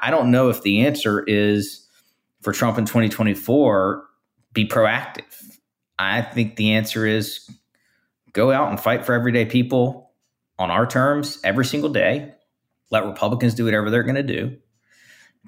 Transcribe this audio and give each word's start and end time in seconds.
I 0.00 0.10
don't 0.10 0.30
know 0.30 0.48
if 0.48 0.62
the 0.62 0.84
answer 0.86 1.22
is 1.26 1.86
for 2.42 2.52
Trump 2.52 2.78
in 2.78 2.86
2024 2.86 4.04
be 4.52 4.66
proactive. 4.66 5.58
I 5.98 6.22
think 6.22 6.56
the 6.56 6.72
answer 6.72 7.06
is 7.06 7.48
go 8.32 8.50
out 8.50 8.70
and 8.70 8.80
fight 8.80 9.04
for 9.04 9.12
everyday 9.14 9.44
people 9.44 10.10
on 10.58 10.70
our 10.70 10.86
terms 10.86 11.38
every 11.44 11.64
single 11.64 11.90
day. 11.90 12.34
Let 12.90 13.04
Republicans 13.04 13.54
do 13.54 13.64
whatever 13.64 13.90
they're 13.90 14.02
going 14.02 14.14
to 14.16 14.22
do. 14.22 14.56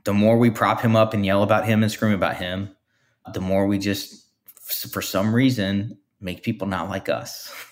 The 0.04 0.12
more 0.12 0.38
we 0.38 0.50
prop 0.50 0.80
him 0.80 0.96
up 0.96 1.14
and 1.14 1.24
yell 1.24 1.42
about 1.42 1.66
him 1.66 1.82
and 1.82 1.90
scream 1.90 2.12
about 2.12 2.36
him, 2.36 2.74
the 3.32 3.40
more 3.40 3.66
we 3.66 3.78
just, 3.78 4.26
for 4.60 5.02
some 5.02 5.34
reason, 5.34 5.98
make 6.20 6.42
people 6.42 6.66
not 6.66 6.88
like 6.88 7.08
us. 7.08 7.52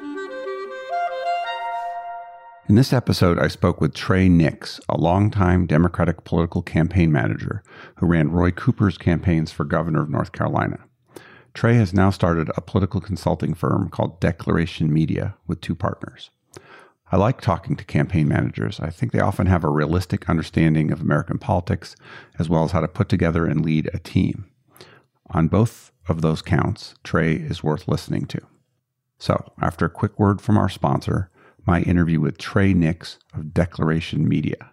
In 2.71 2.75
this 2.75 2.93
episode, 2.93 3.37
I 3.37 3.49
spoke 3.49 3.81
with 3.81 3.93
Trey 3.93 4.29
Nix, 4.29 4.79
a 4.87 4.97
longtime 4.97 5.65
Democratic 5.65 6.23
political 6.23 6.61
campaign 6.61 7.11
manager 7.11 7.63
who 7.97 8.05
ran 8.05 8.31
Roy 8.31 8.51
Cooper's 8.51 8.97
campaigns 8.97 9.51
for 9.51 9.65
governor 9.65 10.01
of 10.01 10.09
North 10.09 10.31
Carolina. 10.31 10.79
Trey 11.53 11.73
has 11.73 11.93
now 11.93 12.11
started 12.11 12.49
a 12.55 12.61
political 12.61 13.01
consulting 13.01 13.53
firm 13.53 13.89
called 13.89 14.21
Declaration 14.21 14.93
Media 14.93 15.35
with 15.47 15.59
two 15.59 15.75
partners. 15.75 16.29
I 17.11 17.17
like 17.17 17.41
talking 17.41 17.75
to 17.75 17.83
campaign 17.83 18.29
managers. 18.29 18.79
I 18.79 18.89
think 18.89 19.11
they 19.11 19.19
often 19.19 19.47
have 19.47 19.65
a 19.65 19.69
realistic 19.69 20.29
understanding 20.29 20.93
of 20.93 21.01
American 21.01 21.39
politics, 21.39 21.97
as 22.39 22.47
well 22.47 22.63
as 22.63 22.71
how 22.71 22.79
to 22.79 22.87
put 22.87 23.09
together 23.09 23.45
and 23.45 23.65
lead 23.65 23.89
a 23.93 23.99
team. 23.99 24.49
On 25.31 25.49
both 25.49 25.91
of 26.07 26.21
those 26.21 26.41
counts, 26.41 26.95
Trey 27.03 27.33
is 27.33 27.65
worth 27.65 27.89
listening 27.89 28.27
to. 28.27 28.39
So, 29.17 29.51
after 29.59 29.85
a 29.85 29.89
quick 29.89 30.17
word 30.17 30.39
from 30.39 30.57
our 30.57 30.69
sponsor, 30.69 31.30
my 31.65 31.81
interview 31.81 32.19
with 32.19 32.37
Trey 32.37 32.73
Nix 32.73 33.19
of 33.33 33.53
Declaration 33.53 34.27
Media. 34.27 34.71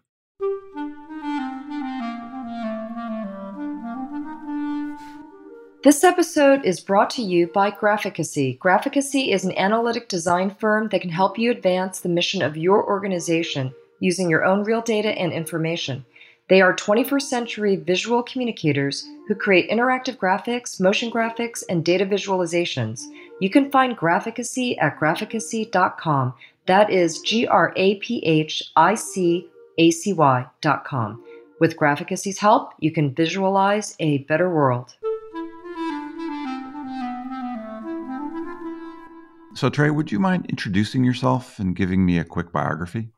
This 5.84 6.02
episode 6.02 6.64
is 6.64 6.80
brought 6.80 7.08
to 7.10 7.22
you 7.22 7.46
by 7.46 7.70
Graphicacy. 7.70 8.58
Graphicacy 8.58 9.32
is 9.32 9.44
an 9.44 9.56
analytic 9.56 10.08
design 10.08 10.50
firm 10.50 10.88
that 10.88 11.00
can 11.00 11.10
help 11.10 11.38
you 11.38 11.50
advance 11.50 12.00
the 12.00 12.08
mission 12.08 12.42
of 12.42 12.56
your 12.56 12.84
organization 12.84 13.72
using 14.00 14.28
your 14.28 14.44
own 14.44 14.64
real 14.64 14.82
data 14.82 15.10
and 15.10 15.32
information. 15.32 16.04
They 16.48 16.62
are 16.62 16.74
21st 16.74 17.22
century 17.22 17.76
visual 17.76 18.22
communicators 18.22 19.06
who 19.28 19.34
create 19.34 19.70
interactive 19.70 20.16
graphics, 20.16 20.80
motion 20.80 21.10
graphics, 21.10 21.62
and 21.68 21.84
data 21.84 22.06
visualizations. 22.06 23.02
You 23.40 23.50
can 23.50 23.70
find 23.70 23.96
Graphicacy 23.96 24.76
at 24.80 24.98
graphicacy.com. 24.98 26.34
That 26.68 26.90
is 26.90 27.20
G 27.20 27.46
R 27.46 27.72
A 27.76 27.94
P 27.94 28.18
H 28.26 28.62
I 28.76 28.94
C 28.94 29.48
A 29.78 29.90
C 29.90 30.12
Y 30.12 30.46
dot 30.60 30.84
com. 30.84 31.24
With 31.60 31.78
Graphicacy's 31.78 32.38
help, 32.38 32.74
you 32.78 32.92
can 32.92 33.14
visualize 33.14 33.96
a 34.00 34.18
better 34.24 34.54
world. 34.54 34.94
So, 39.54 39.70
Trey, 39.70 39.88
would 39.88 40.12
you 40.12 40.20
mind 40.20 40.44
introducing 40.50 41.04
yourself 41.04 41.58
and 41.58 41.74
giving 41.74 42.04
me 42.04 42.18
a 42.18 42.24
quick 42.24 42.52
biography? 42.52 43.08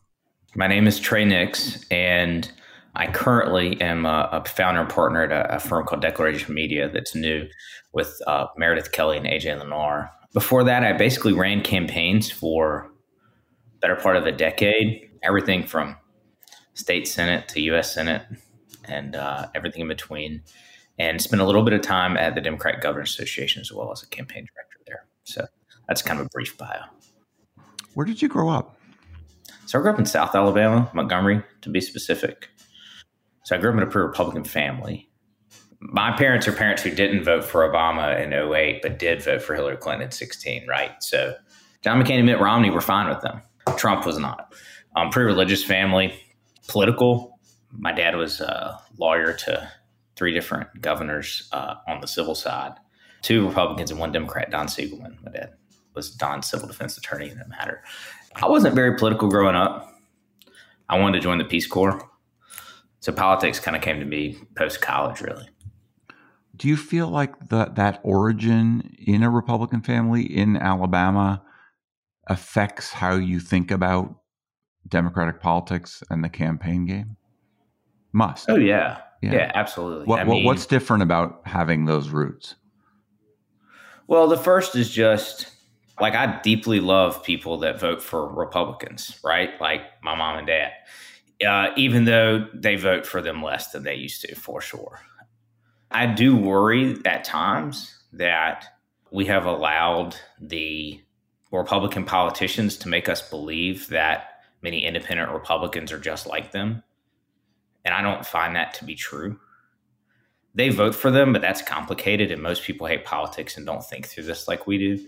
My 0.54 0.68
name 0.68 0.86
is 0.86 1.00
Trey 1.00 1.24
Nix, 1.24 1.84
and 1.90 2.50
I 2.94 3.08
currently 3.08 3.80
am 3.80 4.06
a, 4.06 4.28
a 4.30 4.44
founder 4.44 4.82
and 4.82 4.88
partner 4.88 5.24
at 5.24 5.32
a, 5.32 5.56
a, 5.56 5.58
firm 5.58 5.84
called 5.86 6.02
Declaration 6.02 6.54
Media 6.54 6.88
that's 6.88 7.16
new 7.16 7.48
with 7.92 8.16
uh, 8.28 8.46
Meredith 8.56 8.92
Kelly 8.92 9.16
and 9.16 9.26
AJ 9.26 9.58
Lenoir. 9.58 10.12
Before 10.32 10.62
that, 10.62 10.84
I 10.84 10.92
basically 10.92 11.32
ran 11.32 11.62
campaigns 11.62 12.30
for 12.30 12.89
better 13.80 13.96
part 13.96 14.16
of 14.16 14.26
a 14.26 14.32
decade, 14.32 15.10
everything 15.22 15.66
from 15.66 15.96
state 16.74 17.06
senate 17.08 17.48
to 17.48 17.60
U.S. 17.62 17.92
Senate 17.92 18.22
and 18.84 19.14
uh, 19.16 19.48
everything 19.54 19.82
in 19.82 19.88
between, 19.88 20.42
and 20.98 21.20
spent 21.20 21.40
a 21.40 21.44
little 21.44 21.62
bit 21.62 21.72
of 21.72 21.80
time 21.82 22.16
at 22.16 22.34
the 22.34 22.40
Democratic 22.40 22.80
Governors 22.80 23.10
Association 23.10 23.60
as 23.60 23.72
well 23.72 23.90
as 23.92 24.02
a 24.02 24.06
campaign 24.06 24.46
director 24.46 24.78
there. 24.86 25.06
So 25.24 25.46
that's 25.88 26.02
kind 26.02 26.20
of 26.20 26.26
a 26.26 26.28
brief 26.30 26.56
bio. 26.58 26.82
Where 27.94 28.06
did 28.06 28.22
you 28.22 28.28
grow 28.28 28.48
up? 28.48 28.76
So 29.66 29.78
I 29.78 29.82
grew 29.82 29.92
up 29.92 29.98
in 29.98 30.06
South 30.06 30.34
Alabama, 30.34 30.90
Montgomery 30.94 31.42
to 31.62 31.68
be 31.68 31.80
specific. 31.80 32.48
So 33.44 33.56
I 33.56 33.58
grew 33.58 33.70
up 33.70 33.76
in 33.76 33.82
a 33.82 33.86
pretty 33.86 34.06
Republican 34.06 34.44
family. 34.44 35.08
My 35.80 36.12
parents 36.12 36.46
are 36.46 36.52
parents 36.52 36.82
who 36.82 36.90
didn't 36.90 37.24
vote 37.24 37.44
for 37.44 37.68
Obama 37.68 38.20
in 38.20 38.32
08, 38.32 38.82
but 38.82 38.98
did 38.98 39.22
vote 39.22 39.42
for 39.42 39.54
Hillary 39.54 39.76
Clinton 39.76 40.06
in 40.06 40.10
16, 40.10 40.66
right? 40.68 40.90
So 41.02 41.34
John 41.82 42.02
McCain 42.02 42.18
and 42.18 42.26
Mitt 42.26 42.40
Romney 42.40 42.70
were 42.70 42.80
fine 42.80 43.08
with 43.08 43.22
them. 43.22 43.40
Trump 43.76 44.06
was 44.06 44.18
not. 44.18 44.52
Um, 44.96 45.10
pretty 45.10 45.26
religious 45.26 45.62
family, 45.64 46.14
political. 46.68 47.38
My 47.72 47.92
dad 47.92 48.16
was 48.16 48.40
a 48.40 48.80
lawyer 48.98 49.32
to 49.32 49.70
three 50.16 50.34
different 50.34 50.80
governors 50.80 51.48
uh, 51.52 51.76
on 51.88 52.00
the 52.00 52.06
civil 52.06 52.34
side, 52.34 52.72
two 53.22 53.46
Republicans 53.46 53.90
and 53.90 54.00
one 54.00 54.12
Democrat, 54.12 54.50
Don 54.50 54.66
Siegelman. 54.66 55.22
My 55.24 55.30
dad 55.30 55.54
was 55.94 56.10
Don's 56.10 56.46
civil 56.46 56.68
defense 56.68 56.96
attorney 56.98 57.30
in 57.30 57.38
that 57.38 57.48
matter. 57.48 57.82
I 58.36 58.48
wasn't 58.48 58.74
very 58.74 58.96
political 58.96 59.28
growing 59.28 59.56
up. 59.56 59.92
I 60.88 60.98
wanted 60.98 61.18
to 61.18 61.22
join 61.22 61.38
the 61.38 61.44
Peace 61.44 61.66
Corps. 61.66 62.00
So 63.00 63.12
politics 63.12 63.58
kind 63.58 63.76
of 63.76 63.82
came 63.82 63.98
to 64.00 64.06
me 64.06 64.36
post 64.56 64.80
college, 64.80 65.20
really. 65.20 65.48
Do 66.56 66.68
you 66.68 66.76
feel 66.76 67.08
like 67.08 67.48
the, 67.48 67.70
that 67.74 68.00
origin 68.02 68.94
in 68.98 69.22
a 69.22 69.30
Republican 69.30 69.80
family 69.80 70.22
in 70.22 70.56
Alabama 70.56 71.42
affects 72.30 72.92
how 72.92 73.16
you 73.16 73.40
think 73.40 73.70
about 73.70 74.14
democratic 74.88 75.40
politics 75.40 76.02
and 76.08 76.24
the 76.24 76.30
campaign 76.30 76.86
game? 76.86 77.16
Must. 78.12 78.48
Oh 78.48 78.56
yeah, 78.56 79.02
yeah, 79.20 79.34
yeah 79.34 79.52
absolutely. 79.54 80.06
What, 80.06 80.26
mean, 80.26 80.44
what's 80.44 80.64
different 80.64 81.02
about 81.02 81.42
having 81.44 81.84
those 81.84 82.08
roots? 82.08 82.54
Well, 84.06 84.26
the 84.26 84.38
first 84.38 84.74
is 84.74 84.90
just 84.90 85.52
like 86.00 86.14
I 86.14 86.40
deeply 86.40 86.80
love 86.80 87.22
people 87.22 87.58
that 87.58 87.78
vote 87.78 88.02
for 88.02 88.26
Republicans, 88.32 89.20
right? 89.22 89.50
Like 89.60 89.82
my 90.02 90.16
mom 90.16 90.38
and 90.38 90.46
dad, 90.46 90.72
uh, 91.46 91.72
even 91.76 92.04
though 92.04 92.46
they 92.54 92.76
vote 92.76 93.06
for 93.06 93.20
them 93.20 93.42
less 93.42 93.70
than 93.72 93.82
they 93.82 93.94
used 93.94 94.22
to, 94.22 94.34
for 94.34 94.60
sure. 94.60 95.00
I 95.90 96.06
do 96.06 96.36
worry 96.36 96.96
at 97.04 97.24
times 97.24 97.96
that 98.12 98.66
we 99.10 99.26
have 99.26 99.46
allowed 99.46 100.16
the 100.40 101.00
Republican 101.58 102.04
politicians 102.04 102.76
to 102.78 102.88
make 102.88 103.08
us 103.08 103.28
believe 103.28 103.88
that 103.88 104.42
many 104.62 104.84
independent 104.84 105.32
Republicans 105.32 105.90
are 105.90 105.98
just 105.98 106.26
like 106.26 106.52
them. 106.52 106.82
And 107.84 107.94
I 107.94 108.02
don't 108.02 108.26
find 108.26 108.54
that 108.56 108.74
to 108.74 108.84
be 108.84 108.94
true. 108.94 109.38
They 110.54 110.68
vote 110.68 110.94
for 110.94 111.10
them, 111.10 111.32
but 111.32 111.42
that's 111.42 111.62
complicated. 111.62 112.30
And 112.30 112.42
most 112.42 112.62
people 112.62 112.86
hate 112.86 113.04
politics 113.04 113.56
and 113.56 113.64
don't 113.64 113.84
think 113.84 114.06
through 114.06 114.24
this 114.24 114.48
like 114.48 114.66
we 114.66 114.78
do. 114.78 115.04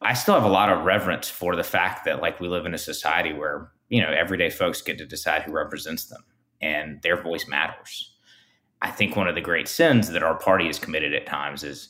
I 0.00 0.14
still 0.14 0.34
have 0.34 0.44
a 0.44 0.48
lot 0.48 0.70
of 0.70 0.84
reverence 0.84 1.28
for 1.28 1.56
the 1.56 1.64
fact 1.64 2.04
that, 2.04 2.22
like, 2.22 2.40
we 2.40 2.46
live 2.48 2.66
in 2.66 2.74
a 2.74 2.78
society 2.78 3.32
where, 3.32 3.72
you 3.88 4.00
know, 4.00 4.10
everyday 4.10 4.48
folks 4.48 4.80
get 4.80 4.96
to 4.98 5.06
decide 5.06 5.42
who 5.42 5.52
represents 5.52 6.06
them 6.06 6.24
and 6.60 7.02
their 7.02 7.20
voice 7.20 7.48
matters. 7.48 8.14
I 8.80 8.92
think 8.92 9.16
one 9.16 9.26
of 9.26 9.34
the 9.34 9.40
great 9.40 9.66
sins 9.66 10.08
that 10.10 10.22
our 10.22 10.38
party 10.38 10.66
has 10.66 10.78
committed 10.78 11.14
at 11.14 11.26
times 11.26 11.64
is 11.64 11.88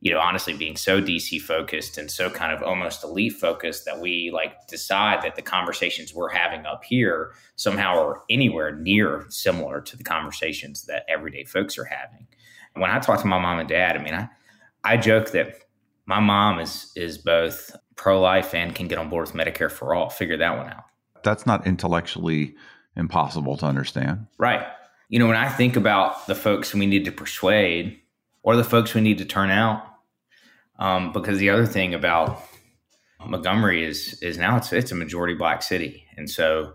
you 0.00 0.12
know, 0.12 0.20
honestly 0.20 0.52
being 0.52 0.76
so 0.76 1.00
DC 1.00 1.40
focused 1.40 1.98
and 1.98 2.10
so 2.10 2.30
kind 2.30 2.52
of 2.52 2.62
almost 2.62 3.02
elite 3.02 3.32
focused 3.32 3.84
that 3.84 4.00
we 4.00 4.30
like 4.32 4.66
decide 4.68 5.22
that 5.22 5.34
the 5.34 5.42
conversations 5.42 6.14
we're 6.14 6.28
having 6.28 6.64
up 6.66 6.84
here 6.84 7.32
somehow 7.56 7.98
are 7.98 8.22
anywhere 8.30 8.76
near 8.76 9.26
similar 9.28 9.80
to 9.80 9.96
the 9.96 10.04
conversations 10.04 10.84
that 10.84 11.04
everyday 11.08 11.44
folks 11.44 11.76
are 11.78 11.84
having. 11.84 12.28
And 12.74 12.82
when 12.82 12.90
I 12.90 13.00
talk 13.00 13.20
to 13.22 13.26
my 13.26 13.40
mom 13.40 13.58
and 13.58 13.68
dad, 13.68 13.96
I 13.96 14.02
mean, 14.02 14.14
I, 14.14 14.28
I 14.84 14.96
joke 14.96 15.32
that 15.32 15.56
my 16.06 16.20
mom 16.20 16.60
is 16.60 16.92
is 16.94 17.18
both 17.18 17.74
pro 17.96 18.20
life 18.20 18.54
and 18.54 18.74
can 18.74 18.86
get 18.86 18.98
on 18.98 19.10
board 19.10 19.26
with 19.26 19.36
Medicare 19.36 19.70
for 19.70 19.94
all. 19.94 20.10
Figure 20.10 20.36
that 20.36 20.56
one 20.56 20.68
out. 20.68 20.84
That's 21.24 21.44
not 21.44 21.66
intellectually 21.66 22.54
impossible 22.96 23.56
to 23.58 23.66
understand. 23.66 24.26
Right. 24.38 24.64
You 25.08 25.18
know, 25.18 25.26
when 25.26 25.36
I 25.36 25.48
think 25.48 25.76
about 25.76 26.26
the 26.26 26.34
folks 26.34 26.72
we 26.72 26.86
need 26.86 27.04
to 27.04 27.12
persuade 27.12 27.98
or 28.42 28.56
the 28.56 28.64
folks 28.64 28.94
we 28.94 29.00
need 29.00 29.18
to 29.18 29.24
turn 29.24 29.50
out, 29.50 29.87
um, 30.78 31.12
because 31.12 31.38
the 31.38 31.50
other 31.50 31.66
thing 31.66 31.94
about 31.94 32.42
Montgomery 33.26 33.84
is 33.84 34.18
is 34.22 34.38
now 34.38 34.56
it's 34.56 34.72
it's 34.72 34.92
a 34.92 34.94
majority 34.94 35.34
black 35.34 35.62
city, 35.62 36.04
and 36.16 36.30
so 36.30 36.74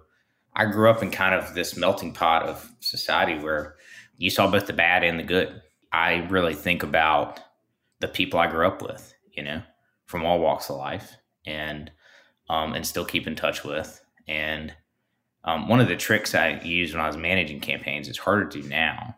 I 0.56 0.66
grew 0.66 0.90
up 0.90 1.02
in 1.02 1.10
kind 1.10 1.34
of 1.34 1.56
this 1.56 1.78
melting 1.78 2.14
pot 2.14 2.44
of 2.44 2.70
society 2.80 3.42
where 3.42 3.76
you 4.18 4.30
saw 4.30 4.50
both 4.50 4.68
the 4.68 4.74
bad 4.74 5.04
and 5.04 5.20
the 5.20 5.24
good. 5.24 5.62
I 5.92 6.28
really 6.30 6.54
think 6.54 6.84
about 6.84 7.40
the 8.00 8.08
people 8.08 8.40
I 8.40 8.48
grew 8.48 8.68
up 8.68 8.82
with, 8.82 9.14
you 9.32 9.44
know, 9.44 9.62
from 10.06 10.26
all 10.26 10.40
walks 10.40 10.70
of 10.70 10.78
life, 10.78 11.16
and 11.46 11.92
um, 12.50 12.74
and 12.74 12.86
still 12.86 13.06
keep 13.06 13.26
in 13.26 13.36
touch 13.36 13.64
with. 13.64 14.02
And 14.28 14.74
um, 15.46 15.68
one 15.68 15.80
of 15.80 15.88
the 15.88 15.96
tricks 15.96 16.36
I 16.36 16.60
used 16.62 16.94
when 16.94 17.04
I 17.04 17.08
was 17.08 17.18
managing 17.18 17.62
campaigns 17.62 18.08
is 18.08 18.18
harder 18.18 18.48
to 18.48 18.62
do 18.62 18.68
now. 18.68 19.16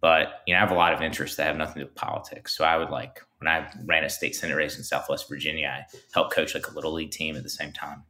But 0.00 0.42
you 0.46 0.54
know, 0.54 0.58
I 0.58 0.60
have 0.60 0.70
a 0.70 0.76
lot 0.76 0.92
of 0.92 1.02
interests 1.02 1.36
that 1.36 1.46
have 1.46 1.56
nothing 1.56 1.74
to 1.74 1.80
do 1.80 1.86
with 1.86 1.94
politics. 1.94 2.56
So 2.56 2.64
I 2.64 2.76
would 2.76 2.90
like 2.90 3.22
when 3.44 3.52
I 3.52 3.68
ran 3.84 4.04
a 4.04 4.08
state 4.08 4.34
senate 4.34 4.56
race 4.56 4.78
in 4.78 4.84
Southwest 4.84 5.28
Virginia, 5.28 5.68
I 5.68 5.96
helped 6.14 6.32
coach 6.32 6.54
like 6.54 6.66
a 6.66 6.74
little 6.74 6.92
league 6.92 7.10
team 7.10 7.36
at 7.36 7.42
the 7.42 7.50
same 7.50 7.72
time. 7.72 8.02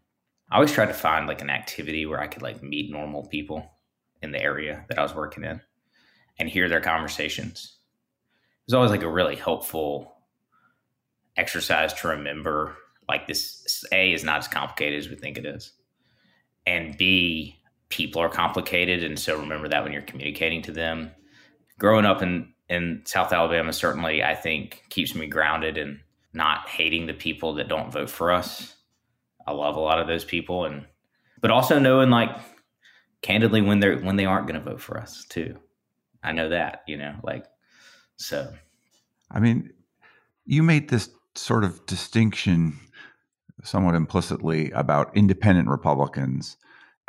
I 0.50 0.56
always 0.56 0.70
tried 0.70 0.86
to 0.86 0.94
find 0.94 1.26
like 1.26 1.40
an 1.40 1.50
activity 1.50 2.06
where 2.06 2.20
I 2.20 2.28
could 2.28 2.42
like 2.42 2.62
meet 2.62 2.92
normal 2.92 3.26
people 3.26 3.68
in 4.22 4.30
the 4.30 4.40
area 4.40 4.84
that 4.88 4.98
I 4.98 5.02
was 5.02 5.14
working 5.14 5.42
in 5.42 5.60
and 6.38 6.48
hear 6.48 6.68
their 6.68 6.80
conversations. 6.80 7.78
It 8.60 8.66
was 8.68 8.74
always 8.74 8.92
like 8.92 9.02
a 9.02 9.10
really 9.10 9.34
helpful 9.34 10.14
exercise 11.36 11.92
to 11.94 12.08
remember 12.08 12.76
like 13.08 13.26
this 13.26 13.84
A 13.90 14.12
is 14.12 14.22
not 14.22 14.38
as 14.38 14.48
complicated 14.48 15.00
as 15.00 15.08
we 15.08 15.16
think 15.16 15.36
it 15.36 15.46
is. 15.46 15.72
And 16.64 16.96
B, 16.96 17.60
people 17.88 18.22
are 18.22 18.28
complicated. 18.28 19.02
And 19.02 19.18
so 19.18 19.38
remember 19.38 19.68
that 19.68 19.82
when 19.82 19.92
you're 19.92 20.02
communicating 20.02 20.62
to 20.62 20.72
them. 20.72 21.10
Growing 21.80 22.06
up 22.06 22.22
in, 22.22 22.53
in 22.74 23.02
South 23.04 23.32
Alabama, 23.32 23.72
certainly, 23.72 24.22
I 24.22 24.34
think 24.34 24.82
keeps 24.90 25.14
me 25.14 25.26
grounded 25.26 25.78
and 25.78 26.00
not 26.32 26.68
hating 26.68 27.06
the 27.06 27.14
people 27.14 27.54
that 27.54 27.68
don't 27.68 27.92
vote 27.92 28.10
for 28.10 28.32
us. 28.32 28.76
I 29.46 29.52
love 29.52 29.76
a 29.76 29.80
lot 29.80 30.00
of 30.00 30.06
those 30.06 30.24
people. 30.24 30.64
And, 30.64 30.84
but 31.40 31.50
also 31.50 31.78
knowing 31.78 32.10
like 32.10 32.30
candidly 33.22 33.62
when 33.62 33.80
they're, 33.80 33.98
when 33.98 34.16
they 34.16 34.26
aren't 34.26 34.46
going 34.46 34.60
to 34.62 34.70
vote 34.70 34.80
for 34.80 34.98
us 35.00 35.24
too. 35.24 35.56
I 36.22 36.32
know 36.32 36.48
that, 36.50 36.82
you 36.86 36.96
know, 36.96 37.14
like, 37.22 37.46
so. 38.16 38.52
I 39.30 39.40
mean, 39.40 39.70
you 40.44 40.62
made 40.62 40.88
this 40.88 41.08
sort 41.34 41.64
of 41.64 41.84
distinction 41.86 42.78
somewhat 43.62 43.94
implicitly 43.94 44.70
about 44.72 45.16
independent 45.16 45.68
Republicans. 45.68 46.56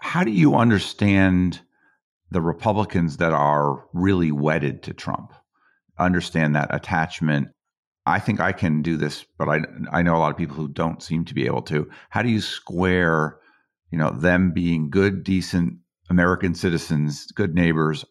How 0.01 0.23
do 0.23 0.31
you 0.31 0.55
understand 0.55 1.61
the 2.31 2.41
Republicans 2.41 3.17
that 3.17 3.31
are 3.33 3.85
really 3.93 4.31
wedded 4.31 4.83
to 4.83 4.93
Trump? 4.93 5.33
Understand 5.97 6.55
that 6.55 6.73
attachment. 6.73 7.49
I 8.05 8.19
think 8.19 8.39
I 8.39 8.51
can 8.51 8.81
do 8.81 8.97
this, 8.97 9.25
but 9.37 9.49
I 9.49 9.61
I 9.91 10.01
know 10.01 10.15
a 10.15 10.19
lot 10.19 10.31
of 10.31 10.37
people 10.37 10.55
who 10.55 10.67
don't 10.67 11.01
seem 11.01 11.25
to 11.25 11.33
be 11.33 11.45
able 11.45 11.63
to. 11.63 11.89
How 12.09 12.21
do 12.21 12.29
you 12.29 12.41
square, 12.41 13.39
you 13.91 13.97
know, 13.97 14.11
them 14.11 14.51
being 14.51 14.89
good, 14.89 15.23
decent 15.23 15.77
American 16.09 16.53
citizens, 16.53 17.25
good 17.31 17.55
neighbors, 17.55 18.05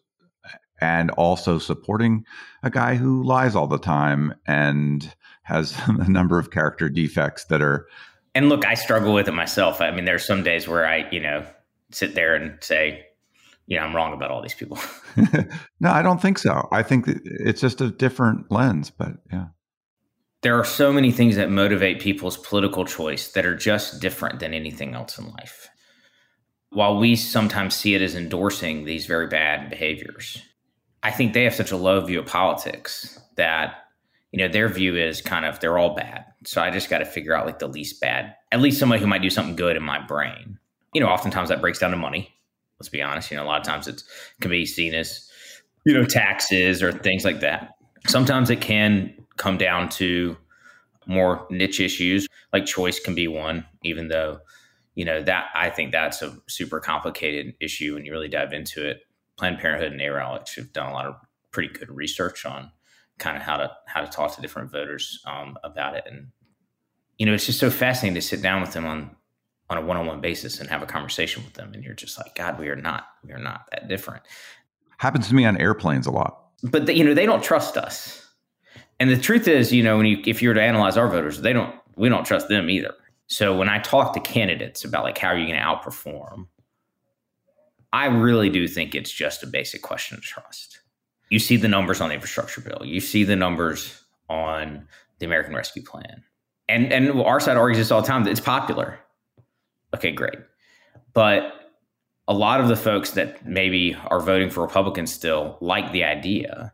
and 0.81 1.11
also 1.11 1.59
supporting 1.59 2.25
a 2.63 2.69
guy 2.69 2.95
who 2.95 3.23
lies 3.23 3.55
all 3.55 3.67
the 3.67 3.77
time 3.77 4.33
and 4.45 5.13
has 5.43 5.75
a 5.87 6.09
number 6.09 6.39
of 6.39 6.51
character 6.51 6.89
defects 6.89 7.45
that 7.45 7.61
are 7.61 7.87
and 8.35 8.49
look, 8.49 8.65
I 8.65 8.73
struggle 8.73 9.13
with 9.13 9.29
it 9.29 9.33
myself. 9.33 9.79
I 9.79 9.91
mean, 9.91 10.03
there 10.03 10.15
are 10.15 10.19
some 10.19 10.43
days 10.43 10.67
where 10.67 10.85
I, 10.85 11.09
you 11.09 11.21
know, 11.21 11.45
sit 11.91 12.15
there 12.15 12.35
and 12.35 12.61
say, 12.61 13.05
you 13.67 13.77
know, 13.77 13.83
I'm 13.83 13.95
wrong 13.95 14.13
about 14.13 14.31
all 14.31 14.41
these 14.41 14.53
people. 14.53 14.77
no, 15.79 15.91
I 15.91 16.01
don't 16.01 16.21
think 16.21 16.37
so. 16.37 16.67
I 16.71 16.83
think 16.83 17.05
it's 17.07 17.61
just 17.61 17.81
a 17.81 17.89
different 17.89 18.51
lens, 18.51 18.91
but 18.91 19.13
yeah. 19.31 19.47
There 20.41 20.59
are 20.59 20.65
so 20.65 20.93
many 20.93 21.11
things 21.11 21.35
that 21.37 21.49
motivate 21.49 21.99
people's 21.99 22.37
political 22.37 22.85
choice 22.85 23.31
that 23.31 23.45
are 23.45 23.55
just 23.55 23.99
different 23.99 24.39
than 24.39 24.53
anything 24.53 24.93
else 24.93 25.17
in 25.17 25.31
life. 25.31 25.69
While 26.69 26.99
we 26.99 27.15
sometimes 27.15 27.73
see 27.73 27.95
it 27.95 28.01
as 28.01 28.15
endorsing 28.15 28.85
these 28.85 29.07
very 29.07 29.27
bad 29.27 29.69
behaviors, 29.69 30.41
I 31.01 31.11
think 31.11 31.33
they 31.33 31.43
have 31.45 31.55
such 31.55 31.71
a 31.71 31.77
low 31.77 32.01
view 32.01 32.19
of 32.19 32.27
politics 32.27 33.19
that 33.37 33.85
you 34.35 34.39
know, 34.39 34.49
their 34.49 34.67
view 34.67 34.97
is 34.97 35.21
kind 35.21 35.45
of 35.45 35.61
they're 35.61 35.77
all 35.77 35.95
bad. 35.95 36.25
So 36.45 36.61
I 36.61 36.69
just 36.69 36.89
got 36.89 36.97
to 36.97 37.05
figure 37.05 37.33
out 37.33 37.45
like 37.45 37.59
the 37.59 37.69
least 37.69 38.01
bad, 38.01 38.35
at 38.51 38.59
least 38.59 38.77
somebody 38.77 38.99
who 38.99 39.07
might 39.07 39.21
do 39.21 39.29
something 39.29 39.55
good 39.55 39.77
in 39.77 39.83
my 39.83 40.05
brain. 40.05 40.59
You 40.93 40.99
know, 40.99 41.07
oftentimes 41.07 41.47
that 41.47 41.61
breaks 41.61 41.79
down 41.79 41.91
to 41.91 41.97
money. 41.97 42.34
Let's 42.79 42.89
be 42.89 43.01
honest. 43.01 43.31
You 43.31 43.37
know, 43.37 43.43
a 43.43 43.47
lot 43.47 43.59
of 43.59 43.65
times 43.65 43.87
it 43.87 44.03
can 44.41 44.51
be 44.51 44.65
seen 44.65 44.93
as, 44.93 45.29
you 45.85 45.93
know, 45.93 46.05
taxes 46.05 46.83
or 46.83 46.91
things 46.91 47.23
like 47.23 47.39
that. 47.39 47.71
Sometimes 48.07 48.49
it 48.49 48.61
can 48.61 49.13
come 49.37 49.57
down 49.57 49.89
to 49.89 50.37
more 51.07 51.45
niche 51.49 51.79
issues, 51.79 52.27
like 52.53 52.65
choice 52.65 52.99
can 52.99 53.15
be 53.15 53.27
one, 53.27 53.65
even 53.83 54.07
though, 54.07 54.39
you 54.95 55.05
know, 55.05 55.21
that 55.21 55.47
I 55.53 55.69
think 55.69 55.91
that's 55.91 56.21
a 56.21 56.35
super 56.47 56.79
complicated 56.79 57.53
issue 57.59 57.95
when 57.95 58.05
you 58.05 58.11
really 58.11 58.27
dive 58.27 58.53
into 58.53 58.87
it. 58.87 59.01
Planned 59.37 59.59
Parenthood 59.59 59.91
and 59.91 60.01
NARAL 60.01 60.47
have 60.55 60.73
done 60.73 60.89
a 60.89 60.93
lot 60.93 61.05
of 61.05 61.15
pretty 61.51 61.73
good 61.73 61.91
research 61.91 62.45
on 62.45 62.71
kind 63.17 63.37
of 63.37 63.43
how 63.43 63.57
to 63.57 63.71
how 63.87 64.01
to 64.01 64.07
talk 64.07 64.35
to 64.35 64.41
different 64.41 64.71
voters 64.71 65.21
um, 65.25 65.57
about 65.63 65.95
it. 65.95 66.03
And 66.07 66.27
you 67.17 67.25
know, 67.25 67.33
it's 67.33 67.45
just 67.45 67.59
so 67.59 67.69
fascinating 67.69 68.15
to 68.15 68.21
sit 68.21 68.41
down 68.41 68.61
with 68.61 68.73
them 68.73 68.85
on 68.85 69.15
on 69.69 69.77
a 69.77 69.81
one 69.81 69.97
on 69.97 70.05
one 70.05 70.21
basis 70.21 70.59
and 70.59 70.69
have 70.69 70.81
a 70.81 70.85
conversation 70.85 71.43
with 71.43 71.53
them. 71.53 71.73
And 71.73 71.83
you're 71.83 71.93
just 71.93 72.17
like, 72.17 72.35
God, 72.35 72.59
we 72.59 72.69
are 72.69 72.75
not 72.75 73.07
we 73.23 73.31
are 73.31 73.39
not 73.39 73.67
that 73.71 73.87
different. 73.87 74.23
Happens 74.97 75.27
to 75.29 75.35
me 75.35 75.45
on 75.45 75.57
airplanes 75.57 76.07
a 76.07 76.11
lot. 76.11 76.41
But 76.63 76.85
the, 76.85 76.95
you 76.95 77.03
know, 77.03 77.13
they 77.13 77.25
don't 77.25 77.43
trust 77.43 77.77
us. 77.77 78.25
And 78.99 79.09
the 79.09 79.17
truth 79.17 79.47
is, 79.47 79.73
you 79.73 79.83
know, 79.83 79.97
when 79.97 80.05
you 80.05 80.21
if 80.25 80.41
you 80.41 80.49
were 80.49 80.55
to 80.55 80.61
analyze 80.61 80.97
our 80.97 81.07
voters, 81.07 81.41
they 81.41 81.53
don't 81.53 81.75
we 81.95 82.09
don't 82.09 82.25
trust 82.25 82.47
them 82.47 82.69
either. 82.69 82.93
So 83.27 83.57
when 83.57 83.69
I 83.69 83.79
talk 83.79 84.13
to 84.13 84.19
candidates 84.19 84.83
about 84.83 85.03
like 85.03 85.17
how 85.17 85.29
are 85.29 85.37
you 85.37 85.47
going 85.47 85.59
to 85.59 85.65
outperform, 85.65 86.47
I 87.91 88.05
really 88.05 88.49
do 88.49 88.67
think 88.67 88.93
it's 88.93 89.11
just 89.11 89.41
a 89.43 89.47
basic 89.47 89.81
question 89.81 90.17
of 90.17 90.23
trust 90.23 90.79
you 91.29 91.39
see 91.39 91.57
the 91.57 91.67
numbers 91.67 92.01
on 92.01 92.09
the 92.09 92.15
infrastructure 92.15 92.61
bill. 92.61 92.81
You 92.83 92.99
see 92.99 93.23
the 93.23 93.35
numbers 93.35 94.01
on 94.29 94.87
the 95.19 95.25
American 95.25 95.55
Rescue 95.55 95.83
Plan. 95.83 96.23
And 96.67 96.91
and 96.91 97.21
our 97.21 97.39
side 97.39 97.57
argues 97.57 97.77
this 97.77 97.91
all 97.91 98.01
the 98.01 98.07
time 98.07 98.23
that 98.23 98.31
it's 98.31 98.39
popular. 98.39 98.99
Okay, 99.93 100.11
great. 100.11 100.37
But 101.13 101.53
a 102.27 102.33
lot 102.33 102.59
of 102.59 102.67
the 102.67 102.75
folks 102.75 103.11
that 103.11 103.45
maybe 103.45 103.95
are 104.07 104.19
voting 104.19 104.49
for 104.49 104.61
Republicans 104.61 105.13
still 105.13 105.57
like 105.61 105.91
the 105.91 106.03
idea, 106.03 106.73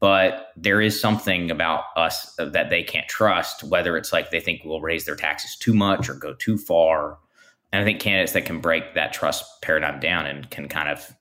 but 0.00 0.48
there 0.56 0.80
is 0.80 1.00
something 1.00 1.50
about 1.50 1.84
us 1.96 2.34
that 2.38 2.70
they 2.70 2.82
can't 2.82 3.06
trust, 3.08 3.62
whether 3.64 3.96
it's 3.96 4.12
like 4.12 4.30
they 4.30 4.40
think 4.40 4.62
we'll 4.64 4.80
raise 4.80 5.04
their 5.04 5.16
taxes 5.16 5.56
too 5.56 5.74
much 5.74 6.08
or 6.08 6.14
go 6.14 6.34
too 6.34 6.58
far. 6.58 7.18
And 7.72 7.80
I 7.80 7.84
think 7.84 8.00
candidates 8.00 8.32
that 8.32 8.44
can 8.44 8.60
break 8.60 8.94
that 8.94 9.12
trust 9.12 9.44
paradigm 9.62 10.00
down 10.00 10.26
and 10.26 10.50
can 10.50 10.68
kind 10.68 10.88
of 10.88 11.14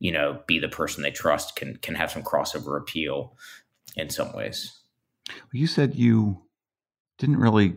you 0.00 0.12
know, 0.12 0.40
be 0.46 0.58
the 0.58 0.68
person 0.68 1.02
they 1.02 1.10
trust 1.10 1.56
can 1.56 1.76
can 1.76 1.94
have 1.94 2.10
some 2.10 2.22
crossover 2.22 2.78
appeal 2.78 3.36
in 3.96 4.10
some 4.10 4.32
ways. 4.32 4.80
You 5.52 5.66
said 5.66 5.94
you 5.94 6.42
didn't 7.18 7.38
really 7.38 7.76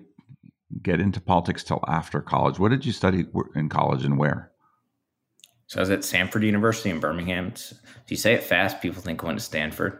get 0.81 0.99
into 0.99 1.19
politics 1.19 1.63
till 1.63 1.83
after 1.87 2.21
college. 2.21 2.59
What 2.59 2.69
did 2.69 2.85
you 2.85 2.91
study 2.91 3.25
in 3.55 3.69
college 3.69 4.05
and 4.05 4.17
where? 4.17 4.51
So 5.67 5.79
I 5.79 5.81
was 5.81 5.89
at 5.89 5.99
Samford 5.99 6.43
University 6.45 6.89
in 6.89 6.99
Birmingham. 6.99 7.47
It's, 7.47 7.71
if 7.71 8.11
you 8.11 8.17
say 8.17 8.33
it 8.33 8.43
fast, 8.43 8.81
people 8.81 9.01
think 9.01 9.23
I 9.23 9.27
went 9.27 9.39
to 9.39 9.45
Stanford. 9.45 9.99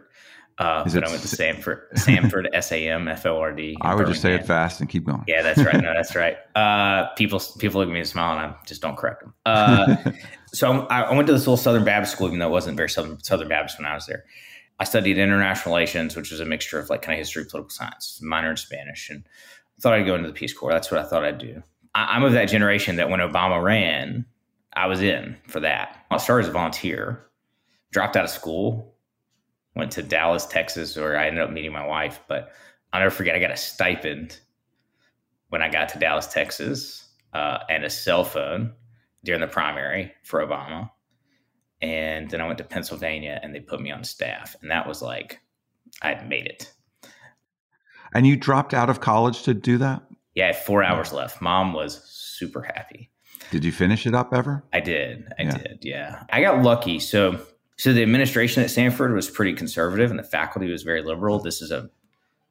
Uh, 0.58 0.84
but 0.84 1.04
I 1.04 1.08
went 1.08 1.22
to 1.22 1.28
Stanford, 1.28 1.90
Samford, 1.94 2.46
S 2.52 2.72
A 2.72 2.88
M 2.88 3.08
F 3.08 3.24
O 3.24 3.40
R 3.40 3.52
D. 3.52 3.76
I 3.80 3.94
would 3.94 4.06
just 4.06 4.20
say 4.20 4.34
it 4.34 4.46
fast 4.46 4.80
and 4.80 4.88
keep 4.88 5.04
going. 5.04 5.24
Yeah, 5.26 5.40
that's 5.40 5.64
right. 5.64 5.80
No, 5.82 5.92
that's 5.96 6.14
right. 6.14 6.36
Uh, 6.54 7.06
people 7.14 7.40
people 7.58 7.80
look 7.80 7.88
at 7.88 7.92
me 7.92 8.00
and 8.00 8.08
smile, 8.08 8.38
and 8.38 8.52
I 8.52 8.56
just 8.66 8.82
don't 8.82 8.96
correct 8.96 9.22
them. 9.22 9.34
Uh, 9.46 9.96
so 10.52 10.86
I, 10.88 11.02
I, 11.02 11.14
went 11.14 11.26
to 11.28 11.32
this 11.32 11.42
little 11.42 11.56
Southern 11.56 11.84
Baptist 11.84 12.12
school, 12.12 12.26
even 12.26 12.38
though 12.38 12.48
it 12.48 12.52
wasn't 12.52 12.76
very 12.76 12.90
Southern, 12.90 13.18
Southern 13.24 13.48
Baptist 13.48 13.78
when 13.78 13.86
I 13.86 13.94
was 13.94 14.06
there. 14.06 14.24
I 14.78 14.84
studied 14.84 15.16
international 15.16 15.74
relations, 15.74 16.16
which 16.16 16.30
was 16.30 16.40
a 16.40 16.44
mixture 16.44 16.78
of 16.78 16.90
like 16.90 17.02
kind 17.02 17.14
of 17.14 17.18
history, 17.18 17.44
political 17.44 17.70
science, 17.70 18.20
minor 18.22 18.50
in 18.50 18.56
Spanish, 18.56 19.08
and 19.08 19.24
Thought 19.80 19.94
I'd 19.94 20.06
go 20.06 20.14
into 20.14 20.28
the 20.28 20.34
Peace 20.34 20.52
Corps. 20.52 20.72
That's 20.72 20.90
what 20.90 21.00
I 21.00 21.04
thought 21.04 21.24
I'd 21.24 21.38
do. 21.38 21.62
I, 21.94 22.16
I'm 22.16 22.24
of 22.24 22.32
that 22.32 22.46
generation 22.46 22.96
that 22.96 23.08
when 23.08 23.20
Obama 23.20 23.62
ran, 23.62 24.24
I 24.74 24.86
was 24.86 25.02
in 25.02 25.36
for 25.48 25.60
that. 25.60 26.04
I 26.10 26.16
started 26.18 26.44
as 26.44 26.50
a 26.50 26.52
volunteer, 26.52 27.26
dropped 27.90 28.16
out 28.16 28.24
of 28.24 28.30
school, 28.30 28.94
went 29.74 29.92
to 29.92 30.02
Dallas, 30.02 30.46
Texas, 30.46 30.96
where 30.96 31.18
I 31.18 31.26
ended 31.26 31.42
up 31.42 31.50
meeting 31.50 31.72
my 31.72 31.86
wife. 31.86 32.20
But 32.28 32.52
I'll 32.92 33.00
never 33.00 33.10
forget, 33.10 33.34
I 33.34 33.40
got 33.40 33.50
a 33.50 33.56
stipend 33.56 34.38
when 35.48 35.62
I 35.62 35.68
got 35.68 35.88
to 35.90 35.98
Dallas, 35.98 36.26
Texas, 36.26 37.08
uh, 37.32 37.58
and 37.68 37.84
a 37.84 37.90
cell 37.90 38.24
phone 38.24 38.72
during 39.24 39.40
the 39.40 39.46
primary 39.46 40.12
for 40.22 40.46
Obama. 40.46 40.90
And 41.80 42.30
then 42.30 42.40
I 42.40 42.46
went 42.46 42.58
to 42.58 42.64
Pennsylvania 42.64 43.40
and 43.42 43.54
they 43.54 43.60
put 43.60 43.80
me 43.80 43.90
on 43.90 44.04
staff. 44.04 44.54
And 44.62 44.70
that 44.70 44.86
was 44.86 45.02
like, 45.02 45.40
I'd 46.00 46.28
made 46.28 46.46
it. 46.46 46.72
And 48.14 48.26
you 48.26 48.36
dropped 48.36 48.74
out 48.74 48.90
of 48.90 49.00
college 49.00 49.42
to 49.42 49.54
do 49.54 49.78
that? 49.78 50.02
Yeah, 50.34 50.44
I 50.44 50.46
had 50.48 50.56
four 50.56 50.82
hours 50.82 51.12
left. 51.12 51.40
Mom 51.40 51.72
was 51.72 52.02
super 52.04 52.62
happy. 52.62 53.10
Did 53.50 53.64
you 53.64 53.72
finish 53.72 54.06
it 54.06 54.14
up 54.14 54.32
ever? 54.32 54.64
I 54.72 54.80
did. 54.80 55.32
I 55.38 55.42
yeah. 55.42 55.56
did. 55.56 55.78
Yeah. 55.82 56.24
I 56.30 56.40
got 56.40 56.62
lucky. 56.62 56.98
So 56.98 57.38
so 57.76 57.92
the 57.92 58.02
administration 58.02 58.62
at 58.62 58.68
Samford 58.68 59.14
was 59.14 59.28
pretty 59.28 59.54
conservative 59.54 60.10
and 60.10 60.18
the 60.18 60.24
faculty 60.24 60.70
was 60.70 60.82
very 60.82 61.02
liberal. 61.02 61.40
This 61.40 61.60
is 61.60 61.70
a 61.70 61.90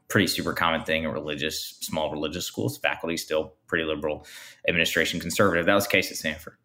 pretty 0.10 0.28
super 0.28 0.54
common 0.54 0.84
thing 0.84 1.04
in 1.04 1.12
religious, 1.12 1.78
small 1.82 2.12
religious 2.12 2.46
schools. 2.46 2.78
Faculty 2.78 3.18
still 3.18 3.54
pretty 3.66 3.86
liberal, 3.86 4.26
administration 4.68 5.20
conservative. 5.20 5.66
That 5.66 5.74
was 5.74 5.86
the 5.86 5.92
case 5.92 6.12
at 6.12 6.18
Samford. 6.18 6.56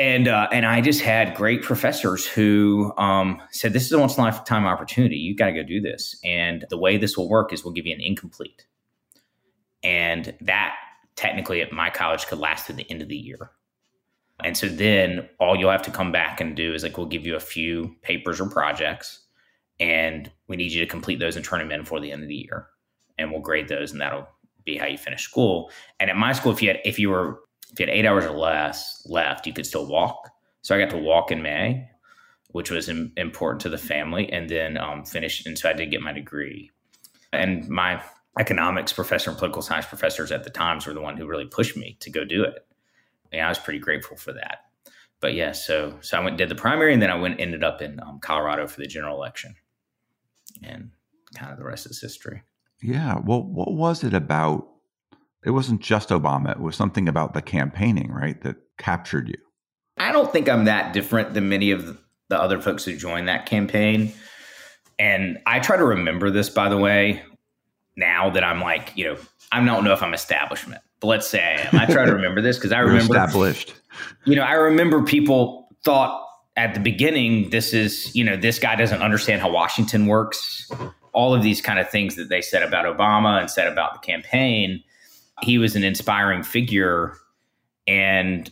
And 0.00 0.28
uh, 0.28 0.48
and 0.50 0.64
I 0.64 0.80
just 0.80 1.02
had 1.02 1.34
great 1.34 1.62
professors 1.62 2.26
who 2.26 2.94
um, 2.96 3.42
said, 3.50 3.74
"This 3.74 3.84
is 3.84 3.92
a 3.92 3.98
once 3.98 4.16
in 4.16 4.22
a 4.22 4.24
lifetime 4.24 4.64
opportunity. 4.64 5.16
You 5.16 5.36
got 5.36 5.46
to 5.46 5.52
go 5.52 5.62
do 5.62 5.78
this." 5.78 6.18
And 6.24 6.64
the 6.70 6.78
way 6.78 6.96
this 6.96 7.18
will 7.18 7.28
work 7.28 7.52
is 7.52 7.62
we'll 7.62 7.74
give 7.74 7.86
you 7.86 7.94
an 7.94 8.00
incomplete, 8.00 8.66
and 9.82 10.34
that 10.40 10.74
technically 11.16 11.60
at 11.60 11.70
my 11.70 11.90
college 11.90 12.26
could 12.26 12.38
last 12.38 12.66
to 12.66 12.72
the 12.72 12.90
end 12.90 13.02
of 13.02 13.08
the 13.08 13.16
year. 13.16 13.50
And 14.42 14.56
so 14.56 14.68
then 14.68 15.28
all 15.38 15.54
you'll 15.54 15.70
have 15.70 15.82
to 15.82 15.90
come 15.90 16.12
back 16.12 16.40
and 16.40 16.56
do 16.56 16.72
is 16.72 16.82
like 16.82 16.96
we'll 16.96 17.06
give 17.06 17.26
you 17.26 17.36
a 17.36 17.40
few 17.40 17.94
papers 18.00 18.40
or 18.40 18.48
projects, 18.48 19.20
and 19.78 20.32
we 20.48 20.56
need 20.56 20.72
you 20.72 20.80
to 20.80 20.86
complete 20.86 21.18
those 21.18 21.36
and 21.36 21.44
turn 21.44 21.58
them 21.58 21.72
in 21.72 21.80
before 21.82 22.00
the 22.00 22.10
end 22.10 22.22
of 22.22 22.28
the 22.28 22.36
year, 22.36 22.68
and 23.18 23.30
we'll 23.30 23.42
grade 23.42 23.68
those, 23.68 23.92
and 23.92 24.00
that'll 24.00 24.26
be 24.64 24.78
how 24.78 24.86
you 24.86 24.96
finish 24.96 25.24
school. 25.24 25.70
And 25.98 26.08
at 26.08 26.16
my 26.16 26.32
school, 26.32 26.52
if 26.52 26.62
you 26.62 26.68
had 26.68 26.80
if 26.86 26.98
you 26.98 27.10
were 27.10 27.40
if 27.72 27.78
you 27.78 27.86
had 27.86 27.94
eight 27.94 28.06
hours 28.06 28.24
or 28.24 28.36
less 28.36 29.02
left, 29.06 29.46
you 29.46 29.52
could 29.52 29.66
still 29.66 29.86
walk. 29.86 30.30
So 30.62 30.74
I 30.74 30.78
got 30.78 30.90
to 30.90 30.98
walk 30.98 31.30
in 31.30 31.42
May, 31.42 31.88
which 32.48 32.70
was 32.70 32.88
Im- 32.88 33.12
important 33.16 33.60
to 33.62 33.68
the 33.68 33.78
family, 33.78 34.30
and 34.32 34.48
then 34.48 34.76
um, 34.76 35.04
finished. 35.04 35.46
And 35.46 35.58
so 35.58 35.68
I 35.68 35.72
did 35.72 35.90
get 35.90 36.02
my 36.02 36.12
degree. 36.12 36.70
And 37.32 37.68
my 37.68 38.02
economics 38.38 38.92
professor 38.92 39.30
and 39.30 39.38
political 39.38 39.62
science 39.62 39.86
professors 39.86 40.32
at 40.32 40.44
the 40.44 40.50
times 40.50 40.86
were 40.86 40.94
the 40.94 41.00
one 41.00 41.16
who 41.16 41.26
really 41.26 41.46
pushed 41.46 41.76
me 41.76 41.96
to 42.00 42.10
go 42.10 42.24
do 42.24 42.42
it. 42.42 42.66
And 43.32 43.42
I 43.42 43.48
was 43.48 43.58
pretty 43.58 43.78
grateful 43.78 44.16
for 44.16 44.32
that. 44.32 44.58
But 45.20 45.34
yeah, 45.34 45.52
so 45.52 45.98
so 46.00 46.16
I 46.16 46.24
went 46.24 46.38
did 46.38 46.48
the 46.48 46.54
primary, 46.54 46.92
and 46.92 47.02
then 47.02 47.10
I 47.10 47.14
went 47.14 47.40
ended 47.40 47.62
up 47.62 47.82
in 47.82 48.00
um, 48.00 48.20
Colorado 48.20 48.66
for 48.66 48.80
the 48.80 48.86
general 48.86 49.16
election, 49.16 49.54
and 50.62 50.90
kind 51.34 51.52
of 51.52 51.58
the 51.58 51.64
rest 51.64 51.86
is 51.86 52.00
history. 52.00 52.42
Yeah. 52.82 53.18
Well, 53.22 53.42
what 53.42 53.72
was 53.72 54.02
it 54.02 54.14
about 54.14 54.66
it 55.44 55.50
wasn't 55.50 55.80
just 55.80 56.10
Obama. 56.10 56.52
It 56.52 56.60
was 56.60 56.76
something 56.76 57.08
about 57.08 57.34
the 57.34 57.42
campaigning, 57.42 58.10
right, 58.10 58.40
that 58.42 58.56
captured 58.78 59.28
you. 59.28 59.38
I 59.98 60.12
don't 60.12 60.32
think 60.32 60.48
I'm 60.48 60.64
that 60.64 60.92
different 60.92 61.34
than 61.34 61.48
many 61.48 61.70
of 61.70 61.98
the 62.28 62.40
other 62.40 62.60
folks 62.60 62.84
who 62.84 62.96
joined 62.96 63.28
that 63.28 63.46
campaign. 63.46 64.12
And 64.98 65.38
I 65.46 65.60
try 65.60 65.76
to 65.76 65.84
remember 65.84 66.30
this, 66.30 66.48
by 66.48 66.68
the 66.68 66.76
way, 66.76 67.22
now 67.96 68.30
that 68.30 68.44
I'm 68.44 68.60
like, 68.60 68.92
you 68.96 69.04
know, 69.04 69.16
I 69.52 69.64
don't 69.64 69.84
know 69.84 69.92
if 69.92 70.02
I'm 70.02 70.14
establishment, 70.14 70.82
but 71.00 71.08
let's 71.08 71.26
say 71.26 71.40
I 71.42 71.68
am. 71.68 71.80
I 71.80 71.86
try 71.86 72.04
to 72.04 72.12
remember 72.12 72.40
this 72.40 72.56
because 72.56 72.72
I 72.72 72.78
remember 72.80 73.14
established. 73.16 73.74
You 74.24 74.36
know, 74.36 74.42
I 74.42 74.54
remember 74.54 75.02
people 75.02 75.68
thought 75.84 76.26
at 76.56 76.74
the 76.74 76.80
beginning, 76.80 77.50
this 77.50 77.72
is, 77.72 78.14
you 78.14 78.22
know, 78.22 78.36
this 78.36 78.58
guy 78.58 78.76
doesn't 78.76 79.02
understand 79.02 79.40
how 79.40 79.50
Washington 79.50 80.06
works. 80.06 80.70
All 81.12 81.34
of 81.34 81.42
these 81.42 81.60
kind 81.60 81.78
of 81.78 81.88
things 81.90 82.16
that 82.16 82.28
they 82.28 82.42
said 82.42 82.62
about 82.62 82.84
Obama 82.84 83.40
and 83.40 83.50
said 83.50 83.66
about 83.66 83.94
the 83.94 84.06
campaign 84.06 84.82
he 85.42 85.58
was 85.58 85.76
an 85.76 85.84
inspiring 85.84 86.42
figure 86.42 87.16
and 87.86 88.50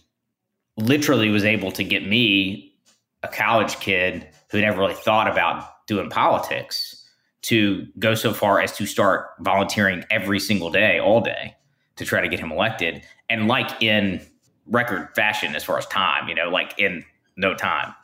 literally 0.77 1.29
was 1.29 1.45
able 1.45 1.73
to 1.73 1.85
get 1.85 2.07
me, 2.07 2.75
a 3.23 3.29
college 3.29 3.79
kid 3.81 4.27
who 4.51 4.61
never 4.61 4.79
really 4.79 4.95
thought 4.95 5.29
about 5.29 5.87
doing 5.87 6.09
politics, 6.09 6.95
to 7.43 7.87
go 7.99 8.15
so 8.15 8.33
far 8.33 8.61
as 8.61 8.77
to 8.77 8.87
start 8.87 9.31
volunteering 9.41 10.05
every 10.11 10.41
single 10.41 10.71
day, 10.71 10.99
all 10.99 11.21
day, 11.21 11.55
to 11.97 12.05
try 12.05 12.21
to 12.21 12.29
get 12.29 12.41
him 12.41 12.53
elected. 12.53 13.03
And 13.31 13.49
like 13.49 13.83
in 13.83 14.21
record 14.67 15.09
fashion 15.15 15.55
as 15.55 15.65
far 15.65 15.79
as 15.79 15.87
time, 15.87 16.29
you 16.29 16.35
know, 16.35 16.49
like 16.49 16.75
in 16.79 17.05
no 17.37 17.55
time. 17.55 17.95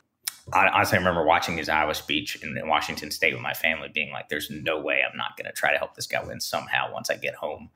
I 0.53 0.67
honestly 0.67 0.97
remember 0.97 1.23
watching 1.25 1.57
his 1.57 1.69
Iowa 1.69 1.95
speech 1.95 2.41
in, 2.43 2.55
in 2.57 2.67
Washington 2.67 3.09
State 3.09 3.33
with 3.33 3.41
my 3.41 3.53
family, 3.53 3.89
being 3.91 4.11
like, 4.11 4.29
"There's 4.29 4.49
no 4.49 4.79
way 4.79 5.01
I'm 5.01 5.17
not 5.17 5.35
going 5.37 5.47
to 5.47 5.51
try 5.51 5.71
to 5.71 5.77
help 5.77 5.95
this 5.95 6.05
guy 6.05 6.23
win 6.23 6.39
somehow 6.39 6.93
once 6.93 7.09
I 7.09 7.17
get 7.17 7.35
home." 7.35 7.69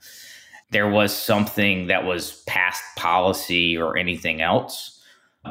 There 0.72 0.90
was 0.90 1.16
something 1.16 1.88
that 1.88 2.06
was 2.06 2.44
past 2.48 2.84
policy 2.96 3.78
or 3.78 3.98
anything 3.98 4.42
else 4.42 5.02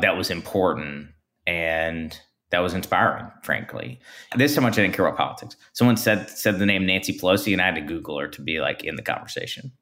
that 0.01 0.17
was 0.17 0.31
important 0.31 1.09
and 1.47 2.19
that 2.51 2.61
was 2.61 2.73
inspiring, 2.73 3.31
frankly. 3.43 4.01
This 4.37 4.55
so 4.55 4.61
much 4.61 4.79
I 4.79 4.83
didn't 4.83 4.95
care 4.95 5.07
about 5.07 5.19
politics. 5.19 5.57
Someone 5.73 5.97
said 5.97 6.31
said 6.31 6.59
the 6.59 6.67
name 6.67 6.87
Nancy 6.87 7.17
Pelosi, 7.19 7.53
and 7.53 7.61
I 7.61 7.67
had 7.67 7.75
to 7.75 7.81
Google 7.81 8.19
her 8.19 8.29
to 8.29 8.41
be 8.41 8.61
like 8.61 8.85
in 8.85 8.97
the 8.97 9.03
conversation. 9.03 9.73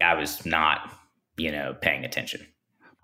I 0.00 0.14
was 0.14 0.44
not, 0.44 0.92
you 1.36 1.52
know, 1.52 1.76
paying 1.80 2.04
attention. 2.04 2.46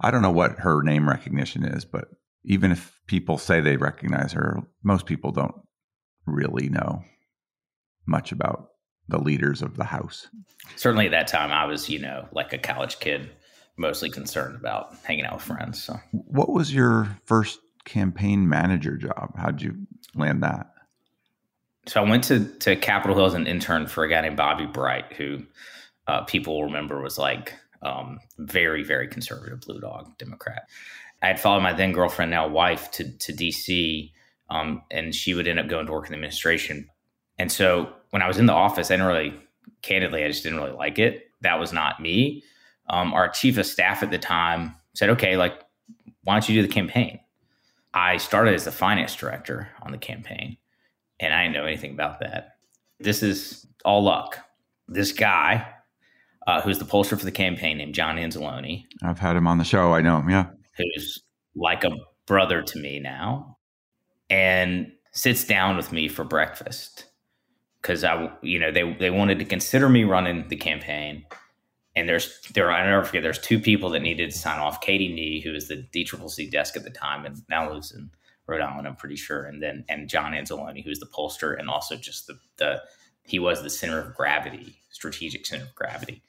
I 0.00 0.10
don't 0.10 0.22
know 0.22 0.30
what 0.30 0.58
her 0.58 0.82
name 0.82 1.08
recognition 1.08 1.64
is, 1.64 1.84
but 1.84 2.08
even 2.44 2.72
if 2.72 3.00
people 3.06 3.38
say 3.38 3.60
they 3.60 3.76
recognize 3.76 4.32
her, 4.32 4.62
most 4.82 5.06
people 5.06 5.32
don't 5.32 5.54
really 6.26 6.68
know 6.68 7.02
much 8.06 8.32
about 8.32 8.70
the 9.08 9.18
leaders 9.18 9.62
of 9.62 9.76
the 9.76 9.84
House. 9.84 10.28
Certainly 10.76 11.06
at 11.06 11.12
that 11.12 11.28
time, 11.28 11.50
I 11.50 11.64
was, 11.64 11.88
you 11.88 11.98
know, 11.98 12.28
like 12.32 12.52
a 12.52 12.58
college 12.58 12.98
kid, 13.00 13.30
mostly 13.76 14.10
concerned 14.10 14.56
about 14.56 14.94
hanging 15.04 15.24
out 15.24 15.34
with 15.34 15.42
friends. 15.42 15.82
So, 15.82 15.96
what 16.12 16.50
was 16.50 16.74
your 16.74 17.16
first 17.24 17.60
campaign 17.84 18.48
manager 18.48 18.96
job? 18.96 19.34
How'd 19.36 19.62
you 19.62 19.76
land 20.14 20.42
that? 20.42 20.66
So 21.86 22.04
I 22.04 22.08
went 22.08 22.24
to 22.24 22.44
to 22.44 22.76
Capitol 22.76 23.16
Hill 23.16 23.26
as 23.26 23.34
an 23.34 23.46
intern 23.46 23.86
for 23.86 24.04
a 24.04 24.08
guy 24.08 24.20
named 24.20 24.36
Bobby 24.36 24.66
Bright, 24.66 25.14
who 25.14 25.38
uh, 26.06 26.22
people 26.22 26.64
remember 26.64 27.00
was 27.00 27.18
like 27.18 27.54
um, 27.82 28.18
very, 28.38 28.82
very 28.82 29.08
conservative 29.08 29.62
blue 29.62 29.80
dog 29.80 30.16
Democrat. 30.18 30.68
I 31.22 31.28
had 31.28 31.40
followed 31.40 31.62
my 31.62 31.72
then 31.72 31.92
girlfriend, 31.92 32.30
now 32.30 32.46
wife, 32.46 32.90
to 32.92 33.10
to 33.10 33.32
DC, 33.32 34.12
um, 34.50 34.82
and 34.90 35.14
she 35.14 35.32
would 35.32 35.48
end 35.48 35.58
up 35.58 35.68
going 35.68 35.86
to 35.86 35.92
work 35.92 36.06
in 36.06 36.12
the 36.12 36.16
administration. 36.16 36.88
And 37.38 37.50
so 37.52 37.92
when 38.10 38.22
I 38.22 38.28
was 38.28 38.38
in 38.38 38.46
the 38.46 38.52
office, 38.52 38.90
I 38.90 38.94
didn't 38.94 39.06
really, 39.06 39.34
candidly, 39.82 40.24
I 40.24 40.28
just 40.28 40.42
didn't 40.42 40.58
really 40.58 40.72
like 40.72 40.98
it. 40.98 41.30
That 41.40 41.60
was 41.60 41.72
not 41.72 42.00
me. 42.00 42.42
Um, 42.90 43.12
our 43.12 43.28
chief 43.28 43.58
of 43.58 43.66
staff 43.66 44.02
at 44.02 44.10
the 44.10 44.18
time 44.18 44.74
said, 44.94 45.10
okay, 45.10 45.36
like, 45.36 45.62
why 46.24 46.34
don't 46.34 46.48
you 46.48 46.54
do 46.54 46.66
the 46.66 46.72
campaign? 46.72 47.20
I 47.94 48.16
started 48.16 48.54
as 48.54 48.64
the 48.64 48.72
finance 48.72 49.14
director 49.14 49.68
on 49.82 49.92
the 49.92 49.98
campaign, 49.98 50.56
and 51.20 51.32
I 51.32 51.42
didn't 51.42 51.54
know 51.54 51.64
anything 51.64 51.92
about 51.92 52.20
that. 52.20 52.56
This 53.00 53.22
is 53.22 53.66
all 53.84 54.02
luck. 54.02 54.38
This 54.88 55.12
guy, 55.12 55.66
uh, 56.46 56.60
who's 56.60 56.78
the 56.78 56.84
pollster 56.84 57.18
for 57.18 57.24
the 57.24 57.32
campaign, 57.32 57.78
named 57.78 57.94
John 57.94 58.16
Anzalone. 58.16 58.84
I've 59.02 59.18
had 59.18 59.36
him 59.36 59.46
on 59.46 59.58
the 59.58 59.64
show. 59.64 59.94
I 59.94 60.00
know 60.00 60.18
him. 60.18 60.28
Yeah, 60.28 60.46
who's 60.76 61.22
like 61.54 61.84
a 61.84 61.90
brother 62.26 62.62
to 62.62 62.78
me 62.78 63.00
now, 63.00 63.58
and 64.28 64.92
sits 65.12 65.44
down 65.44 65.76
with 65.76 65.92
me 65.92 66.08
for 66.08 66.24
breakfast 66.24 67.07
because 67.82 68.04
I, 68.04 68.30
you 68.42 68.58
know, 68.58 68.70
they 68.70 68.92
they 68.94 69.10
wanted 69.10 69.38
to 69.38 69.44
consider 69.44 69.88
me 69.88 70.04
running 70.04 70.48
the 70.48 70.56
campaign. 70.56 71.24
And 71.96 72.08
there's 72.08 72.40
there 72.54 72.70
I 72.70 72.84
never 72.84 73.04
forget 73.04 73.22
there's 73.22 73.40
two 73.40 73.58
people 73.58 73.90
that 73.90 74.00
needed 74.00 74.30
to 74.30 74.38
sign 74.38 74.60
off. 74.60 74.80
Katie 74.80 75.12
Nee, 75.12 75.40
who 75.40 75.52
was 75.52 75.68
the 75.68 75.86
DCCC 75.92 76.50
desk 76.50 76.76
at 76.76 76.84
the 76.84 76.90
time 76.90 77.24
and 77.24 77.42
now 77.48 77.72
lives 77.72 77.92
in 77.92 78.10
Rhode 78.48 78.62
Island, 78.62 78.88
I'm 78.88 78.96
pretty 78.96 79.16
sure, 79.16 79.44
and 79.44 79.62
then 79.62 79.84
and 79.88 80.08
John 80.08 80.32
Anzalone, 80.32 80.84
was 80.86 80.98
the 80.98 81.06
pollster 81.06 81.58
and 81.58 81.68
also 81.68 81.96
just 81.96 82.26
the 82.26 82.38
the 82.56 82.82
he 83.24 83.38
was 83.38 83.62
the 83.62 83.70
center 83.70 84.00
of 84.00 84.14
gravity, 84.14 84.76
strategic 84.90 85.44
center 85.44 85.64
of 85.64 85.74
gravity. 85.74 86.22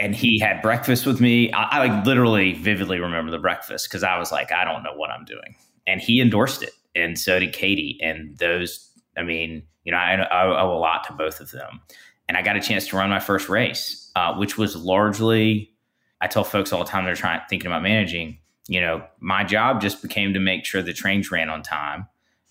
And 0.00 0.14
he 0.14 0.38
had 0.38 0.62
breakfast 0.62 1.04
with 1.04 1.20
me. 1.20 1.52
I, 1.52 1.64
I 1.64 1.86
like 1.86 2.06
literally 2.06 2.54
vividly 2.54 2.98
remember 2.98 3.30
the 3.30 3.38
breakfast 3.38 3.88
because 3.90 4.02
I 4.02 4.18
was 4.18 4.32
like, 4.32 4.50
I 4.50 4.64
don't 4.64 4.82
know 4.82 4.94
what 4.94 5.10
I'm 5.10 5.26
doing. 5.26 5.54
And 5.86 6.00
he 6.00 6.20
endorsed 6.20 6.62
it, 6.62 6.72
and 6.94 7.18
so 7.18 7.38
did 7.38 7.52
Katie. 7.52 7.98
And 8.02 8.38
those, 8.38 8.90
I 9.16 9.22
mean, 9.22 9.64
you 9.84 9.92
know, 9.92 9.98
I, 9.98 10.14
I 10.14 10.60
owe 10.62 10.76
a 10.76 10.78
lot 10.78 11.04
to 11.04 11.12
both 11.12 11.40
of 11.40 11.50
them. 11.50 11.80
And 12.28 12.36
I 12.36 12.42
got 12.42 12.56
a 12.56 12.60
chance 12.60 12.88
to 12.88 12.96
run 12.96 13.10
my 13.10 13.20
first 13.20 13.48
race, 13.48 14.10
uh, 14.16 14.34
which 14.34 14.56
was 14.56 14.76
largely, 14.76 15.72
I 16.20 16.28
tell 16.28 16.44
folks 16.44 16.72
all 16.72 16.84
the 16.84 16.90
time 16.90 17.04
they're 17.04 17.14
trying 17.14 17.40
thinking 17.48 17.66
about 17.66 17.82
managing. 17.82 18.38
You 18.68 18.80
know, 18.80 19.04
my 19.20 19.44
job 19.44 19.80
just 19.80 20.02
became 20.02 20.32
to 20.34 20.40
make 20.40 20.64
sure 20.64 20.82
the 20.82 20.92
trains 20.92 21.30
ran 21.30 21.50
on 21.50 21.62
time 21.62 22.06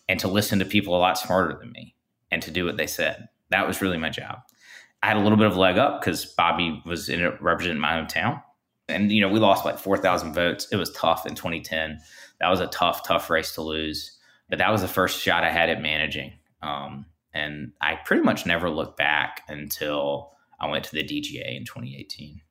and 0.10 0.20
to 0.20 0.28
listen 0.28 0.60
to 0.60 0.66
people 0.66 0.96
a 0.96 1.00
lot 1.00 1.18
smarter 1.18 1.58
than 1.58 1.72
me 1.72 1.96
and 2.32 2.42
to 2.42 2.52
do 2.52 2.66
what 2.66 2.78
they 2.78 2.88
said. 2.88 3.30
That 3.50 3.66
was 3.66 3.82
really 3.82 3.98
my 3.98 4.10
job. 4.10 4.40
I 5.04 5.08
had 5.08 5.18
a 5.18 5.22
little 5.22 5.38
bit 5.38 5.48
of 5.48 5.58
leg 5.58 5.78
up 5.78 6.02
because 6.02 6.26
Bobby 6.26 6.82
was 6.86 7.10
in 7.10 7.22
representing 7.40 7.82
my 7.82 7.94
hometown. 7.94 8.44
And, 8.88 9.12
you 9.12 9.22
know, 9.22 9.30
we 9.30 9.40
lost 9.40 9.66
like 9.66 9.80
4,000 9.80 10.34
votes. 10.34 10.68
It 10.72 10.76
was 10.76 10.92
tough 10.92 11.26
in 11.26 11.34
2010. 11.34 12.00
That 12.40 12.50
was 12.50 12.60
a 12.60 12.68
tough, 12.68 13.08
tough 13.08 13.30
race 13.30 13.56
to 13.56 13.62
lose. 13.62 14.18
But 14.50 14.60
that 14.60 14.70
was 14.70 14.82
the 14.82 14.88
first 14.88 15.22
shot 15.22 15.44
I 15.44 15.50
had 15.50 15.70
at 15.70 15.82
managing. 15.82 16.34
Um, 16.62 17.06
and 17.34 17.72
I 17.82 17.96
pretty 17.96 18.24
much 18.24 18.46
never 18.46 18.70
looked 18.70 18.98
back 18.98 19.44
until 19.48 20.32
I 20.60 20.70
went 20.70 20.84
to 20.86 20.92
the 20.92 21.04
DGA 21.04 21.58
in 21.58 21.66
2018. 21.66 22.42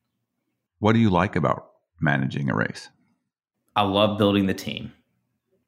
What 0.79 0.93
do 0.93 0.99
you 0.99 1.09
like 1.09 1.35
about 1.35 1.71
managing 1.99 2.49
a 2.49 2.55
race? 2.55 2.89
I 3.75 3.83
love 3.83 4.17
building 4.17 4.47
the 4.47 4.53
team. 4.53 4.91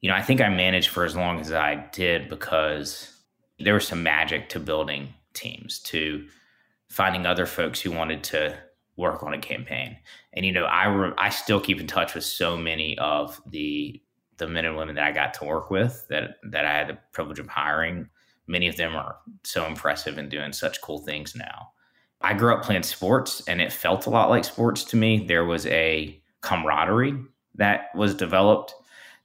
You 0.01 0.09
know, 0.09 0.15
I 0.15 0.21
think 0.21 0.41
I 0.41 0.49
managed 0.49 0.89
for 0.89 1.05
as 1.05 1.15
long 1.15 1.39
as 1.39 1.53
I 1.53 1.87
did 1.93 2.27
because 2.29 3.15
there 3.59 3.75
was 3.75 3.87
some 3.87 4.03
magic 4.03 4.49
to 4.49 4.59
building 4.59 5.13
teams, 5.33 5.79
to 5.81 6.25
finding 6.89 7.25
other 7.25 7.45
folks 7.45 7.79
who 7.79 7.91
wanted 7.91 8.23
to 8.25 8.57
work 8.97 9.23
on 9.23 9.33
a 9.33 9.39
campaign. 9.39 9.97
And 10.33 10.45
you 10.45 10.51
know, 10.51 10.65
I 10.65 10.85
re- 10.85 11.13
I 11.17 11.29
still 11.29 11.59
keep 11.59 11.79
in 11.79 11.87
touch 11.87 12.13
with 12.13 12.25
so 12.25 12.57
many 12.57 12.97
of 12.97 13.41
the 13.47 14.01
the 14.37 14.47
men 14.47 14.65
and 14.65 14.75
women 14.75 14.95
that 14.95 15.05
I 15.05 15.11
got 15.11 15.33
to 15.35 15.45
work 15.45 15.71
with 15.71 16.05
that 16.09 16.37
that 16.51 16.65
I 16.65 16.73
had 16.73 16.89
the 16.89 16.97
privilege 17.11 17.39
of 17.39 17.47
hiring 17.47 18.09
many 18.47 18.67
of 18.67 18.77
them 18.77 18.95
are 18.95 19.17
so 19.43 19.65
impressive 19.65 20.17
and 20.17 20.29
doing 20.29 20.53
such 20.53 20.81
cool 20.81 20.99
things 20.99 21.35
now. 21.35 21.71
I 22.21 22.33
grew 22.33 22.53
up 22.53 22.63
playing 22.63 22.83
sports 22.83 23.41
and 23.47 23.61
it 23.61 23.73
felt 23.73 24.05
a 24.05 24.09
lot 24.09 24.29
like 24.29 24.45
sports 24.45 24.83
to 24.85 24.95
me. 24.95 25.25
There 25.25 25.45
was 25.45 25.65
a 25.67 26.21
camaraderie 26.41 27.19
that 27.55 27.89
was 27.95 28.15
developed, 28.15 28.73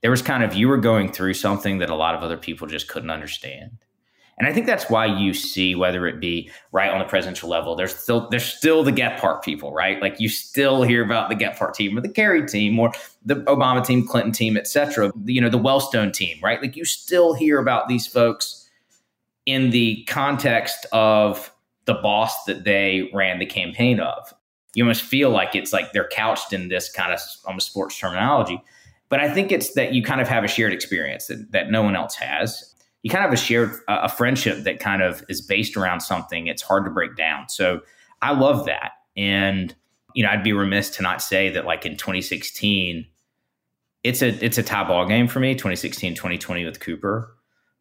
there 0.02 0.10
was 0.10 0.22
kind 0.22 0.42
of 0.44 0.54
you 0.54 0.68
were 0.68 0.78
going 0.78 1.12
through 1.12 1.34
something 1.34 1.78
that 1.78 1.90
a 1.90 1.94
lot 1.94 2.14
of 2.14 2.22
other 2.22 2.36
people 2.36 2.66
just 2.66 2.88
couldn't 2.88 3.10
understand. 3.10 3.70
And 4.38 4.46
I 4.46 4.52
think 4.52 4.66
that's 4.66 4.88
why 4.88 5.06
you 5.06 5.34
see 5.34 5.74
whether 5.74 6.06
it 6.06 6.20
be 6.20 6.50
right 6.70 6.90
on 6.90 7.00
the 7.00 7.04
presidential 7.04 7.48
level, 7.48 7.74
there's 7.74 7.94
still 7.94 8.28
there's 8.28 8.44
still 8.44 8.84
the 8.84 8.92
Gephardt 8.92 9.42
people, 9.42 9.72
right? 9.72 10.00
Like 10.00 10.20
you 10.20 10.28
still 10.28 10.84
hear 10.84 11.04
about 11.04 11.28
the 11.28 11.34
get 11.34 11.56
Gephardt 11.56 11.74
team 11.74 11.98
or 11.98 12.00
the 12.00 12.08
Kerry 12.08 12.46
team 12.46 12.78
or 12.78 12.92
the 13.24 13.36
Obama 13.46 13.84
team, 13.84 14.06
Clinton 14.06 14.30
team, 14.30 14.56
et 14.56 14.68
cetera. 14.68 15.12
You 15.24 15.40
know, 15.40 15.48
the 15.48 15.58
Wellstone 15.58 16.12
team, 16.12 16.38
right? 16.40 16.62
Like 16.62 16.76
you 16.76 16.84
still 16.84 17.34
hear 17.34 17.58
about 17.58 17.88
these 17.88 18.06
folks 18.06 18.57
in 19.48 19.70
the 19.70 20.04
context 20.04 20.86
of 20.92 21.52
the 21.86 21.94
boss 21.94 22.44
that 22.44 22.64
they 22.64 23.10
ran 23.14 23.38
the 23.38 23.46
campaign 23.46 23.98
of. 23.98 24.32
You 24.74 24.84
almost 24.84 25.02
feel 25.02 25.30
like 25.30 25.54
it's 25.54 25.72
like 25.72 25.92
they're 25.92 26.08
couched 26.08 26.52
in 26.52 26.68
this 26.68 26.90
kind 26.90 27.12
of 27.12 27.20
almost 27.46 27.68
sports 27.68 27.98
terminology. 27.98 28.62
But 29.08 29.20
I 29.20 29.32
think 29.32 29.50
it's 29.50 29.72
that 29.72 29.94
you 29.94 30.02
kind 30.02 30.20
of 30.20 30.28
have 30.28 30.44
a 30.44 30.48
shared 30.48 30.72
experience 30.72 31.26
that, 31.28 31.50
that 31.52 31.70
no 31.70 31.82
one 31.82 31.96
else 31.96 32.14
has 32.16 32.74
you 33.02 33.10
kind 33.10 33.24
of 33.24 33.30
have 33.30 33.38
a 33.38 33.42
shared 33.42 33.72
a 33.88 34.08
friendship 34.08 34.64
that 34.64 34.80
kind 34.80 35.02
of 35.02 35.24
is 35.28 35.40
based 35.40 35.76
around 35.76 36.00
something. 36.00 36.46
It's 36.46 36.62
hard 36.62 36.84
to 36.84 36.90
break 36.90 37.16
down. 37.16 37.48
So 37.48 37.80
I 38.22 38.32
love 38.32 38.66
that. 38.66 38.92
And 39.16 39.74
you 40.14 40.22
know, 40.22 40.30
I'd 40.30 40.42
be 40.42 40.52
remiss 40.52 40.90
to 40.90 41.02
not 41.02 41.22
say 41.22 41.48
that 41.50 41.64
like 41.64 41.86
in 41.86 41.96
2016, 41.96 43.06
it's 44.02 44.22
a 44.22 44.28
it's 44.44 44.58
a 44.58 44.62
tie 44.62 44.84
ball 44.84 45.06
game 45.06 45.28
for 45.28 45.40
me, 45.40 45.54
2016, 45.54 46.14
2020 46.14 46.64
with 46.64 46.80
Cooper. 46.80 47.34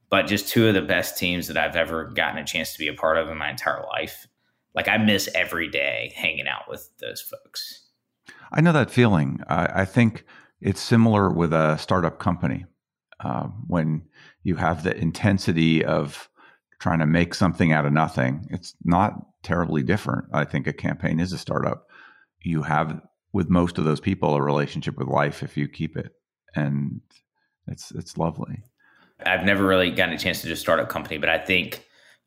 But 0.10 0.28
just 0.28 0.48
two 0.48 0.68
of 0.68 0.74
the 0.74 0.82
best 0.82 1.18
teams 1.18 1.48
that 1.48 1.58
I've 1.58 1.76
ever 1.76 2.06
gotten 2.06 2.38
a 2.38 2.46
chance 2.46 2.74
to 2.74 2.80
be 2.80 2.88
a 2.88 2.94
part 2.94 3.18
of 3.18 3.30
in 3.30 3.38
my 3.38 3.50
entire 3.50 3.84
life. 3.88 4.28
Like 4.74 4.88
I 4.88 4.98
miss 4.98 5.30
every 5.36 5.68
day 5.68 6.14
hanging 6.16 6.48
out 6.48 6.70
with 6.70 6.90
those 7.00 7.22
folks. 7.22 7.88
I 8.52 8.62
know 8.62 8.72
that 8.72 8.92
feeling. 8.92 9.42
I, 9.48 9.82
I 9.82 9.86
think 9.86 10.26
it's 10.62 10.80
similar 10.80 11.30
with 11.30 11.52
a 11.52 11.78
startup 11.78 12.20
company. 12.20 12.66
Uh, 13.20 13.48
when 13.66 14.04
you 14.44 14.56
have 14.56 14.84
the 14.84 14.96
intensity 14.96 15.84
of 15.84 16.30
trying 16.80 17.00
to 17.00 17.06
make 17.06 17.34
something 17.34 17.72
out 17.72 17.86
of 17.86 17.94
nothing. 17.94 18.48
It's 18.50 18.76
not 18.84 19.14
terribly 19.44 19.84
different. 19.84 20.26
I 20.34 20.46
think 20.46 20.68
a 20.68 20.74
campaign 20.74 21.20
is 21.20 21.34
a 21.34 21.38
startup. 21.38 21.88
You 22.42 22.64
have 22.64 23.02
with 23.34 23.50
most 23.50 23.78
of 23.78 23.84
those 23.84 24.00
people 24.00 24.36
a 24.36 24.42
relationship 24.42 24.98
with 24.98 25.08
life 25.08 25.44
if 25.44 25.58
you 25.58 25.68
keep 25.68 25.98
it, 25.98 26.12
and 26.56 27.02
it's 27.68 27.92
it's 27.92 28.18
lovely. 28.18 28.64
I've 29.26 29.44
never 29.44 29.66
really 29.66 29.92
gotten 29.92 30.14
a 30.14 30.18
chance 30.18 30.42
to 30.42 30.48
just 30.48 30.62
start 30.62 30.80
a 30.80 30.86
company, 30.86 31.18
but 31.18 31.30
I 31.30 31.38
think, 31.38 31.86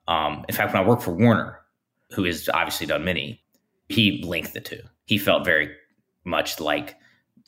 um, 0.08 0.44
in 0.48 0.54
fact, 0.54 0.72
when 0.72 0.82
I 0.82 0.86
worked 0.86 1.02
for 1.02 1.12
Warner, 1.12 1.60
who 2.12 2.24
has 2.24 2.48
obviously 2.52 2.86
done 2.86 3.04
many, 3.04 3.42
he 3.88 4.22
linked 4.24 4.54
the 4.54 4.60
two. 4.60 4.82
He 5.04 5.18
felt 5.18 5.44
very 5.44 5.70
much 6.24 6.60
like, 6.60 6.96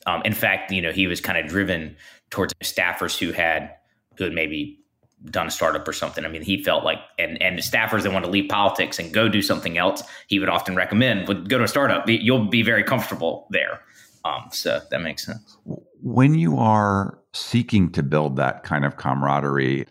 um, 0.05 0.21
in 0.23 0.33
fact, 0.33 0.71
you 0.71 0.81
know, 0.81 0.91
he 0.91 1.07
was 1.07 1.21
kind 1.21 1.37
of 1.37 1.49
driven 1.49 1.95
towards 2.29 2.53
staffers 2.63 3.17
who 3.17 3.31
had 3.31 3.71
who 4.17 4.25
had 4.25 4.33
maybe 4.33 4.79
done 5.25 5.47
a 5.47 5.51
startup 5.51 5.87
or 5.87 5.93
something. 5.93 6.25
I 6.25 6.27
mean, 6.27 6.41
he 6.41 6.63
felt 6.63 6.83
like, 6.83 6.99
and 7.17 7.41
and 7.41 7.59
staffers 7.59 8.03
that 8.03 8.11
want 8.11 8.25
to 8.25 8.31
leave 8.31 8.49
politics 8.49 8.99
and 8.99 9.13
go 9.13 9.29
do 9.29 9.41
something 9.41 9.77
else, 9.77 10.03
he 10.27 10.39
would 10.39 10.49
often 10.49 10.75
recommend 10.75 11.27
would 11.27 11.49
go 11.49 11.57
to 11.57 11.63
a 11.63 11.67
startup. 11.67 12.03
You'll 12.07 12.45
be 12.45 12.61
very 12.61 12.83
comfortable 12.83 13.47
there. 13.49 13.81
Um, 14.25 14.45
so 14.51 14.81
that 14.89 15.01
makes 15.01 15.25
sense. 15.25 15.57
When 16.05 16.35
you 16.35 16.57
are 16.57 17.17
seeking 17.33 17.91
to 17.93 18.03
build 18.03 18.35
that 18.35 18.63
kind 18.63 18.85
of 18.85 18.97
camaraderie, 18.97 19.87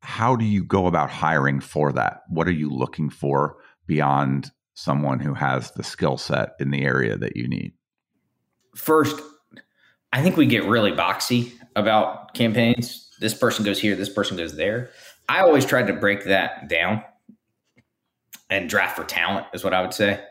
how 0.00 0.36
do 0.36 0.44
you 0.44 0.64
go 0.64 0.86
about 0.86 1.10
hiring 1.10 1.60
for 1.60 1.92
that? 1.92 2.22
What 2.28 2.48
are 2.48 2.52
you 2.52 2.70
looking 2.70 3.10
for 3.10 3.56
beyond 3.86 4.50
someone 4.72 5.20
who 5.20 5.34
has 5.34 5.70
the 5.72 5.84
skill 5.84 6.16
set 6.16 6.54
in 6.58 6.70
the 6.70 6.82
area 6.82 7.16
that 7.18 7.36
you 7.36 7.46
need? 7.46 7.72
First, 8.74 9.20
I 10.12 10.22
think 10.22 10.36
we 10.36 10.46
get 10.46 10.64
really 10.64 10.92
boxy 10.92 11.52
about 11.76 12.34
campaigns 12.34 13.04
this 13.20 13.34
person 13.34 13.64
goes 13.64 13.80
here, 13.80 13.96
this 13.96 14.08
person 14.08 14.36
goes 14.36 14.56
there. 14.56 14.90
I 15.28 15.40
always 15.40 15.64
tried 15.64 15.86
to 15.86 15.92
break 15.92 16.24
that 16.24 16.68
down 16.68 17.02
and 18.50 18.68
draft 18.68 18.96
for 18.96 19.04
talent 19.04 19.46
is 19.54 19.64
what 19.64 19.74
I 19.74 19.80
would 19.80 19.94
say. 19.94 20.22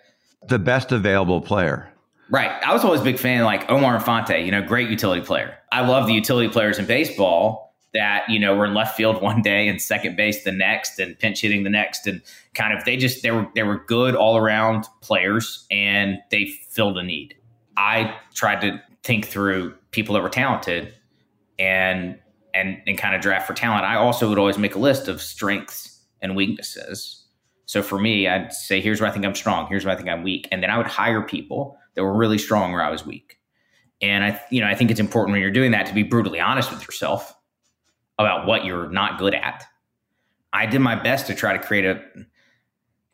The 0.47 0.59
best 0.59 0.91
available 0.91 1.41
player. 1.41 1.92
Right. 2.29 2.51
I 2.63 2.73
was 2.73 2.83
always 2.83 3.01
a 3.01 3.03
big 3.03 3.19
fan 3.19 3.43
like 3.43 3.69
Omar 3.69 3.95
Infante, 3.95 4.39
you 4.39 4.51
know, 4.51 4.61
great 4.61 4.89
utility 4.89 5.21
player. 5.21 5.57
I 5.71 5.85
love 5.85 6.07
the 6.07 6.13
utility 6.13 6.49
players 6.49 6.79
in 6.79 6.85
baseball 6.85 7.75
that, 7.93 8.27
you 8.27 8.39
know, 8.39 8.55
were 8.55 8.65
in 8.65 8.73
left 8.73 8.97
field 8.97 9.21
one 9.21 9.41
day 9.41 9.67
and 9.67 9.81
second 9.81 10.15
base 10.15 10.43
the 10.43 10.51
next 10.51 10.99
and 10.99 11.17
pinch 11.19 11.41
hitting 11.41 11.63
the 11.63 11.69
next 11.69 12.07
and 12.07 12.21
kind 12.55 12.75
of 12.75 12.83
they 12.85 12.97
just 12.97 13.23
they 13.23 13.31
were 13.31 13.47
they 13.55 13.63
were 13.63 13.83
good 13.85 14.15
all 14.15 14.37
around 14.37 14.85
players 15.01 15.67
and 15.69 16.17
they 16.31 16.45
filled 16.69 16.97
a 16.97 17.03
need. 17.03 17.35
I 17.77 18.15
tried 18.33 18.61
to 18.61 18.81
think 19.03 19.27
through 19.27 19.75
people 19.91 20.15
that 20.15 20.23
were 20.23 20.29
talented 20.29 20.93
and 21.59 22.17
and 22.53 22.81
and 22.87 22.97
kind 22.97 23.15
of 23.15 23.21
draft 23.21 23.45
for 23.45 23.53
talent, 23.53 23.85
I 23.85 23.95
also 23.95 24.29
would 24.29 24.39
always 24.39 24.57
make 24.57 24.75
a 24.75 24.79
list 24.79 25.07
of 25.07 25.21
strengths 25.21 26.01
and 26.21 26.35
weaknesses. 26.35 27.25
So 27.65 27.81
for 27.81 27.99
me, 27.99 28.27
I'd 28.27 28.53
say, 28.53 28.81
here's 28.81 29.01
where 29.01 29.09
I 29.09 29.13
think 29.13 29.25
I'm 29.25 29.35
strong. 29.35 29.67
Here's 29.67 29.85
where 29.85 29.93
I 29.93 29.97
think 29.97 30.09
I'm 30.09 30.21
weak, 30.23 30.47
and 30.51 30.61
then 30.61 30.69
I 30.69 30.77
would 30.77 30.87
hire 30.87 31.21
people 31.21 31.77
that 31.95 32.03
were 32.03 32.13
really 32.13 32.37
strong 32.37 32.71
where 32.71 32.83
I 32.83 32.89
was 32.89 33.05
weak. 33.05 33.39
And 34.01 34.23
I, 34.23 34.41
you 34.49 34.61
know, 34.61 34.67
I 34.67 34.75
think 34.75 34.91
it's 34.91 34.99
important 34.99 35.33
when 35.33 35.41
you're 35.41 35.51
doing 35.51 35.71
that 35.71 35.85
to 35.85 35.93
be 35.93 36.03
brutally 36.03 36.39
honest 36.39 36.71
with 36.71 36.81
yourself 36.81 37.33
about 38.19 38.45
what 38.45 38.65
you're 38.65 38.89
not 38.89 39.17
good 39.17 39.33
at. 39.33 39.63
I 40.51 40.65
did 40.65 40.79
my 40.79 40.95
best 40.95 41.27
to 41.27 41.35
try 41.35 41.53
to 41.53 41.63
create 41.63 41.85
a 41.85 42.01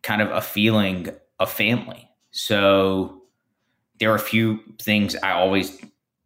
kind 0.01 0.21
of 0.21 0.31
a 0.31 0.41
feeling 0.41 1.09
of 1.39 1.51
family. 1.51 2.09
So 2.31 3.23
there 3.99 4.11
are 4.11 4.15
a 4.15 4.19
few 4.19 4.59
things 4.81 5.15
I 5.17 5.31
always 5.31 5.79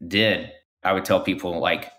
did. 0.07 0.51
I 0.83 0.93
would 0.93 1.05
tell 1.05 1.19
people 1.19 1.59
like, 1.59 1.91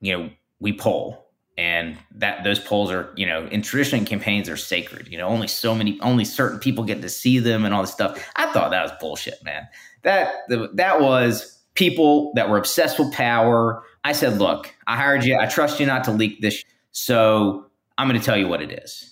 you 0.00 0.16
know, 0.16 0.30
we 0.60 0.72
poll 0.72 1.22
and 1.58 1.98
that 2.14 2.44
those 2.44 2.58
polls 2.58 2.90
are 2.90 3.12
you 3.14 3.26
know 3.26 3.46
in 3.48 3.60
traditional 3.60 4.04
campaigns 4.06 4.48
are 4.48 4.56
sacred 4.56 5.06
you 5.08 5.18
know 5.18 5.28
only 5.28 5.46
so 5.46 5.74
many 5.74 6.00
only 6.00 6.24
certain 6.24 6.58
people 6.58 6.82
get 6.82 7.02
to 7.02 7.08
see 7.08 7.38
them 7.38 7.64
and 7.64 7.74
all 7.74 7.82
this 7.82 7.92
stuff 7.92 8.30
i 8.36 8.50
thought 8.52 8.70
that 8.70 8.82
was 8.82 8.92
bullshit 9.00 9.42
man 9.44 9.66
that 10.02 10.34
that 10.48 11.00
was 11.00 11.58
people 11.74 12.32
that 12.34 12.48
were 12.48 12.58
obsessed 12.58 12.98
with 12.98 13.12
power. 13.12 13.82
I 14.04 14.12
said 14.12 14.38
look 14.38 14.74
i 14.86 14.96
hired 14.96 15.24
you. 15.24 15.38
I 15.38 15.46
trust 15.46 15.80
you 15.80 15.86
not 15.86 16.04
to 16.04 16.12
leak 16.12 16.40
this 16.40 16.64
so 16.90 17.66
i'm 17.98 18.08
going 18.08 18.18
to 18.18 18.24
tell 18.24 18.36
you 18.36 18.48
what 18.48 18.62
it 18.62 18.72
is. 18.82 19.08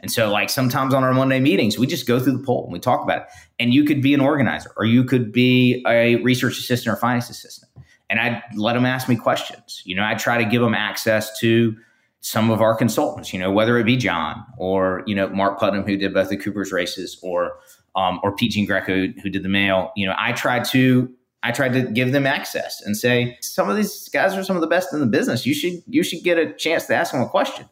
And 0.00 0.12
so 0.12 0.30
like 0.30 0.50
sometimes 0.50 0.92
on 0.92 1.02
our 1.02 1.14
monday 1.14 1.40
meetings 1.40 1.78
we 1.78 1.86
just 1.86 2.06
go 2.06 2.20
through 2.20 2.36
the 2.38 2.44
poll 2.44 2.64
and 2.64 2.72
we 2.72 2.78
talk 2.78 3.02
about 3.02 3.22
it. 3.22 3.28
And 3.58 3.72
you 3.72 3.84
could 3.84 4.02
be 4.02 4.14
an 4.14 4.20
organizer 4.20 4.70
or 4.76 4.84
you 4.84 5.04
could 5.04 5.32
be 5.32 5.82
a 5.86 6.16
research 6.16 6.58
assistant 6.58 6.92
or 6.94 6.96
finance 6.96 7.30
assistant. 7.30 7.70
And 8.10 8.20
I'd 8.20 8.42
let 8.54 8.74
them 8.74 8.84
ask 8.84 9.08
me 9.08 9.16
questions. 9.16 9.82
You 9.84 9.96
know, 9.96 10.04
I 10.04 10.14
try 10.14 10.38
to 10.38 10.44
give 10.44 10.60
them 10.60 10.74
access 10.74 11.38
to 11.40 11.74
some 12.24 12.50
of 12.50 12.62
our 12.62 12.74
consultants, 12.74 13.34
you 13.34 13.38
know, 13.38 13.50
whether 13.50 13.78
it 13.78 13.84
be 13.84 13.98
John 13.98 14.42
or, 14.56 15.02
you 15.06 15.14
know, 15.14 15.28
Mark 15.28 15.60
Putnam, 15.60 15.84
who 15.84 15.94
did 15.96 16.14
both 16.14 16.30
the 16.30 16.38
Cooper's 16.38 16.72
races 16.72 17.18
or, 17.22 17.58
um, 17.96 18.20
or 18.22 18.34
Pete 18.34 18.52
Giangreco, 18.52 19.18
who 19.20 19.30
did 19.30 19.42
the 19.42 19.48
mail, 19.48 19.92
you 19.96 20.06
know, 20.06 20.14
I 20.18 20.32
tried 20.32 20.64
to, 20.66 21.12
I 21.42 21.52
tried 21.52 21.72
to 21.74 21.82
give 21.82 22.12
them 22.12 22.26
access 22.26 22.80
and 22.80 22.96
say, 22.96 23.36
some 23.40 23.68
of 23.68 23.76
these 23.76 24.08
guys 24.08 24.34
are 24.34 24.42
some 24.42 24.56
of 24.56 24.62
the 24.62 24.68
best 24.68 24.92
in 24.92 25.00
the 25.00 25.06
business. 25.06 25.44
You 25.46 25.54
should, 25.54 25.82
you 25.86 26.02
should 26.02 26.24
get 26.24 26.38
a 26.38 26.52
chance 26.54 26.86
to 26.86 26.94
ask 26.94 27.12
them 27.12 27.20
a 27.20 27.28
question. 27.28 27.68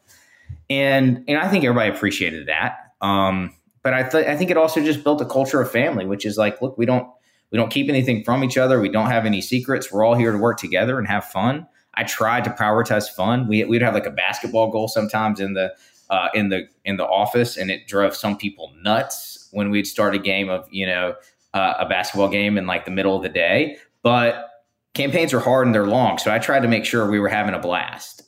And, 0.69 1.23
and 1.27 1.37
I 1.37 1.49
think 1.49 1.63
everybody 1.63 1.89
appreciated 1.89 2.47
that. 2.47 2.93
Um, 3.01 3.53
but 3.81 3.93
I, 3.93 4.03
th- 4.03 4.27
I 4.27 4.37
think 4.37 4.49
it 4.49 4.57
also 4.57 4.83
just 4.83 5.03
built 5.03 5.21
a 5.21 5.25
culture 5.25 5.59
of 5.59 5.71
family, 5.71 6.05
which 6.05 6.25
is 6.25 6.37
like, 6.37 6.61
look, 6.61 6.77
we 6.77 6.85
don't, 6.85 7.07
we 7.51 7.57
don't 7.57 7.69
keep 7.69 7.89
anything 7.89 8.23
from 8.23 8.43
each 8.43 8.57
other. 8.57 8.79
We 8.79 8.89
don't 8.89 9.09
have 9.09 9.25
any 9.25 9.41
secrets. 9.41 9.91
We're 9.91 10.03
all 10.03 10.15
here 10.15 10.31
to 10.31 10.37
work 10.37 10.57
together 10.57 10.97
and 10.97 11.07
have 11.07 11.25
fun. 11.25 11.67
I 11.93 12.03
tried 12.03 12.43
to 12.45 12.49
prioritize 12.49 13.09
fun. 13.09 13.47
We 13.47 13.63
we'd 13.65 13.83
have 13.83 13.93
like 13.93 14.07
a 14.07 14.11
basketball 14.11 14.71
goal 14.71 14.87
sometimes 14.87 15.39
in 15.39 15.53
the 15.53 15.73
uh, 16.09 16.29
in 16.33 16.49
the 16.49 16.67
in 16.85 16.97
the 16.97 17.05
office, 17.05 17.55
and 17.55 17.69
it 17.69 17.87
drove 17.87 18.15
some 18.15 18.37
people 18.37 18.73
nuts 18.81 19.32
when 19.53 19.69
we'd 19.69 19.87
start 19.87 20.13
a 20.13 20.19
game 20.19 20.49
of 20.49 20.67
you 20.71 20.85
know 20.85 21.15
uh, 21.53 21.75
a 21.79 21.85
basketball 21.87 22.29
game 22.29 22.57
in 22.57 22.67
like 22.67 22.85
the 22.85 22.91
middle 22.91 23.15
of 23.15 23.23
the 23.23 23.29
day. 23.29 23.77
But 24.01 24.49
campaigns 24.93 25.33
are 25.33 25.39
hard 25.39 25.65
and 25.65 25.73
they're 25.73 25.87
long, 25.87 26.17
so 26.17 26.33
I 26.33 26.39
tried 26.39 26.61
to 26.61 26.67
make 26.67 26.85
sure 26.85 27.09
we 27.09 27.19
were 27.19 27.29
having 27.29 27.53
a 27.53 27.59
blast. 27.59 28.23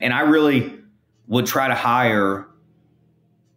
And 0.00 0.12
I 0.12 0.20
really 0.20 0.78
would 1.28 1.46
try 1.46 1.68
to 1.68 1.74
hire 1.74 2.48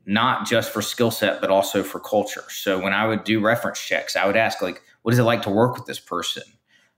not 0.05 0.47
just 0.47 0.71
for 0.71 0.81
skill 0.81 1.09
set 1.09 1.41
but 1.41 1.49
also 1.49 1.83
for 1.83 1.99
culture. 1.99 2.43
So 2.49 2.79
when 2.79 2.93
I 2.93 3.07
would 3.07 3.23
do 3.23 3.39
reference 3.39 3.79
checks, 3.79 4.15
I 4.15 4.27
would 4.27 4.37
ask 4.37 4.61
like, 4.61 4.81
what 5.01 5.13
is 5.13 5.19
it 5.19 5.23
like 5.23 5.41
to 5.43 5.49
work 5.49 5.75
with 5.75 5.85
this 5.85 5.99
person? 5.99 6.43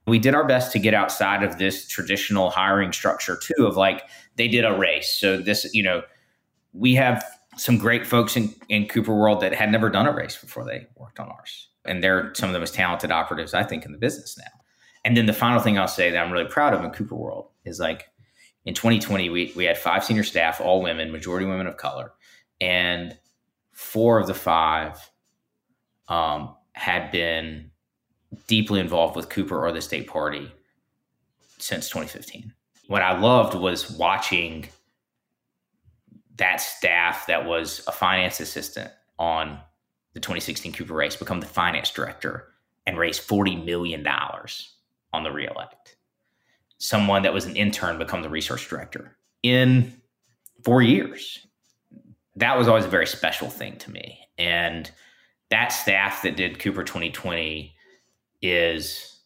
We 0.06 0.19
did 0.19 0.36
our 0.36 0.45
best 0.45 0.71
to 0.73 0.80
get 0.80 0.93
outside 0.93 1.43
of 1.43 1.58
this 1.58 1.88
traditional 1.88 2.49
hiring 2.49 2.93
structure 2.93 3.38
too, 3.41 3.65
of 3.65 3.75
like 3.75 4.03
they 4.36 4.47
did 4.47 4.65
a 4.65 4.77
race. 4.77 5.17
So 5.19 5.38
this, 5.38 5.69
you 5.73 5.84
know, 5.84 6.01
we 6.73 6.95
have 6.95 7.25
some 7.58 7.78
great 7.78 8.06
folks 8.06 8.36
in, 8.36 8.54
in 8.70 8.88
Cooper 8.88 9.13
World 9.13 9.41
that 9.41 9.54
had 9.54 9.72
never 9.72 9.89
done 9.89 10.08
a 10.08 10.13
race 10.13 10.38
before 10.38 10.63
they 10.63 10.88
worked 10.96 11.20
on 11.20 11.30
ours. 11.30 11.70
And 11.86 12.04
they're 12.04 12.34
some 12.36 12.50
of 12.50 12.54
the 12.54 12.60
most 12.60 12.74
talented 12.74 13.12
operatives, 13.12 13.54
I 13.54 13.63
think, 13.63 13.86
in 13.86 13.91
the 13.91 13.98
business 13.98 14.38
now. 14.38 14.52
And 15.04 15.15
then 15.15 15.26
the 15.26 15.34
final 15.34 15.60
thing 15.60 15.78
I'll 15.78 15.88
say 15.88 16.12
that 16.12 16.17
I'm 16.17 16.32
really 16.32 16.50
proud 16.50 16.74
of 16.74 16.84
in 16.84 16.91
Cooper 16.91 17.15
World 17.15 17.50
is 17.65 17.80
like 17.80 18.10
in 18.65 18.74
2020, 18.74 19.30
we, 19.30 19.54
we 19.56 19.63
had 19.63 19.78
five 19.78 20.04
senior 20.04 20.24
staff, 20.24 20.60
all 20.60 20.82
women, 20.82 21.12
majority 21.12 21.46
women 21.46 21.67
of 21.67 21.78
color. 21.78 22.12
And 22.60 23.17
four 23.72 24.20
of 24.20 24.28
the 24.28 24.34
five 24.34 25.10
um, 26.10 26.56
had 26.74 27.12
been 27.12 27.72
deeply 28.48 28.80
involved 28.80 29.15
with 29.15 29.30
Cooper 29.30 29.65
or 29.65 29.72
the 29.72 29.82
state 29.82 30.08
party 30.08 30.52
since 31.58 31.88
2015. 31.88 32.54
What 32.88 33.02
I 33.02 33.17
loved 33.17 33.56
was 33.56 33.91
watching 33.91 34.67
that 36.38 36.62
staff 36.62 37.28
that 37.28 37.45
was 37.45 37.84
a 37.88 37.91
finance 37.91 38.39
assistant 38.39 38.91
on 39.19 39.60
the 40.13 40.19
2016 40.19 40.73
Cooper 40.73 40.93
race 40.93 41.15
become 41.15 41.39
the 41.39 41.45
finance 41.45 41.91
director 41.91 42.47
and 42.86 42.97
raise 42.97 43.19
$40 43.19 43.63
million 43.65 44.06
on 44.08 45.23
the 45.23 45.32
reelect. 45.32 45.97
Someone 46.80 47.23
that 47.23 47.34
was 47.34 47.45
an 47.45 47.56
intern 47.56 47.97
become 47.97 48.21
the 48.21 48.30
research 48.30 48.67
director 48.67 49.17
in 49.43 49.93
four 50.63 50.82
years. 50.82 51.45
That 52.36 52.58
was 52.58 52.67
always 52.67 52.86
a 52.86 52.89
very 52.89 53.08
special 53.08 53.50
thing 53.50 53.78
to 53.78 53.91
me. 53.91 54.19
And 54.38 54.89
that 55.50 55.69
staff 55.69 56.21
that 56.21 56.36
did 56.36 56.60
Cooper 56.60 56.84
2020 56.84 57.76
is 58.41 59.21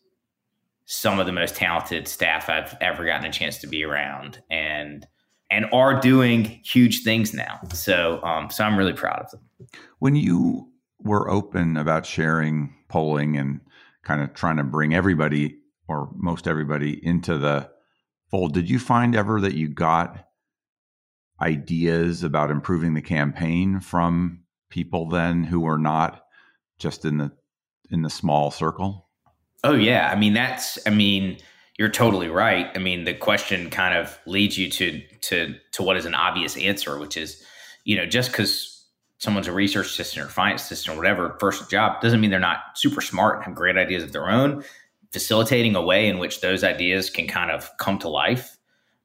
some 0.86 1.20
of 1.20 1.26
the 1.26 1.32
most 1.32 1.56
talented 1.56 2.08
staff 2.08 2.50
I've 2.50 2.76
ever 2.82 3.06
gotten 3.06 3.26
a 3.26 3.32
chance 3.32 3.58
to 3.60 3.68
be 3.68 3.84
around. 3.84 4.42
And 4.50 5.06
and 5.52 5.66
are 5.74 6.00
doing 6.00 6.46
huge 6.64 7.04
things 7.04 7.34
now. 7.34 7.60
So, 7.74 8.24
um, 8.24 8.50
so 8.50 8.64
I'm 8.64 8.78
really 8.78 8.94
proud 8.94 9.20
of 9.20 9.32
them. 9.32 9.42
When 10.00 10.16
you 10.16 10.70
were 11.00 11.30
open 11.30 11.78
about 11.78 12.06
sharing 12.06 12.74
polling 12.88 13.38
and 13.38 13.60
kind 14.04 14.22
of 14.22 14.34
trying 14.34 14.58
to 14.58 14.64
bring 14.64 14.96
everybody 14.96 15.58
or 15.88 16.10
most 16.16 16.48
everybody 16.48 17.06
into 17.06 17.38
the 17.38 17.70
fold, 18.30 18.54
did 18.54 18.70
you 18.70 18.80
find 18.80 19.14
ever 19.14 19.42
that 19.42 19.54
you 19.54 19.68
got 19.68 20.26
ideas 21.42 22.24
about 22.24 22.50
improving 22.50 22.94
the 22.94 23.02
campaign 23.02 23.80
from 23.80 24.40
people 24.70 25.10
then 25.10 25.44
who 25.44 25.60
were 25.60 25.78
not 25.78 26.24
just 26.80 27.04
in 27.04 27.18
the 27.18 27.32
in 27.90 28.04
the 28.04 28.10
small 28.10 28.52
circle? 28.52 29.10
Oh 29.64 29.76
yeah, 29.76 30.10
I 30.12 30.16
mean 30.16 30.34
that's 30.34 30.80
I 30.88 30.92
mean 30.92 31.38
you're 31.78 31.90
totally 31.90 32.30
right. 32.30 32.68
I 32.76 32.80
mean, 32.80 33.06
the 33.06 33.14
question 33.14 33.70
kind 33.70 33.98
of 33.98 34.18
leads 34.26 34.58
you 34.58 34.70
to 34.70 35.02
to 35.22 35.56
to 35.72 35.84
what 35.84 35.98
is 35.98 36.06
an 36.06 36.16
obvious 36.16 36.58
answer, 36.58 36.98
which 37.00 37.18
is, 37.18 37.44
you 37.86 37.96
know, 37.96 38.06
just 38.06 38.32
because 38.32 38.86
someone's 39.18 39.48
a 39.48 39.52
research 39.52 39.88
assistant 39.88 40.26
or 40.26 40.30
finance 40.30 40.64
assistant 40.64 40.96
or 40.96 40.98
whatever, 41.00 41.38
first 41.40 41.70
job, 41.70 42.02
doesn't 42.02 42.20
mean 42.20 42.32
they're 42.32 42.40
not 42.40 42.60
super 42.76 43.02
smart 43.02 43.38
and 43.38 43.46
have 43.46 43.56
great 43.56 43.78
ideas 43.78 44.04
of 44.04 44.12
their 44.12 44.30
own. 44.30 44.64
Facilitating 45.12 45.76
a 45.76 45.82
way 45.82 46.08
in 46.08 46.20
which 46.20 46.42
those 46.42 46.64
ideas 46.64 47.10
can 47.10 47.28
kind 47.28 47.52
of 47.52 47.70
come 47.78 48.00
to 48.00 48.08
life 48.08 48.58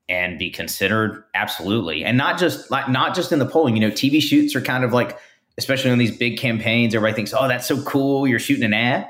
and 0.09 0.38
be 0.38 0.50
considered, 0.50 1.24
absolutely, 1.35 2.05
and 2.05 2.16
not 2.16 2.38
just 2.38 2.70
like 2.70 2.88
not 2.88 3.14
just 3.14 3.33
in 3.33 3.38
the 3.38 3.46
polling. 3.46 3.76
You 3.76 3.88
know, 3.88 3.90
TV 3.90 4.20
shoots 4.22 4.55
are 4.55 4.61
kind 4.61 4.85
of 4.85 4.92
like, 4.92 5.18
especially 5.59 5.90
on 5.90 5.98
these 5.98 6.16
big 6.16 6.38
campaigns, 6.38 6.94
everybody 6.94 7.14
thinks, 7.14 7.35
"Oh, 7.35 7.48
that's 7.48 7.66
so 7.66 7.83
cool! 7.83 8.26
You're 8.26 8.38
shooting 8.38 8.64
an 8.64 8.74
ad." 8.74 9.09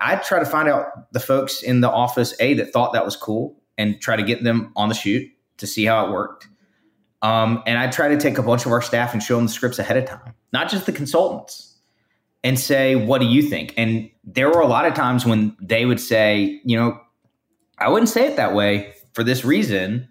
I 0.00 0.16
try 0.16 0.38
to 0.38 0.46
find 0.46 0.68
out 0.68 1.12
the 1.12 1.20
folks 1.20 1.62
in 1.62 1.80
the 1.80 1.90
office 1.90 2.34
a 2.40 2.54
that 2.54 2.72
thought 2.72 2.92
that 2.94 3.04
was 3.04 3.16
cool 3.16 3.56
and 3.76 4.00
try 4.00 4.16
to 4.16 4.22
get 4.22 4.42
them 4.42 4.72
on 4.76 4.88
the 4.88 4.94
shoot 4.94 5.28
to 5.58 5.66
see 5.66 5.84
how 5.84 6.06
it 6.06 6.12
worked. 6.12 6.48
Um, 7.22 7.62
and 7.66 7.78
I 7.78 7.88
try 7.88 8.08
to 8.08 8.18
take 8.18 8.38
a 8.38 8.42
bunch 8.42 8.64
of 8.64 8.72
our 8.72 8.80
staff 8.80 9.12
and 9.12 9.22
show 9.22 9.36
them 9.36 9.46
the 9.46 9.52
scripts 9.52 9.78
ahead 9.78 9.98
of 9.98 10.06
time, 10.06 10.34
not 10.52 10.70
just 10.70 10.86
the 10.86 10.92
consultants, 10.92 11.76
and 12.42 12.58
say, 12.58 12.96
"What 12.96 13.20
do 13.20 13.26
you 13.26 13.42
think?" 13.42 13.74
And 13.76 14.10
there 14.24 14.48
were 14.48 14.60
a 14.60 14.66
lot 14.66 14.86
of 14.86 14.94
times 14.94 15.26
when 15.26 15.54
they 15.60 15.84
would 15.84 16.00
say, 16.00 16.60
"You 16.64 16.78
know, 16.78 17.00
I 17.78 17.90
wouldn't 17.90 18.08
say 18.08 18.26
it 18.26 18.36
that 18.36 18.54
way 18.54 18.94
for 19.12 19.22
this 19.22 19.44
reason," 19.44 20.08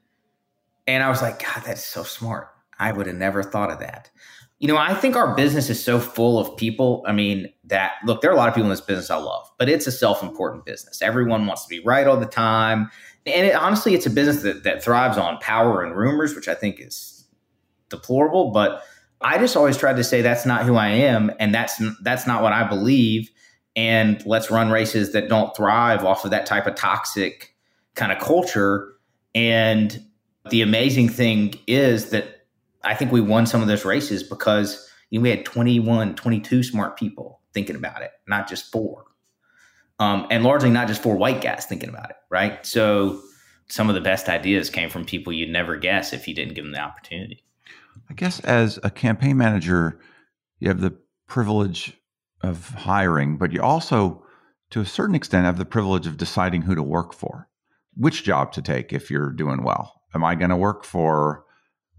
and 0.86 1.04
I 1.04 1.10
was 1.10 1.24
like, 1.24 1.44
"God, 1.44 1.64
that's 1.66 1.84
so 1.84 2.04
smart. 2.04 2.50
I 2.78 2.92
would 2.92 3.08
have 3.08 3.16
never 3.16 3.42
thought 3.42 3.72
of 3.72 3.80
that." 3.80 4.12
You 4.60 4.68
know, 4.68 4.78
I 4.78 4.94
think 4.94 5.16
our 5.16 5.36
business 5.36 5.70
is 5.70 5.82
so 5.82 6.00
full 6.00 6.38
of 6.38 6.58
people. 6.58 7.04
I 7.08 7.14
mean, 7.14 7.52
that 7.66 7.94
look, 8.06 8.22
there 8.22 8.30
are 8.30 8.34
a 8.34 8.38
lot 8.38 8.50
of 8.50 8.54
people 8.54 8.66
in 8.66 8.72
this 8.72 8.82
business 8.82 9.10
I 9.10 9.16
love, 9.16 9.50
but 9.58 9.70
it's 9.70 9.88
a 9.88 9.92
self 9.92 10.22
important 10.22 10.66
business. 10.66 11.02
Everyone 11.02 11.46
wants 11.46 11.64
to 11.64 11.70
be 11.70 11.80
right 11.80 12.06
all 12.06 12.18
the 12.18 12.26
time. 12.26 12.92
And 13.26 13.48
it, 13.48 13.56
honestly, 13.56 13.94
it's 13.94 14.06
a 14.06 14.10
business 14.10 14.42
that, 14.44 14.64
that 14.64 14.84
thrives 14.84 15.18
on 15.18 15.38
power 15.38 15.84
and 15.84 15.96
rumors, 15.96 16.36
which 16.36 16.48
I 16.48 16.56
think 16.56 16.80
is 16.80 17.26
deplorable. 17.90 18.52
But 18.52 18.84
I 19.22 19.38
just 19.38 19.56
always 19.56 19.78
tried 19.78 19.98
to 19.98 20.04
say 20.04 20.22
that's 20.22 20.46
not 20.46 20.66
who 20.66 20.76
I 20.76 20.90
am, 20.90 21.32
and 21.40 21.54
that's 21.54 21.82
that's 22.02 22.26
not 22.26 22.42
what 22.42 22.54
I 22.54 22.68
believe. 22.68 23.30
And 23.76 24.26
let's 24.26 24.50
run 24.52 24.72
races 24.72 25.14
that 25.14 25.30
don't 25.30 25.56
thrive 25.56 26.04
off 26.04 26.26
of 26.26 26.32
that 26.32 26.46
type 26.46 26.68
of 26.68 26.76
toxic 26.76 27.56
kind 27.96 28.12
of 28.12 28.20
culture. 28.20 28.94
And 29.36 30.04
the 30.50 30.62
amazing 30.62 31.10
thing 31.10 31.54
is 31.68 32.10
that 32.10 32.39
I 32.84 32.96
think 32.96 33.12
we 33.12 33.22
won 33.22 33.46
some 33.46 33.62
of 33.62 33.68
those 33.68 33.86
races 33.86 34.24
because 34.24 34.90
you 35.10 35.20
know, 35.20 35.24
we 35.24 35.30
had 35.30 35.46
21, 35.46 36.16
22 36.16 36.64
smart 36.64 36.98
people 36.98 37.42
thinking 37.54 37.76
about 37.76 38.02
it, 38.02 38.12
not 38.28 38.48
just 38.48 38.72
four. 38.72 39.06
Um, 40.00 40.28
and 40.32 40.44
largely 40.44 40.70
not 40.70 40.88
just 40.88 41.02
four 41.02 41.18
white 41.18 41.42
guys 41.42 41.66
thinking 41.66 41.90
about 41.90 42.10
it, 42.10 42.16
right? 42.30 42.66
So 42.66 43.22
some 43.68 43.90
of 43.90 43.96
the 43.96 44.02
best 44.02 44.30
ideas 44.30 44.70
came 44.70 44.90
from 44.90 45.04
people 45.04 45.34
you'd 45.34 45.50
never 45.50 45.76
guess 45.76 46.14
if 46.14 46.28
you 46.28 46.34
didn't 46.34 46.54
give 46.54 46.64
them 46.64 46.72
the 46.72 46.80
opportunity. 46.80 47.44
I 48.10 48.14
guess 48.14 48.40
as 48.42 48.80
a 48.82 48.90
campaign 48.90 49.38
manager, 49.38 50.00
you 50.60 50.70
have 50.70 50.80
the 50.80 50.96
privilege 51.28 51.98
of 52.42 52.70
hiring, 52.70 53.38
but 53.38 53.52
you 53.52 53.62
also, 53.62 54.24
to 54.70 54.80
a 54.80 54.86
certain 54.86 55.16
extent, 55.16 55.46
have 55.46 55.58
the 55.58 55.66
privilege 55.66 56.08
of 56.08 56.18
deciding 56.18 56.62
who 56.62 56.76
to 56.76 56.84
work 56.84 57.14
for, 57.14 57.50
which 57.96 58.24
job 58.24 58.54
to 58.54 58.62
take 58.62 58.94
if 58.94 59.12
you're 59.12 59.32
doing 59.32 59.64
well. 59.64 60.02
Am 60.16 60.24
I 60.24 60.36
going 60.36 60.50
to 60.50 60.56
work 60.56 60.86
for 60.86 61.44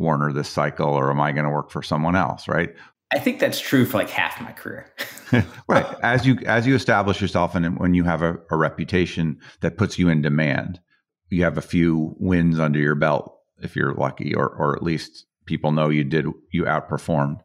Warner 0.01 0.33
this 0.33 0.49
cycle, 0.49 0.89
or 0.89 1.11
am 1.11 1.21
I 1.21 1.31
going 1.31 1.45
to 1.45 1.51
work 1.51 1.71
for 1.71 1.83
someone 1.83 2.17
else? 2.17 2.49
Right. 2.49 2.75
I 3.13 3.19
think 3.19 3.39
that's 3.39 3.61
true 3.61 3.85
for 3.85 3.99
like 3.99 4.11
half 4.11 4.41
my 4.41 4.53
career. 4.53 4.87
right. 5.69 5.87
As 6.03 6.27
you 6.27 6.39
as 6.47 6.67
you 6.67 6.75
establish 6.75 7.21
yourself, 7.21 7.55
and 7.55 7.79
when 7.79 7.95
you 7.95 8.05
have 8.05 8.23
a, 8.23 8.39
a 8.51 8.57
reputation 8.57 9.39
that 9.61 9.77
puts 9.77 9.99
you 9.99 10.09
in 10.09 10.23
demand, 10.23 10.81
you 11.29 11.45
have 11.45 11.59
a 11.59 11.63
few 11.63 12.17
wins 12.19 12.59
under 12.59 12.79
your 12.79 12.95
belt 12.95 13.37
if 13.59 13.77
you're 13.77 13.95
lucky, 13.95 14.35
or 14.35 14.49
or 14.49 14.75
at 14.75 14.83
least 14.83 15.27
people 15.45 15.71
know 15.71 15.89
you 15.89 16.03
did 16.03 16.27
you 16.51 16.65
outperformed. 16.65 17.41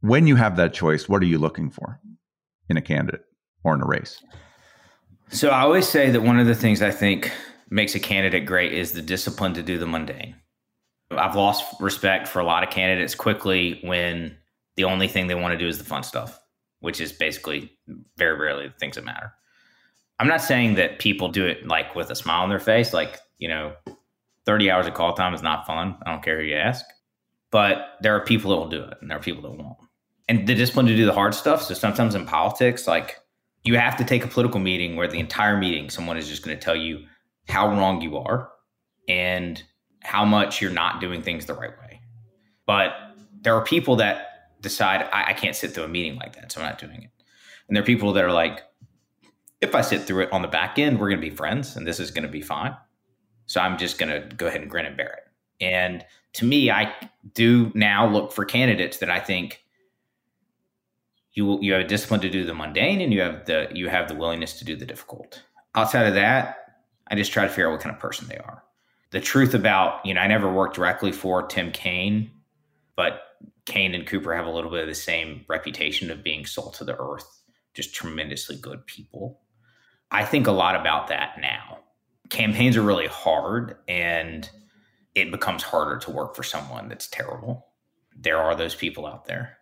When 0.00 0.26
you 0.26 0.36
have 0.36 0.56
that 0.56 0.74
choice, 0.74 1.08
what 1.08 1.22
are 1.22 1.26
you 1.26 1.38
looking 1.38 1.70
for 1.70 2.00
in 2.68 2.76
a 2.76 2.82
candidate 2.82 3.24
or 3.64 3.74
in 3.74 3.80
a 3.80 3.86
race? 3.86 4.22
So 5.30 5.48
I 5.48 5.62
always 5.62 5.88
say 5.88 6.10
that 6.10 6.22
one 6.22 6.38
of 6.38 6.46
the 6.46 6.54
things 6.54 6.82
I 6.82 6.90
think 6.90 7.32
makes 7.70 7.94
a 7.94 8.00
candidate 8.00 8.46
great 8.46 8.72
is 8.72 8.92
the 8.92 9.02
discipline 9.02 9.54
to 9.54 9.62
do 9.62 9.78
the 9.78 9.86
mundane. 9.86 10.36
I've 11.10 11.36
lost 11.36 11.64
respect 11.80 12.26
for 12.28 12.40
a 12.40 12.44
lot 12.44 12.62
of 12.62 12.70
candidates 12.70 13.14
quickly 13.14 13.80
when 13.82 14.36
the 14.76 14.84
only 14.84 15.08
thing 15.08 15.26
they 15.26 15.34
want 15.34 15.52
to 15.52 15.58
do 15.58 15.68
is 15.68 15.78
the 15.78 15.84
fun 15.84 16.02
stuff, 16.02 16.38
which 16.80 17.00
is 17.00 17.12
basically 17.12 17.72
very 18.16 18.36
rarely 18.36 18.68
the 18.68 18.74
things 18.74 18.96
that 18.96 19.04
matter. 19.04 19.32
I'm 20.18 20.28
not 20.28 20.42
saying 20.42 20.74
that 20.74 20.98
people 20.98 21.28
do 21.28 21.44
it 21.44 21.66
like 21.66 21.94
with 21.94 22.10
a 22.10 22.16
smile 22.16 22.42
on 22.42 22.48
their 22.48 22.58
face, 22.58 22.92
like, 22.92 23.18
you 23.38 23.48
know, 23.48 23.72
30 24.46 24.70
hours 24.70 24.86
of 24.86 24.94
call 24.94 25.12
time 25.12 25.34
is 25.34 25.42
not 25.42 25.66
fun. 25.66 25.96
I 26.06 26.10
don't 26.10 26.22
care 26.22 26.38
who 26.38 26.46
you 26.46 26.56
ask. 26.56 26.84
But 27.50 27.96
there 28.00 28.14
are 28.14 28.24
people 28.24 28.50
that 28.50 28.56
will 28.56 28.68
do 28.68 28.82
it 28.82 28.94
and 29.00 29.10
there 29.10 29.18
are 29.18 29.22
people 29.22 29.42
that 29.42 29.50
won't. 29.50 29.76
And 30.28 30.46
the 30.46 30.54
discipline 30.54 30.86
to 30.86 30.96
do 30.96 31.06
the 31.06 31.12
hard 31.12 31.34
stuff. 31.34 31.62
So 31.62 31.74
sometimes 31.74 32.14
in 32.14 32.26
politics, 32.26 32.86
like 32.86 33.16
you 33.64 33.76
have 33.76 33.96
to 33.96 34.04
take 34.04 34.24
a 34.24 34.28
political 34.28 34.60
meeting 34.60 34.96
where 34.96 35.08
the 35.08 35.18
entire 35.18 35.56
meeting 35.56 35.90
someone 35.90 36.16
is 36.16 36.28
just 36.28 36.44
going 36.44 36.56
to 36.56 36.62
tell 36.62 36.76
you 36.76 37.04
how 37.48 37.68
wrong 37.68 38.00
you 38.00 38.16
are 38.16 38.50
and 39.08 39.62
how 40.06 40.24
much 40.24 40.62
you're 40.62 40.70
not 40.70 41.00
doing 41.00 41.20
things 41.20 41.46
the 41.46 41.54
right 41.54 41.76
way. 41.80 42.00
But 42.64 42.92
there 43.40 43.54
are 43.54 43.64
people 43.64 43.96
that 43.96 44.52
decide, 44.60 45.02
I, 45.12 45.30
I 45.30 45.32
can't 45.32 45.56
sit 45.56 45.72
through 45.72 45.84
a 45.84 45.88
meeting 45.88 46.16
like 46.16 46.36
that, 46.36 46.52
so 46.52 46.60
I'm 46.60 46.66
not 46.66 46.78
doing 46.78 47.02
it. 47.02 47.10
And 47.66 47.76
there 47.76 47.82
are 47.82 47.86
people 47.86 48.12
that 48.12 48.24
are 48.24 48.32
like, 48.32 48.62
if 49.60 49.74
I 49.74 49.80
sit 49.80 50.02
through 50.02 50.22
it 50.22 50.32
on 50.32 50.42
the 50.42 50.48
back 50.48 50.78
end, 50.78 51.00
we're 51.00 51.08
going 51.08 51.20
to 51.20 51.28
be 51.28 51.34
friends 51.34 51.76
and 51.76 51.86
this 51.86 51.98
is 51.98 52.10
going 52.12 52.22
to 52.22 52.30
be 52.30 52.40
fine. 52.40 52.76
So 53.46 53.60
I'm 53.60 53.76
just 53.76 53.98
going 53.98 54.10
to 54.10 54.34
go 54.36 54.46
ahead 54.46 54.60
and 54.60 54.70
grin 54.70 54.86
and 54.86 54.96
bear 54.96 55.18
it. 55.18 55.64
And 55.64 56.04
to 56.34 56.44
me, 56.44 56.70
I 56.70 56.94
do 57.34 57.72
now 57.74 58.06
look 58.06 58.32
for 58.32 58.44
candidates 58.44 58.98
that 58.98 59.10
I 59.10 59.18
think 59.18 59.64
you 61.32 61.58
you 61.60 61.72
have 61.72 61.82
a 61.82 61.88
discipline 61.88 62.20
to 62.20 62.30
do 62.30 62.44
the 62.44 62.54
mundane 62.54 63.00
and 63.00 63.12
you 63.12 63.20
have 63.20 63.46
the 63.46 63.68
you 63.72 63.88
have 63.88 64.08
the 64.08 64.14
willingness 64.14 64.58
to 64.58 64.64
do 64.64 64.76
the 64.76 64.84
difficult. 64.84 65.42
Outside 65.74 66.06
of 66.06 66.14
that, 66.14 66.56
I 67.08 67.14
just 67.14 67.32
try 67.32 67.44
to 67.44 67.48
figure 67.48 67.68
out 67.68 67.72
what 67.72 67.80
kind 67.80 67.94
of 67.94 68.00
person 68.00 68.28
they 68.28 68.38
are 68.38 68.62
the 69.10 69.20
truth 69.20 69.54
about, 69.54 70.04
you 70.04 70.14
know, 70.14 70.20
I 70.20 70.26
never 70.26 70.52
worked 70.52 70.76
directly 70.76 71.12
for 71.12 71.46
Tim 71.46 71.70
Kaine, 71.70 72.30
but 72.96 73.22
Kaine 73.66 73.94
and 73.94 74.06
Cooper 74.06 74.34
have 74.34 74.46
a 74.46 74.50
little 74.50 74.70
bit 74.70 74.82
of 74.82 74.88
the 74.88 74.94
same 74.94 75.44
reputation 75.48 76.10
of 76.10 76.22
being 76.22 76.46
salt 76.46 76.74
to 76.74 76.84
the 76.84 76.98
earth, 76.98 77.26
just 77.74 77.94
tremendously 77.94 78.56
good 78.56 78.86
people. 78.86 79.40
I 80.10 80.24
think 80.24 80.46
a 80.46 80.52
lot 80.52 80.76
about 80.76 81.08
that 81.08 81.36
now. 81.40 81.78
Campaigns 82.30 82.76
are 82.76 82.82
really 82.82 83.06
hard 83.06 83.76
and 83.88 84.48
it 85.14 85.30
becomes 85.30 85.62
harder 85.62 85.98
to 85.98 86.10
work 86.10 86.36
for 86.36 86.42
someone 86.42 86.88
that's 86.88 87.08
terrible. 87.08 87.66
There 88.16 88.38
are 88.38 88.54
those 88.54 88.74
people 88.74 89.06
out 89.06 89.26
there. 89.26 89.58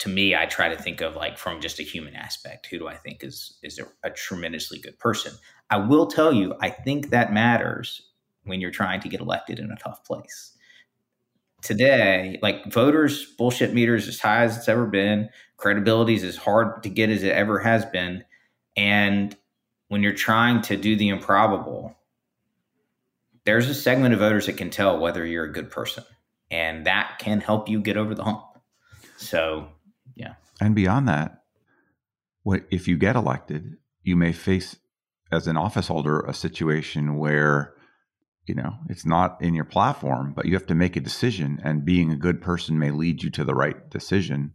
To 0.00 0.08
me, 0.10 0.34
I 0.34 0.46
try 0.46 0.68
to 0.68 0.80
think 0.80 1.00
of 1.00 1.16
like 1.16 1.38
from 1.38 1.60
just 1.60 1.80
a 1.80 1.82
human 1.82 2.14
aspect, 2.14 2.66
who 2.66 2.78
do 2.78 2.88
I 2.88 2.96
think 2.96 3.24
is 3.24 3.58
is 3.62 3.78
a, 3.78 3.86
a 4.04 4.10
tremendously 4.10 4.78
good 4.78 4.98
person? 4.98 5.32
I 5.70 5.78
will 5.78 6.06
tell 6.06 6.32
you, 6.32 6.54
I 6.60 6.68
think 6.68 7.10
that 7.10 7.32
matters 7.32 8.02
when 8.46 8.60
you're 8.60 8.70
trying 8.70 9.00
to 9.00 9.08
get 9.08 9.20
elected 9.20 9.58
in 9.58 9.70
a 9.70 9.76
tough 9.76 10.04
place. 10.04 10.52
Today, 11.62 12.38
like 12.42 12.72
voters' 12.72 13.24
bullshit 13.36 13.74
meters 13.74 14.08
as 14.08 14.20
high 14.20 14.44
as 14.44 14.56
it's 14.56 14.68
ever 14.68 14.86
been, 14.86 15.28
credibility 15.56 16.14
is 16.14 16.24
as 16.24 16.36
hard 16.36 16.82
to 16.82 16.88
get 16.88 17.10
as 17.10 17.22
it 17.22 17.32
ever 17.32 17.58
has 17.58 17.84
been. 17.84 18.24
And 18.76 19.36
when 19.88 20.02
you're 20.02 20.12
trying 20.12 20.62
to 20.62 20.76
do 20.76 20.96
the 20.96 21.08
improbable, 21.08 21.96
there's 23.44 23.68
a 23.68 23.74
segment 23.74 24.14
of 24.14 24.20
voters 24.20 24.46
that 24.46 24.56
can 24.56 24.70
tell 24.70 24.98
whether 24.98 25.24
you're 25.24 25.44
a 25.44 25.52
good 25.52 25.70
person, 25.70 26.04
and 26.50 26.86
that 26.86 27.18
can 27.18 27.40
help 27.40 27.68
you 27.68 27.80
get 27.80 27.96
over 27.96 28.14
the 28.14 28.24
hump. 28.24 28.42
So, 29.16 29.68
yeah. 30.14 30.34
And 30.60 30.74
beyond 30.74 31.08
that, 31.08 31.44
what 32.42 32.64
if 32.70 32.86
you 32.86 32.96
get 32.96 33.16
elected, 33.16 33.76
you 34.02 34.16
may 34.16 34.32
face 34.32 34.76
as 35.32 35.46
an 35.46 35.56
office 35.56 35.88
holder 35.88 36.20
a 36.20 36.34
situation 36.34 37.18
where 37.18 37.74
you 38.46 38.54
know 38.54 38.74
it's 38.88 39.04
not 39.04 39.40
in 39.40 39.54
your 39.54 39.64
platform 39.64 40.32
but 40.34 40.46
you 40.46 40.54
have 40.54 40.66
to 40.66 40.74
make 40.74 40.96
a 40.96 41.00
decision 41.00 41.60
and 41.64 41.84
being 41.84 42.10
a 42.10 42.16
good 42.16 42.40
person 42.40 42.78
may 42.78 42.90
lead 42.90 43.22
you 43.22 43.30
to 43.30 43.44
the 43.44 43.54
right 43.54 43.90
decision 43.90 44.54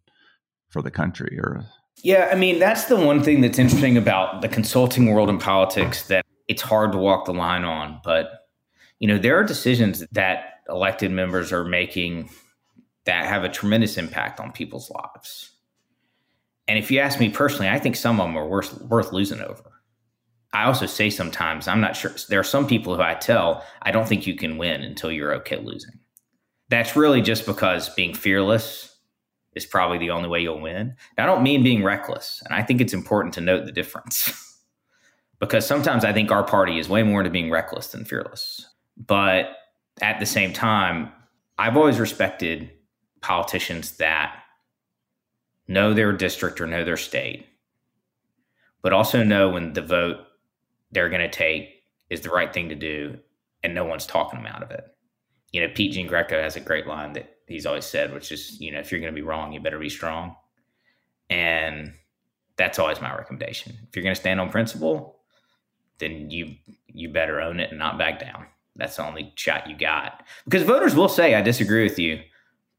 for 0.69 0.81
the 0.81 0.91
country 0.91 1.37
or 1.39 1.65
yeah 2.03 2.29
i 2.31 2.35
mean 2.35 2.59
that's 2.59 2.85
the 2.85 2.95
one 2.95 3.21
thing 3.21 3.41
that's 3.41 3.59
interesting 3.59 3.97
about 3.97 4.41
the 4.41 4.47
consulting 4.47 5.11
world 5.11 5.29
and 5.29 5.39
politics 5.39 6.07
that 6.07 6.25
it's 6.47 6.61
hard 6.61 6.91
to 6.91 6.97
walk 6.97 7.25
the 7.25 7.33
line 7.33 7.63
on 7.63 7.99
but 8.03 8.47
you 8.99 9.07
know 9.07 9.17
there 9.17 9.37
are 9.37 9.43
decisions 9.43 10.03
that 10.11 10.61
elected 10.69 11.11
members 11.11 11.51
are 11.51 11.65
making 11.65 12.29
that 13.05 13.25
have 13.25 13.43
a 13.43 13.49
tremendous 13.49 13.97
impact 13.97 14.39
on 14.39 14.51
people's 14.51 14.91
lives. 14.91 15.51
And 16.67 16.77
if 16.77 16.91
you 16.91 16.99
ask 16.99 17.19
me 17.19 17.29
personally 17.29 17.67
i 17.67 17.79
think 17.79 17.95
some 17.95 18.19
of 18.19 18.27
them 18.27 18.37
are 18.37 18.47
worth, 18.47 18.79
worth 18.81 19.11
losing 19.11 19.41
over 19.41 19.70
I 20.53 20.65
also 20.65 20.85
say 20.85 21.09
sometimes, 21.09 21.67
I'm 21.67 21.81
not 21.81 21.95
sure. 21.95 22.11
There 22.27 22.39
are 22.39 22.43
some 22.43 22.67
people 22.67 22.95
who 22.95 23.01
I 23.01 23.13
tell, 23.13 23.63
I 23.83 23.91
don't 23.91 24.07
think 24.07 24.27
you 24.27 24.35
can 24.35 24.57
win 24.57 24.81
until 24.81 25.11
you're 25.11 25.33
okay 25.35 25.57
losing. 25.57 25.99
That's 26.69 26.95
really 26.95 27.21
just 27.21 27.45
because 27.45 27.89
being 27.89 28.13
fearless 28.13 28.97
is 29.55 29.65
probably 29.65 29.97
the 29.97 30.11
only 30.11 30.29
way 30.29 30.41
you'll 30.41 30.61
win. 30.61 30.95
Now, 31.17 31.23
I 31.23 31.27
don't 31.27 31.43
mean 31.43 31.63
being 31.63 31.83
reckless. 31.83 32.41
And 32.45 32.53
I 32.53 32.63
think 32.63 32.81
it's 32.81 32.93
important 32.93 33.33
to 33.35 33.41
note 33.41 33.65
the 33.65 33.71
difference 33.71 34.31
because 35.39 35.65
sometimes 35.65 36.05
I 36.05 36.13
think 36.13 36.31
our 36.31 36.43
party 36.43 36.79
is 36.79 36.89
way 36.89 37.03
more 37.03 37.21
into 37.21 37.31
being 37.31 37.51
reckless 37.51 37.87
than 37.87 38.05
fearless. 38.05 38.65
But 38.97 39.51
at 40.01 40.19
the 40.19 40.25
same 40.25 40.53
time, 40.53 41.11
I've 41.57 41.77
always 41.77 41.99
respected 41.99 42.71
politicians 43.21 43.97
that 43.97 44.37
know 45.67 45.93
their 45.93 46.11
district 46.11 46.59
or 46.59 46.67
know 46.67 46.83
their 46.83 46.97
state, 46.97 47.45
but 48.81 48.93
also 48.93 49.23
know 49.23 49.49
when 49.49 49.73
the 49.73 49.81
vote 49.81 50.17
they're 50.91 51.09
going 51.09 51.21
to 51.21 51.29
take 51.29 51.69
is 52.09 52.21
the 52.21 52.29
right 52.29 52.53
thing 52.53 52.69
to 52.69 52.75
do, 52.75 53.17
and 53.63 53.73
no 53.73 53.85
one's 53.85 54.05
talking 54.05 54.39
them 54.41 54.51
out 54.53 54.63
of 54.63 54.71
it. 54.71 54.85
You 55.51 55.61
know, 55.61 55.73
Pete 55.73 55.93
Giangreco 55.93 56.41
has 56.41 56.55
a 56.55 56.61
great 56.61 56.87
line 56.87 57.13
that 57.13 57.37
he's 57.47 57.65
always 57.65 57.85
said, 57.85 58.13
which 58.13 58.31
is, 58.31 58.59
you 58.59 58.71
know, 58.71 58.79
if 58.79 58.91
you're 58.91 59.01
going 59.01 59.13
to 59.13 59.19
be 59.19 59.25
wrong, 59.25 59.51
you 59.51 59.59
better 59.59 59.79
be 59.79 59.89
strong. 59.89 60.35
And 61.29 61.93
that's 62.57 62.79
always 62.79 63.01
my 63.01 63.15
recommendation. 63.15 63.77
If 63.87 63.95
you're 63.95 64.03
going 64.03 64.15
to 64.15 64.19
stand 64.19 64.39
on 64.39 64.49
principle, 64.49 65.19
then 65.99 66.29
you 66.29 66.55
you 66.87 67.09
better 67.09 67.39
own 67.41 67.59
it 67.59 67.69
and 67.69 67.79
not 67.79 67.97
back 67.97 68.19
down. 68.19 68.47
That's 68.75 68.95
the 68.95 69.05
only 69.05 69.31
shot 69.35 69.69
you 69.69 69.77
got. 69.77 70.23
Because 70.45 70.63
voters 70.63 70.95
will 70.95 71.09
say, 71.09 71.35
I 71.35 71.41
disagree 71.41 71.83
with 71.83 71.99
you. 71.99 72.21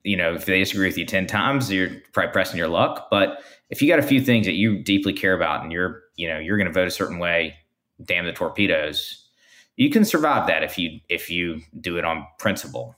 You 0.04 0.16
know, 0.16 0.34
if 0.34 0.46
they 0.46 0.58
disagree 0.58 0.88
with 0.88 0.98
you 0.98 1.06
10 1.06 1.26
times, 1.26 1.70
you're 1.70 1.90
probably 2.12 2.32
pressing 2.32 2.58
your 2.58 2.68
luck. 2.68 3.08
But 3.10 3.42
if 3.70 3.80
you 3.80 3.88
got 3.88 3.98
a 3.98 4.02
few 4.02 4.20
things 4.20 4.46
that 4.46 4.54
you 4.54 4.82
deeply 4.82 5.12
care 5.12 5.34
about 5.34 5.62
and 5.62 5.72
you're, 5.72 6.02
you 6.16 6.28
know, 6.28 6.38
you're 6.38 6.56
going 6.56 6.66
to 6.66 6.72
vote 6.72 6.88
a 6.88 6.90
certain 6.90 7.18
way 7.18 7.54
damn 8.04 8.26
the 8.26 8.32
torpedoes. 8.32 9.28
You 9.76 9.90
can 9.90 10.04
survive 10.04 10.46
that 10.48 10.62
if 10.62 10.78
you 10.78 11.00
if 11.08 11.30
you 11.30 11.60
do 11.80 11.96
it 11.98 12.04
on 12.04 12.26
principle. 12.38 12.96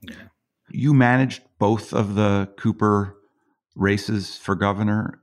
Yeah. 0.00 0.14
You 0.70 0.94
managed 0.94 1.42
both 1.58 1.92
of 1.92 2.14
the 2.14 2.48
Cooper 2.56 3.16
races 3.74 4.36
for 4.36 4.54
governor. 4.54 5.20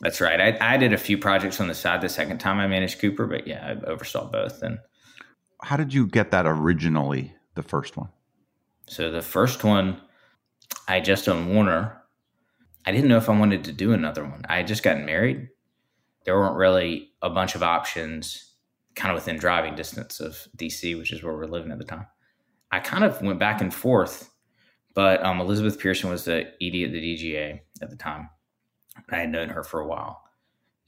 That's 0.00 0.20
right. 0.20 0.40
I, 0.40 0.74
I 0.74 0.76
did 0.76 0.92
a 0.92 0.98
few 0.98 1.18
projects 1.18 1.60
on 1.60 1.68
the 1.68 1.74
side 1.74 2.00
the 2.00 2.08
second 2.08 2.38
time 2.38 2.58
I 2.58 2.66
managed 2.66 3.00
Cooper, 3.00 3.26
but 3.26 3.46
yeah, 3.46 3.66
I 3.66 3.86
oversaw 3.86 4.30
both. 4.30 4.62
And 4.62 4.78
how 5.62 5.76
did 5.76 5.92
you 5.92 6.06
get 6.06 6.30
that 6.30 6.46
originally? 6.46 7.34
The 7.54 7.62
first 7.62 7.96
one. 7.96 8.08
So 8.86 9.10
the 9.10 9.22
first 9.22 9.64
one, 9.64 10.00
I 10.86 11.00
just 11.00 11.28
on 11.28 11.52
Warner. 11.52 12.00
I 12.86 12.92
didn't 12.92 13.08
know 13.08 13.16
if 13.16 13.28
I 13.28 13.38
wanted 13.38 13.64
to 13.64 13.72
do 13.72 13.92
another 13.92 14.24
one. 14.24 14.42
I 14.48 14.58
had 14.58 14.68
just 14.68 14.82
gotten 14.82 15.04
married. 15.04 15.48
There 16.24 16.38
weren't 16.38 16.56
really 16.56 17.10
a 17.20 17.28
bunch 17.28 17.54
of 17.54 17.62
options 17.62 18.47
kind 18.98 19.12
of 19.12 19.14
within 19.14 19.38
driving 19.38 19.76
distance 19.76 20.18
of 20.18 20.48
DC, 20.56 20.98
which 20.98 21.12
is 21.12 21.22
where 21.22 21.32
we're 21.32 21.46
living 21.46 21.70
at 21.70 21.78
the 21.78 21.84
time. 21.84 22.06
I 22.72 22.80
kind 22.80 23.04
of 23.04 23.22
went 23.22 23.38
back 23.38 23.60
and 23.60 23.72
forth, 23.72 24.28
but 24.94 25.24
um, 25.24 25.40
Elizabeth 25.40 25.78
Pearson 25.78 26.10
was 26.10 26.24
the 26.24 26.40
ED 26.60 26.86
at 26.86 26.92
the 26.92 27.16
DGA 27.16 27.60
at 27.80 27.90
the 27.90 27.96
time. 27.96 28.28
I 29.08 29.16
had 29.16 29.30
known 29.30 29.50
her 29.50 29.62
for 29.62 29.80
a 29.80 29.86
while. 29.86 30.22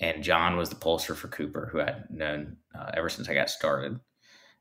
And 0.00 0.24
John 0.24 0.56
was 0.56 0.70
the 0.70 0.74
pollster 0.74 1.14
for 1.14 1.28
Cooper, 1.28 1.68
who 1.70 1.80
I'd 1.80 2.10
known 2.10 2.56
uh, 2.74 2.90
ever 2.94 3.08
since 3.08 3.28
I 3.28 3.34
got 3.34 3.48
started. 3.48 4.00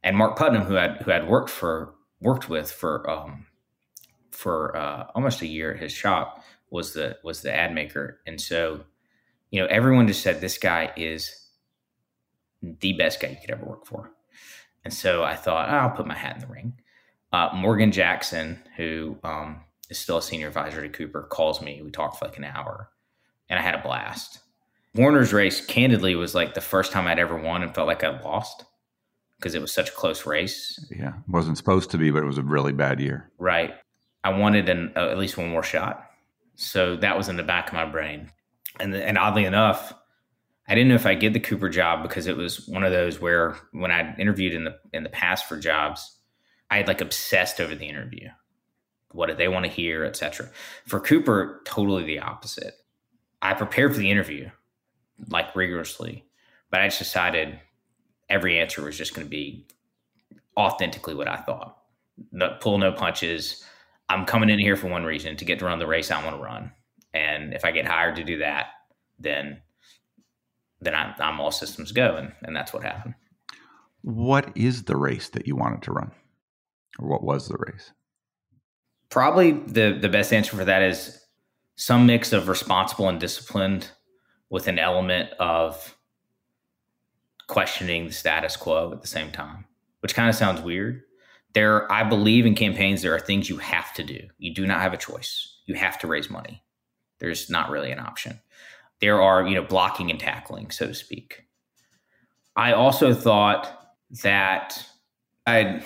And 0.04 0.16
Mark 0.16 0.38
Putnam, 0.38 0.64
who 0.64 0.76
had 0.76 1.02
who 1.02 1.12
had 1.12 1.28
worked 1.28 1.50
for 1.50 1.96
worked 2.22 2.50
with 2.50 2.72
for 2.72 3.10
um, 3.10 3.48
for 4.32 4.76
uh, 4.76 5.08
almost 5.16 5.42
a 5.42 5.48
year 5.48 5.74
at 5.74 5.82
his 5.82 5.92
shop, 5.92 6.44
was 6.70 6.94
the 6.94 7.18
was 7.24 7.42
the 7.42 7.54
ad 7.54 7.74
maker. 7.74 8.20
And 8.28 8.40
so, 8.40 8.82
you 9.50 9.62
know, 9.62 9.68
everyone 9.68 10.08
just 10.08 10.22
said 10.22 10.42
this 10.42 10.58
guy 10.58 10.92
is 10.96 11.39
the 12.62 12.94
best 12.94 13.22
guy 13.22 13.30
you 13.30 13.38
could 13.40 13.52
ever 13.52 13.66
work 13.66 13.86
for. 13.86 14.12
And 14.84 14.94
so 14.94 15.24
I 15.24 15.36
thought, 15.36 15.70
oh, 15.70 15.74
I'll 15.74 15.90
put 15.92 16.08
my 16.08 16.16
hat 16.16 16.36
in 16.36 16.42
the 16.42 16.48
ring. 16.48 16.74
Uh, 17.32 17.50
Morgan 17.54 17.92
Jackson, 17.92 18.60
who 18.76 19.18
um, 19.24 19.62
is 19.90 20.00
still 20.00 20.18
a 20.18 20.22
senior 20.22 20.48
advisor 20.48 20.82
to 20.82 20.90
Cooper, 20.90 21.24
calls 21.24 21.62
me. 21.62 21.82
We 21.82 21.92
talked 21.92 22.18
for 22.18 22.26
like 22.26 22.38
an 22.38 22.46
hour, 22.46 22.90
and 23.50 23.60
I 23.60 23.62
had 23.62 23.76
a 23.76 23.82
blast. 23.82 24.40
Warner's 24.96 25.34
race, 25.34 25.64
candidly, 25.64 26.16
was 26.16 26.34
like 26.34 26.54
the 26.54 26.62
first 26.62 26.92
time 26.92 27.08
I'd 27.08 27.20
ever 27.20 27.38
won 27.38 27.62
and 27.62 27.74
felt 27.74 27.88
like 27.88 28.04
I 28.04 28.20
lost 28.22 28.66
because 29.38 29.56
it 29.56 29.62
was 29.62 29.72
such 29.72 29.90
a 29.90 29.94
close 29.94 30.26
race. 30.26 30.84
Yeah, 30.90 31.14
wasn't 31.28 31.58
supposed 31.58 31.92
to 31.92 31.98
be, 31.98 32.10
but 32.12 32.24
it 32.24 32.26
was 32.26 32.38
a 32.38 32.44
really 32.44 32.74
bad 32.74 33.00
year. 33.00 33.32
Right. 33.38 33.74
I 34.24 34.32
wanted 34.32 34.68
an, 34.68 34.92
uh, 34.96 35.10
at 35.10 35.18
least 35.18 35.38
one 35.38 35.50
more 35.50 35.64
shot, 35.64 36.10
so 36.56 36.98
that 36.98 37.16
was 37.16 37.30
in 37.30 37.38
the 37.38 37.44
back 37.44 37.68
of 37.68 37.74
my 37.74 37.86
brain. 37.86 38.32
And 38.80 38.94
and 38.96 39.18
oddly 39.18 39.46
enough, 39.46 39.94
I 40.70 40.76
didn't 40.76 40.90
know 40.90 40.96
if 40.96 41.08
I 41.08 41.16
get 41.16 41.34
the 41.34 41.40
Cooper 41.40 41.68
job 41.68 42.04
because 42.04 42.28
it 42.28 42.38
was 42.38 42.68
one 42.68 42.84
of 42.84 42.92
those 42.92 43.20
where 43.20 43.58
when 43.72 43.90
I 43.90 44.16
interviewed 44.18 44.54
in 44.54 44.66
the 44.66 44.78
in 44.94 45.02
the 45.02 45.10
past 45.10 45.46
for 45.50 45.58
jobs, 45.58 46.20
I 46.70 46.78
had 46.78 46.88
like 46.88 47.02
obsessed 47.02 47.60
over 47.60 47.74
the 47.74 47.90
interview. 47.90 48.30
What 49.12 49.28
did 49.28 49.40
they 49.40 49.48
want 49.48 49.66
to 49.66 49.72
hear, 49.72 50.06
etc. 50.06 50.52
For 50.86 51.00
Cooper, 51.00 51.62
totally 51.66 52.04
the 52.04 52.20
opposite. 52.20 52.76
I 53.42 53.56
prepared 53.56 53.94
for 53.94 54.00
the 54.00 54.12
interview 54.12 54.52
like 55.30 55.56
rigorously, 55.56 56.26
but 56.70 56.82
I 56.82 56.88
just 56.88 57.00
decided 57.00 57.60
every 58.30 58.60
answer 58.60 58.84
was 58.84 58.96
just 58.96 59.16
going 59.16 59.26
to 59.26 59.32
be 59.32 59.66
authentically 60.56 61.16
what 61.16 61.28
I 61.28 61.38
thought. 61.38 61.78
No, 62.32 62.58
pull 62.62 62.78
no 62.78 62.92
punches. 62.92 63.66
I'm 64.08 64.26
coming 64.26 64.50
in 64.50 64.60
here 64.60 64.76
for 64.76 64.88
one 64.88 65.04
reason 65.04 65.36
to 65.38 65.46
get 65.46 65.58
to 65.60 65.66
run 65.66 65.80
the 65.80 65.88
race 65.88 66.12
I 66.12 66.24
want 66.24 66.36
to 66.38 66.44
run. 66.44 66.72
And 67.14 67.56
if 67.56 67.66
I 67.66 67.72
get 67.72 67.88
hired 67.88 68.18
to 68.18 68.24
do 68.24 68.38
that, 68.38 68.68
then 69.18 69.62
then 70.82 70.96
I'm, 70.96 71.14
I'm 71.20 71.40
all 71.40 71.52
systems 71.52 71.92
go. 71.92 72.16
And, 72.16 72.34
and 72.44 72.56
that's 72.56 72.74
what 72.74 72.84
happened. 72.84 73.16
What 74.02 74.52
is 74.56 74.84
the 74.84 74.96
race 74.96 75.30
that 75.30 75.48
you 75.48 75.56
wanted 75.56 75.82
to 75.84 75.92
run? 75.92 76.12
Or 77.00 77.08
what 77.08 77.24
was 77.24 77.48
the 77.48 77.58
race? 77.58 77.92
Probably 79.10 79.52
the, 79.52 79.98
the 80.00 80.10
best 80.10 80.32
answer 80.32 80.56
for 80.56 80.66
that 80.66 80.82
is 80.82 81.20
some 81.76 82.06
mix 82.06 82.32
of 82.34 82.48
responsible 82.48 83.10
and 83.10 83.20
disciplined 83.20 83.92
with 84.50 84.68
an 84.68 84.80
element 84.80 85.32
of 85.40 85.96
questioning 87.48 88.08
the 88.08 88.14
status 88.14 88.56
quo 88.56 88.92
at 88.94 89.02
the 89.02 89.08
same 89.08 89.32
time, 89.32 89.66
which 90.02 90.14
kind 90.14 90.30
of 90.30 90.36
sounds 90.36 90.62
weird. 90.62 91.02
There, 91.54 91.92
I 91.92 92.04
believe 92.04 92.46
in 92.46 92.54
campaigns, 92.54 93.02
there 93.02 93.16
are 93.16 93.20
things 93.20 93.50
you 93.50 93.58
have 93.58 93.94
to 93.96 94.04
do. 94.04 94.20
You 94.38 94.54
do 94.54 94.68
not 94.68 94.82
have 94.82 94.94
a 94.94 94.98
choice. 94.98 95.58
You 95.66 95.76
have 95.76 95.98
to 96.00 96.08
raise 96.08 96.30
money. 96.30 96.64
There's 97.20 97.50
not 97.50 97.70
really 97.70 97.92
an 97.92 98.00
option 98.00 98.40
there 99.02 99.22
are, 99.22 99.48
you 99.48 99.56
know, 99.56 99.64
blocking 99.64 100.10
and 100.12 100.20
tackling, 100.20 100.72
so 100.72 100.88
to 100.88 100.94
speak. 100.94 101.46
I 102.56 102.74
also 102.74 103.14
thought 103.14 103.96
that 104.24 104.86
I'd 105.48 105.84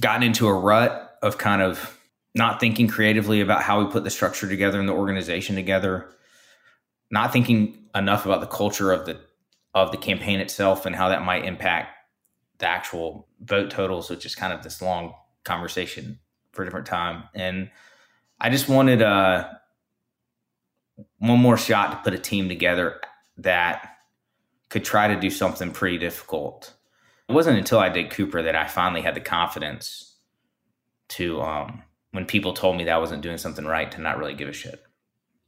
gotten 0.00 0.22
into 0.22 0.46
a 0.46 0.54
rut 0.54 1.18
of 1.22 1.38
kind 1.38 1.60
of 1.60 1.98
not 2.34 2.60
thinking 2.60 2.88
creatively 2.88 3.40
about 3.40 3.62
how 3.62 3.82
we 3.82 3.90
put 3.90 4.04
the 4.04 4.10
structure 4.10 4.48
together 4.48 4.78
and 4.78 4.88
the 4.88 4.92
organization 4.92 5.56
together, 5.56 6.08
not 7.10 7.32
thinking 7.32 7.88
enough 7.94 8.24
about 8.24 8.40
the 8.40 8.46
culture 8.46 8.92
of 8.92 9.06
the 9.06 9.20
of 9.74 9.90
the 9.90 9.98
campaign 9.98 10.40
itself 10.40 10.86
and 10.86 10.96
how 10.96 11.08
that 11.08 11.24
might 11.24 11.44
impact 11.44 11.94
the 12.58 12.66
actual 12.66 13.28
vote 13.40 13.70
totals, 13.70 14.08
which 14.08 14.24
is 14.24 14.34
kind 14.34 14.52
of 14.52 14.62
this 14.62 14.80
long 14.80 15.14
conversation 15.44 16.18
for 16.52 16.62
a 16.62 16.64
different 16.64 16.86
time. 16.86 17.24
And 17.34 17.70
I 18.40 18.50
just 18.50 18.68
wanted 18.68 19.02
uh 19.02 19.48
one 21.18 21.38
more 21.38 21.56
shot 21.56 21.90
to 21.90 21.96
put 21.98 22.18
a 22.18 22.22
team 22.22 22.48
together 22.48 23.00
that 23.38 23.96
could 24.68 24.84
try 24.84 25.08
to 25.08 25.18
do 25.18 25.30
something 25.30 25.70
pretty 25.70 25.98
difficult. 25.98 26.74
It 27.28 27.32
wasn't 27.32 27.58
until 27.58 27.78
I 27.78 27.88
did 27.88 28.10
Cooper 28.10 28.42
that 28.42 28.56
I 28.56 28.66
finally 28.66 29.02
had 29.02 29.14
the 29.14 29.20
confidence 29.20 30.16
to, 31.10 31.40
um, 31.40 31.82
when 32.12 32.26
people 32.26 32.52
told 32.52 32.76
me 32.76 32.84
that 32.84 32.94
I 32.94 32.98
wasn't 32.98 33.22
doing 33.22 33.38
something 33.38 33.64
right, 33.64 33.90
to 33.92 34.00
not 34.00 34.18
really 34.18 34.34
give 34.34 34.48
a 34.48 34.52
shit. 34.52 34.82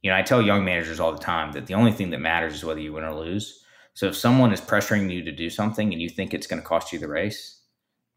You 0.01 0.11
know, 0.11 0.17
I 0.17 0.21
tell 0.21 0.41
young 0.41 0.65
managers 0.65 0.99
all 0.99 1.11
the 1.11 1.19
time 1.19 1.51
that 1.53 1.67
the 1.67 1.73
only 1.73 1.91
thing 1.91 2.09
that 2.11 2.19
matters 2.19 2.55
is 2.55 2.63
whether 2.63 2.79
you 2.79 2.93
win 2.93 3.03
or 3.03 3.13
lose. 3.13 3.63
So 3.93 4.07
if 4.07 4.15
someone 4.15 4.53
is 4.53 4.61
pressuring 4.61 5.11
you 5.11 5.23
to 5.23 5.31
do 5.31 5.49
something 5.49 5.91
and 5.91 6.01
you 6.01 6.09
think 6.09 6.33
it's 6.33 6.47
going 6.47 6.61
to 6.61 6.67
cost 6.67 6.91
you 6.91 6.99
the 6.99 7.07
race, 7.07 7.61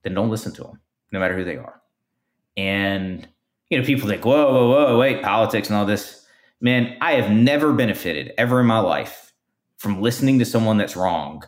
then 0.02 0.14
don't 0.14 0.30
listen 0.30 0.52
to 0.54 0.62
them, 0.62 0.80
no 1.10 1.20
matter 1.20 1.36
who 1.36 1.44
they 1.44 1.56
are. 1.56 1.80
And 2.56 3.26
you 3.70 3.78
know, 3.78 3.84
people 3.84 4.08
think, 4.08 4.24
whoa, 4.24 4.52
whoa, 4.52 4.68
whoa, 4.70 4.98
wait, 4.98 5.22
politics 5.22 5.68
and 5.68 5.76
all 5.76 5.86
this. 5.86 6.23
Man, 6.64 6.96
I 7.02 7.12
have 7.20 7.30
never 7.30 7.74
benefited 7.74 8.32
ever 8.38 8.58
in 8.58 8.66
my 8.66 8.78
life 8.78 9.34
from 9.76 10.00
listening 10.00 10.38
to 10.38 10.46
someone 10.46 10.78
that's 10.78 10.96
wrong, 10.96 11.42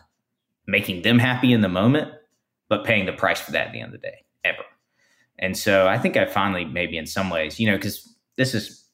making 0.67 1.01
them 1.01 1.17
happy 1.17 1.53
in 1.53 1.61
the 1.61 1.67
moment, 1.67 2.11
but 2.69 2.83
paying 2.83 3.07
the 3.07 3.13
price 3.13 3.41
for 3.41 3.51
that 3.53 3.65
at 3.65 3.73
the 3.73 3.79
end 3.79 3.95
of 3.95 3.99
the 3.99 4.07
day, 4.07 4.25
ever. 4.43 4.61
And 5.39 5.57
so 5.57 5.87
I 5.87 5.97
think 5.97 6.17
I 6.17 6.27
finally, 6.27 6.65
maybe 6.65 6.99
in 6.99 7.07
some 7.07 7.31
ways, 7.31 7.59
you 7.59 7.65
know, 7.65 7.77
because 7.77 8.15
this 8.35 8.53
is 8.53 8.85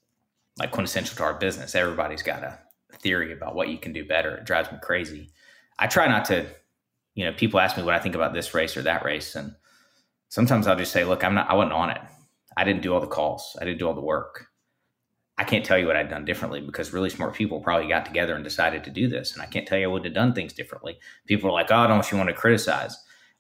like 0.58 0.72
quintessential 0.72 1.18
to 1.18 1.24
our 1.24 1.34
business. 1.34 1.76
Everybody's 1.76 2.24
got 2.24 2.42
a 2.42 2.58
theory 3.00 3.34
about 3.34 3.54
what 3.54 3.68
you 3.68 3.78
can 3.78 3.92
do 3.92 4.06
better. 4.06 4.38
It 4.38 4.46
drives 4.46 4.72
me 4.72 4.78
crazy. 4.82 5.30
I 5.78 5.88
try 5.88 6.08
not 6.08 6.24
to, 6.28 6.46
you 7.16 7.26
know, 7.26 7.34
people 7.34 7.60
ask 7.60 7.76
me 7.76 7.84
what 7.84 7.96
I 7.96 8.00
think 8.00 8.16
about 8.16 8.34
this 8.34 8.54
race 8.54 8.78
or 8.78 8.82
that 8.84 9.04
race. 9.04 9.36
And 9.36 9.56
sometimes 10.30 10.68
I'll 10.68 10.78
just 10.78 10.94
say, 10.94 11.04
look, 11.04 11.22
I'm 11.22 11.34
not, 11.34 11.50
I 11.50 11.54
wasn't 11.54 11.74
on 11.74 11.90
it. 11.90 12.00
I 12.56 12.64
didn't 12.64 12.82
do 12.82 12.94
all 12.94 13.02
the 13.02 13.08
calls. 13.08 13.58
I 13.60 13.66
didn't 13.66 13.80
do 13.80 13.90
all 13.90 13.94
the 13.94 14.00
work. 14.00 14.48
I 15.38 15.44
can't 15.44 15.66
tell 15.66 15.78
you 15.78 15.88
what 15.88 15.96
I'd 15.96 16.10
done 16.10 16.26
differently 16.26 16.62
because 16.62 16.94
really 16.94 17.10
smart 17.10 17.34
people 17.34 17.60
probably 17.60 17.88
got 17.88 18.06
together 18.06 18.36
and 18.36 18.44
decided 18.44 18.84
to 18.84 18.92
do 18.92 19.08
this. 19.08 19.34
And 19.34 19.42
I 19.42 19.48
can't 19.48 19.68
tell 19.68 19.78
you 19.78 19.86
I 19.86 19.92
would 19.92 20.06
have 20.06 20.14
done 20.14 20.34
things 20.34 20.54
differently. 20.54 21.00
People 21.26 21.50
are 21.50 21.54
like, 21.54 21.72
oh, 21.72 21.88
don't 21.88 22.10
you 22.12 22.18
want 22.18 22.30
to 22.30 22.36
criticize? 22.36 22.96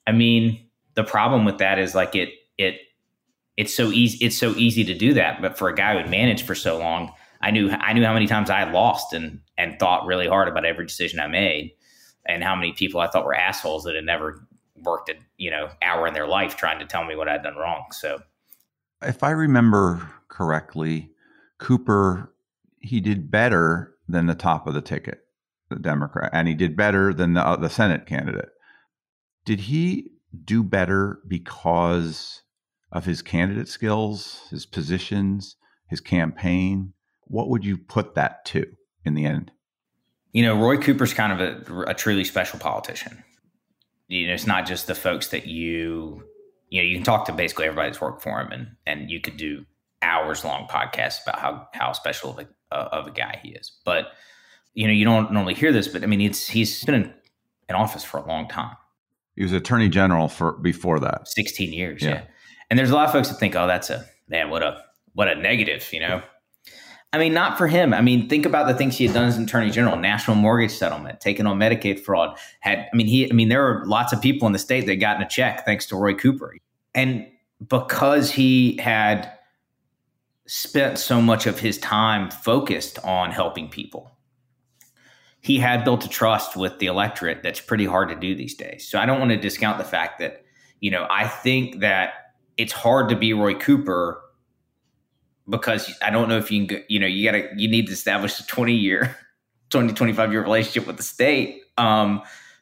I 0.08 0.12
mean, 0.12 0.67
the 0.95 1.03
problem 1.03 1.45
with 1.45 1.60
that 1.60 1.77
is 1.77 1.93
like 1.93 2.15
it, 2.15 2.29
it, 2.58 2.79
it's 3.58 3.75
so 3.75 3.91
easy, 3.91 4.25
it's 4.25 4.38
so 4.38 4.56
easy 4.56 4.84
to 4.86 4.95
do 4.95 5.13
that. 5.13 5.41
But 5.41 5.58
for 5.58 5.69
a 5.69 5.75
guy 5.75 5.93
who 5.93 5.99
had 5.99 6.10
managed 6.10 6.47
for 6.47 6.56
so 6.56 6.79
long, 6.79 7.12
I 7.41 7.51
knew, 7.51 7.69
I 7.69 7.93
knew 7.93 8.03
how 8.03 8.13
many 8.13 8.25
times 8.25 8.49
I 8.49 8.60
had 8.60 8.73
lost 8.73 9.13
and, 9.13 9.41
and 9.58 9.77
thought 9.79 10.08
really 10.08 10.27
hard 10.27 10.47
about 10.47 10.65
every 10.65 10.88
decision 10.88 11.19
I 11.19 11.27
made 11.27 11.73
and 12.25 12.43
how 12.43 12.56
many 12.56 12.71
people 12.73 13.01
I 13.01 13.08
thought 13.08 13.25
were 13.25 13.36
assholes 13.36 13.84
that 13.84 13.95
had 13.95 14.06
never 14.06 14.47
worked 14.77 15.10
a, 15.10 15.15
you 15.38 15.51
know, 15.51 15.69
hour 15.82 16.08
in 16.08 16.13
their 16.13 16.27
life 16.27 16.56
trying 16.56 16.79
to 16.79 16.86
tell 16.86 17.06
me 17.06 17.15
what 17.15 17.29
I'd 17.29 17.43
done 17.43 17.56
wrong. 17.56 17.86
So, 17.91 18.21
if 19.01 19.23
I 19.23 19.32
remember 19.32 20.10
correctly, 20.29 21.12
Cooper 21.63 22.34
he 22.82 22.99
did 22.99 23.32
better 23.32 23.95
than 24.10 24.26
the 24.26 24.36
top 24.36 24.67
of 24.67 24.73
the 24.73 24.82
ticket, 24.82 25.19
the 25.69 25.78
Democrat, 25.78 26.30
and 26.34 26.49
he 26.49 26.54
did 26.54 26.76
better 26.76 27.13
than 27.13 27.36
the 27.36 27.41
uh, 27.41 27.56
the 27.56 27.69
Senate 27.69 28.06
candidate. 28.06 28.49
Did 29.45 29.62
he 29.62 30.12
do 30.43 30.62
better 30.62 31.19
because 31.26 32.43
of 32.91 33.06
his 33.06 33.21
candidate 33.21 33.69
skills, 33.69 34.41
his 34.49 34.65
positions, 34.65 35.56
his 35.88 36.02
campaign? 36.02 36.93
What 37.28 37.47
would 37.47 37.63
you 37.63 37.78
put 37.78 38.13
that 38.15 38.43
to 38.47 38.65
in 39.06 39.13
the 39.13 39.26
end? 39.26 39.52
You 40.34 40.43
know, 40.43 40.60
Roy 40.60 40.78
Cooper's 40.78 41.13
kind 41.13 41.32
of 41.32 41.39
a, 41.39 41.82
a 41.84 41.93
truly 41.93 42.26
special 42.26 42.60
politician. 42.60 43.23
You 44.10 44.28
know, 44.28 44.34
it's 44.34 44.47
not 44.47 44.67
just 44.67 44.88
the 44.88 44.95
folks 44.95 45.30
that 45.30 45.47
you 45.47 46.23
you 46.69 46.82
know, 46.82 46.88
you 46.89 46.95
can 46.97 47.06
talk 47.06 47.26
to 47.28 47.32
basically 47.32 47.65
everybody 47.65 47.88
that's 47.88 48.02
worked 48.02 48.21
for 48.21 48.41
him, 48.41 48.52
and 48.52 48.67
and 48.86 49.10
you 49.10 49.21
could 49.21 49.38
do 49.38 49.65
hours 50.03 50.43
long 50.43 50.67
podcast 50.67 51.23
about 51.23 51.39
how 51.39 51.67
how 51.73 51.93
special 51.93 52.31
of 52.31 52.39
a 52.39 52.47
uh, 52.71 52.89
of 52.91 53.07
a 53.07 53.11
guy 53.11 53.39
he 53.41 53.49
is. 53.49 53.71
But 53.85 54.07
you 54.73 54.87
know, 54.87 54.93
you 54.93 55.05
don't 55.05 55.31
normally 55.31 55.53
hear 55.53 55.71
this, 55.71 55.87
but 55.87 56.03
I 56.03 56.07
mean, 56.07 56.21
it's 56.21 56.47
he's 56.47 56.83
been 56.83 56.95
in, 56.95 57.13
in 57.69 57.75
office 57.75 58.03
for 58.03 58.17
a 58.17 58.27
long 58.27 58.47
time. 58.47 58.75
He 59.35 59.43
was 59.43 59.53
attorney 59.53 59.89
general 59.89 60.27
for 60.27 60.53
before 60.53 60.99
that, 60.99 61.27
sixteen 61.27 61.73
years. 61.73 62.03
Yeah. 62.03 62.09
yeah. 62.09 62.23
and 62.69 62.77
there's 62.77 62.91
a 62.91 62.95
lot 62.95 63.05
of 63.05 63.11
folks 63.11 63.29
that 63.29 63.39
think, 63.39 63.55
oh, 63.55 63.65
that's 63.67 63.89
a 63.89 64.05
man, 64.27 64.49
what 64.49 64.61
a 64.61 64.83
what 65.13 65.27
a 65.27 65.35
negative, 65.35 65.87
you 65.91 65.99
know. 65.99 66.21
I 67.13 67.19
mean, 67.19 67.33
not 67.33 67.59
for 67.59 67.67
him. 67.67 67.93
I 67.93 68.01
mean, 68.01 68.27
think 68.27 68.43
about 68.47 68.67
the 68.67 68.73
things 68.73 68.97
he 68.97 69.05
had 69.05 69.13
done 69.13 69.27
as 69.27 69.37
attorney 69.37 69.69
general, 69.69 69.95
national 69.97 70.35
mortgage 70.35 70.71
settlement, 70.71 71.21
taking 71.21 71.45
on 71.45 71.59
Medicaid 71.59 71.99
fraud. 71.99 72.35
Had 72.59 72.79
I 72.91 72.95
mean, 72.95 73.05
he 73.05 73.29
I 73.29 73.33
mean, 73.33 73.49
there 73.49 73.63
are 73.67 73.85
lots 73.85 74.13
of 74.13 74.21
people 74.21 74.47
in 74.47 74.53
the 74.53 74.59
state 74.59 74.87
that 74.87 74.95
got 74.95 75.17
in 75.17 75.21
a 75.21 75.29
check 75.29 75.63
thanks 75.65 75.85
to 75.87 75.95
Roy 75.95 76.15
Cooper. 76.15 76.55
And 76.95 77.27
because 77.67 78.31
he 78.31 78.77
had 78.77 79.31
spent 80.45 80.99
so 80.99 81.21
much 81.21 81.45
of 81.45 81.60
his 81.60 81.77
time 81.77 82.29
focused 82.29 82.99
on 83.03 83.32
helping 83.32 83.69
people, 83.69 84.17
he 85.41 85.58
had 85.58 85.84
built 85.84 86.06
a 86.06 86.10
trust 86.10 86.56
with 86.56 86.79
the 86.79 86.86
electorate 86.86 87.43
that's 87.43 87.60
pretty 87.60 87.86
hard 87.86 88.10
to 88.10 88.15
do 88.15 88.36
these 88.36 88.56
days. 88.56 88.88
So 88.88 88.99
I 88.99 89.06
don't 89.06 89.19
want 89.19 89.32
to 89.32 89.38
discount 89.38 89.77
the 89.77 89.84
fact 89.84 90.19
that, 90.19 90.43
you 90.79 90.89
know, 90.89 91.06
I 91.10 91.27
think 91.27 91.79
that 91.79 92.13
it's 92.58 92.73
hard 92.73 93.10
to 93.10 93.15
be 93.15 93.34
Roy 93.34 93.56
Cooper 93.56 94.21
because 95.49 95.93
I 96.01 96.10
don't 96.10 96.29
know 96.29 96.38
if 96.38 96.49
you 96.49 96.65
can, 96.65 96.77
go, 96.77 96.84
you 96.88 96.99
know, 96.99 97.08
you 97.08 97.29
got 97.29 97.38
to, 97.38 97.49
you 97.58 97.67
need 97.67 97.88
to 97.88 97.93
establish 97.93 98.39
a 98.39 98.43
20 98.47 98.73
year, 98.73 99.17
20, 99.69 99.93
25 99.93 100.32
year 100.32 100.41
relationship 100.41 100.88
with 100.88 100.97
the 100.97 101.03
state 101.03 101.62
um, 101.77 102.21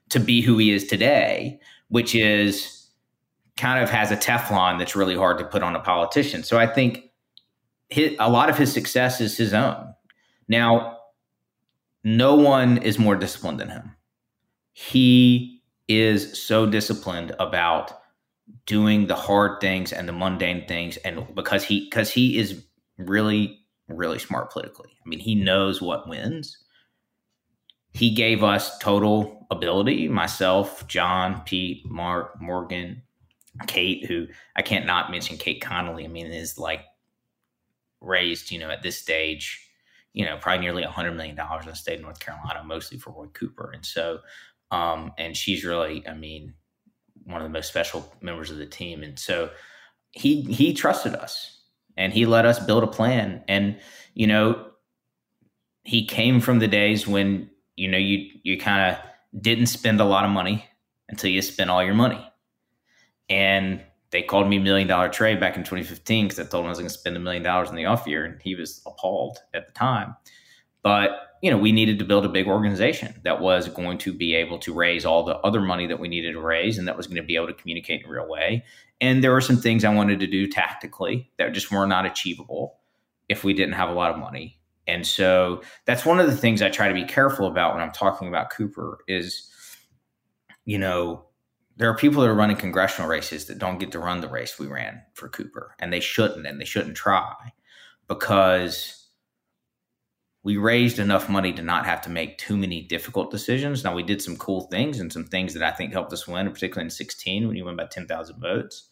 to 0.09 0.19
be 0.19 0.41
who 0.41 0.57
he 0.57 0.71
is 0.71 0.87
today, 0.87 1.59
which 1.89 2.15
is 2.15 2.87
kind 3.57 3.83
of 3.83 3.89
has 3.89 4.11
a 4.11 4.17
Teflon 4.17 4.79
that's 4.79 4.95
really 4.95 5.15
hard 5.15 5.37
to 5.37 5.45
put 5.45 5.61
on 5.61 5.75
a 5.75 5.79
politician. 5.79 6.43
So 6.43 6.57
I 6.57 6.65
think 6.65 7.10
his, 7.91 8.15
a 8.19 8.29
lot 8.29 8.49
of 8.49 8.57
his 8.57 8.71
success 8.71 9.21
is 9.21 9.37
his 9.37 9.53
own. 9.53 9.93
Now, 10.47 10.97
no 12.03 12.35
one 12.35 12.77
is 12.79 12.97
more 12.97 13.15
disciplined 13.15 13.59
than 13.59 13.69
him. 13.69 13.95
He 14.73 15.61
is 15.87 16.41
so 16.41 16.65
disciplined 16.65 17.35
about 17.39 17.99
doing 18.65 19.07
the 19.07 19.15
hard 19.15 19.61
things 19.61 19.93
and 19.93 20.07
the 20.07 20.13
mundane 20.13 20.65
things 20.67 20.97
and 20.97 21.25
because 21.35 21.63
he 21.63 21.85
because 21.85 22.09
he 22.09 22.37
is 22.37 22.65
really, 22.97 23.59
really 23.87 24.19
smart 24.19 24.51
politically. 24.51 24.89
I 25.05 25.09
mean, 25.09 25.19
he 25.19 25.35
knows 25.35 25.81
what 25.81 26.07
wins. 26.07 26.57
He 27.93 28.15
gave 28.15 28.41
us 28.41 28.77
total 28.77 29.45
ability, 29.51 30.07
myself, 30.07 30.87
John, 30.87 31.41
Pete, 31.45 31.85
Mark, 31.85 32.41
Morgan, 32.41 33.01
Kate, 33.67 34.05
who 34.05 34.27
I 34.55 34.61
can't 34.61 34.85
not 34.85 35.11
mention 35.11 35.37
Kate 35.37 35.61
Connolly. 35.61 36.05
I 36.05 36.07
mean, 36.07 36.27
is 36.27 36.57
like 36.57 36.81
raised, 38.01 38.51
you 38.51 38.59
know, 38.59 38.69
at 38.69 38.81
this 38.81 38.97
stage, 38.97 39.69
you 40.13 40.25
know, 40.25 40.37
probably 40.41 40.61
nearly 40.61 40.83
a 40.83 40.89
hundred 40.89 41.13
million 41.13 41.35
dollars 41.35 41.63
in 41.63 41.69
the 41.69 41.75
state 41.75 41.99
of 41.99 42.01
North 42.01 42.19
Carolina, 42.19 42.63
mostly 42.65 42.97
for 42.97 43.11
Roy 43.11 43.27
Cooper. 43.27 43.71
And 43.73 43.85
so, 43.85 44.19
um, 44.71 45.13
and 45.17 45.37
she's 45.37 45.63
really, 45.63 46.05
I 46.07 46.13
mean, 46.13 46.53
one 47.25 47.37
of 47.41 47.43
the 47.43 47.53
most 47.53 47.69
special 47.69 48.11
members 48.21 48.51
of 48.51 48.57
the 48.57 48.65
team. 48.65 49.03
And 49.03 49.17
so 49.17 49.51
he 50.11 50.41
he 50.41 50.73
trusted 50.73 51.15
us 51.15 51.61
and 51.95 52.11
he 52.11 52.25
let 52.25 52.45
us 52.45 52.59
build 52.59 52.83
a 52.83 52.87
plan. 52.87 53.43
And, 53.47 53.77
you 54.13 54.27
know, 54.27 54.67
he 55.83 56.05
came 56.05 56.41
from 56.41 56.59
the 56.59 56.67
days 56.67 57.07
when, 57.07 57.49
you 57.75 57.87
know, 57.89 57.97
you 57.97 58.29
you 58.43 58.57
kind 58.57 58.91
of 58.91 59.41
didn't 59.41 59.67
spend 59.67 60.01
a 60.01 60.05
lot 60.05 60.25
of 60.25 60.31
money 60.31 60.65
until 61.07 61.29
you 61.29 61.41
spent 61.41 61.69
all 61.69 61.83
your 61.83 61.93
money. 61.93 62.25
And 63.29 63.81
they 64.11 64.21
called 64.21 64.47
me 64.49 64.59
Million 64.59 64.87
Dollar 64.87 65.09
Trey 65.09 65.35
back 65.35 65.55
in 65.55 65.63
2015 65.63 66.25
because 66.25 66.39
I 66.39 66.49
told 66.49 66.63
him 66.63 66.67
I 66.67 66.69
was 66.69 66.79
going 66.79 66.89
to 66.89 66.93
spend 66.93 67.15
a 67.15 67.19
million 67.19 67.43
dollars 67.43 67.69
in 67.69 67.75
the 67.75 67.85
off 67.85 68.05
year, 68.05 68.25
and 68.25 68.41
he 68.41 68.55
was 68.55 68.81
appalled 68.85 69.39
at 69.53 69.67
the 69.67 69.73
time. 69.73 70.15
But 70.83 71.31
you 71.41 71.49
know, 71.49 71.57
we 71.57 71.71
needed 71.71 71.97
to 71.99 72.05
build 72.05 72.23
a 72.23 72.29
big 72.29 72.47
organization 72.47 73.19
that 73.23 73.41
was 73.41 73.67
going 73.67 73.97
to 73.99 74.13
be 74.13 74.35
able 74.35 74.59
to 74.59 74.73
raise 74.73 75.05
all 75.05 75.23
the 75.23 75.37
other 75.37 75.59
money 75.59 75.87
that 75.87 75.99
we 75.99 76.07
needed 76.07 76.33
to 76.33 76.39
raise 76.39 76.77
and 76.77 76.87
that 76.87 76.95
was 76.95 77.07
going 77.07 77.17
to 77.17 77.23
be 77.23 77.35
able 77.35 77.47
to 77.47 77.53
communicate 77.53 78.01
in 78.01 78.09
a 78.09 78.13
real 78.13 78.29
way. 78.29 78.63
And 78.99 79.23
there 79.23 79.31
were 79.31 79.41
some 79.41 79.57
things 79.57 79.83
I 79.83 79.93
wanted 79.93 80.19
to 80.19 80.27
do 80.27 80.47
tactically 80.47 81.31
that 81.37 81.51
just 81.53 81.71
were 81.71 81.87
not 81.87 82.05
achievable 82.05 82.77
if 83.27 83.43
we 83.43 83.53
didn't 83.53 83.73
have 83.73 83.89
a 83.89 83.93
lot 83.93 84.11
of 84.11 84.19
money. 84.19 84.59
And 84.87 85.05
so 85.05 85.63
that's 85.85 86.05
one 86.05 86.19
of 86.19 86.27
the 86.27 86.37
things 86.37 86.61
I 86.61 86.69
try 86.69 86.87
to 86.87 86.93
be 86.93 87.05
careful 87.05 87.47
about 87.47 87.73
when 87.73 87.81
I'm 87.81 87.91
talking 87.91 88.27
about 88.27 88.51
Cooper 88.51 88.99
is, 89.07 89.49
you 90.65 90.77
know, 90.77 91.25
there 91.81 91.89
are 91.89 91.97
people 91.97 92.21
that 92.21 92.29
are 92.29 92.35
running 92.35 92.57
congressional 92.57 93.09
races 93.09 93.45
that 93.45 93.57
don't 93.57 93.79
get 93.79 93.91
to 93.91 93.97
run 93.97 94.21
the 94.21 94.29
race 94.29 94.59
we 94.59 94.67
ran 94.67 95.01
for 95.15 95.27
Cooper, 95.27 95.75
and 95.79 95.91
they 95.91 95.99
shouldn't, 95.99 96.45
and 96.45 96.61
they 96.61 96.65
shouldn't 96.65 96.95
try 96.95 97.33
because 98.07 99.07
we 100.43 100.57
raised 100.57 100.99
enough 100.99 101.27
money 101.27 101.51
to 101.53 101.63
not 101.63 101.87
have 101.87 101.99
to 102.01 102.09
make 102.11 102.37
too 102.37 102.55
many 102.55 102.83
difficult 102.83 103.31
decisions. 103.31 103.83
Now 103.83 103.95
we 103.95 104.03
did 104.03 104.21
some 104.21 104.37
cool 104.37 104.67
things 104.67 104.99
and 104.99 105.11
some 105.11 105.25
things 105.25 105.55
that 105.55 105.63
I 105.63 105.75
think 105.75 105.91
helped 105.91 106.13
us 106.13 106.27
win, 106.27 106.51
particularly 106.51 106.85
in 106.85 106.91
16 106.91 107.47
when 107.47 107.57
you 107.57 107.65
won 107.65 107.77
by 107.77 107.87
10,000 107.87 108.39
votes. 108.39 108.89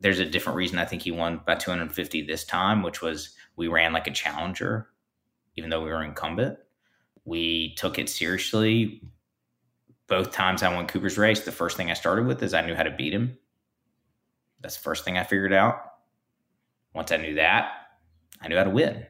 There's 0.00 0.18
a 0.18 0.28
different 0.28 0.56
reason 0.56 0.80
I 0.80 0.86
think 0.86 1.02
he 1.02 1.12
won 1.12 1.42
by 1.46 1.54
250 1.54 2.22
this 2.22 2.44
time, 2.44 2.82
which 2.82 3.00
was 3.00 3.36
we 3.54 3.68
ran 3.68 3.92
like 3.92 4.08
a 4.08 4.12
challenger, 4.12 4.88
even 5.54 5.70
though 5.70 5.84
we 5.84 5.90
were 5.90 6.02
incumbent. 6.02 6.58
We 7.24 7.76
took 7.76 7.96
it 7.96 8.08
seriously. 8.08 9.02
Both 10.08 10.32
times 10.32 10.62
I 10.62 10.74
won 10.74 10.86
Cooper's 10.86 11.18
race, 11.18 11.44
the 11.44 11.52
first 11.52 11.76
thing 11.76 11.90
I 11.90 11.94
started 11.94 12.26
with 12.26 12.42
is 12.42 12.54
I 12.54 12.66
knew 12.66 12.74
how 12.74 12.82
to 12.82 12.90
beat 12.90 13.12
him. 13.12 13.38
That's 14.60 14.76
the 14.76 14.82
first 14.82 15.04
thing 15.04 15.18
I 15.18 15.24
figured 15.24 15.52
out. 15.52 15.80
Once 16.94 17.12
I 17.12 17.18
knew 17.18 17.34
that, 17.34 17.70
I 18.40 18.48
knew 18.48 18.56
how 18.56 18.64
to 18.64 18.70
win 18.70 19.06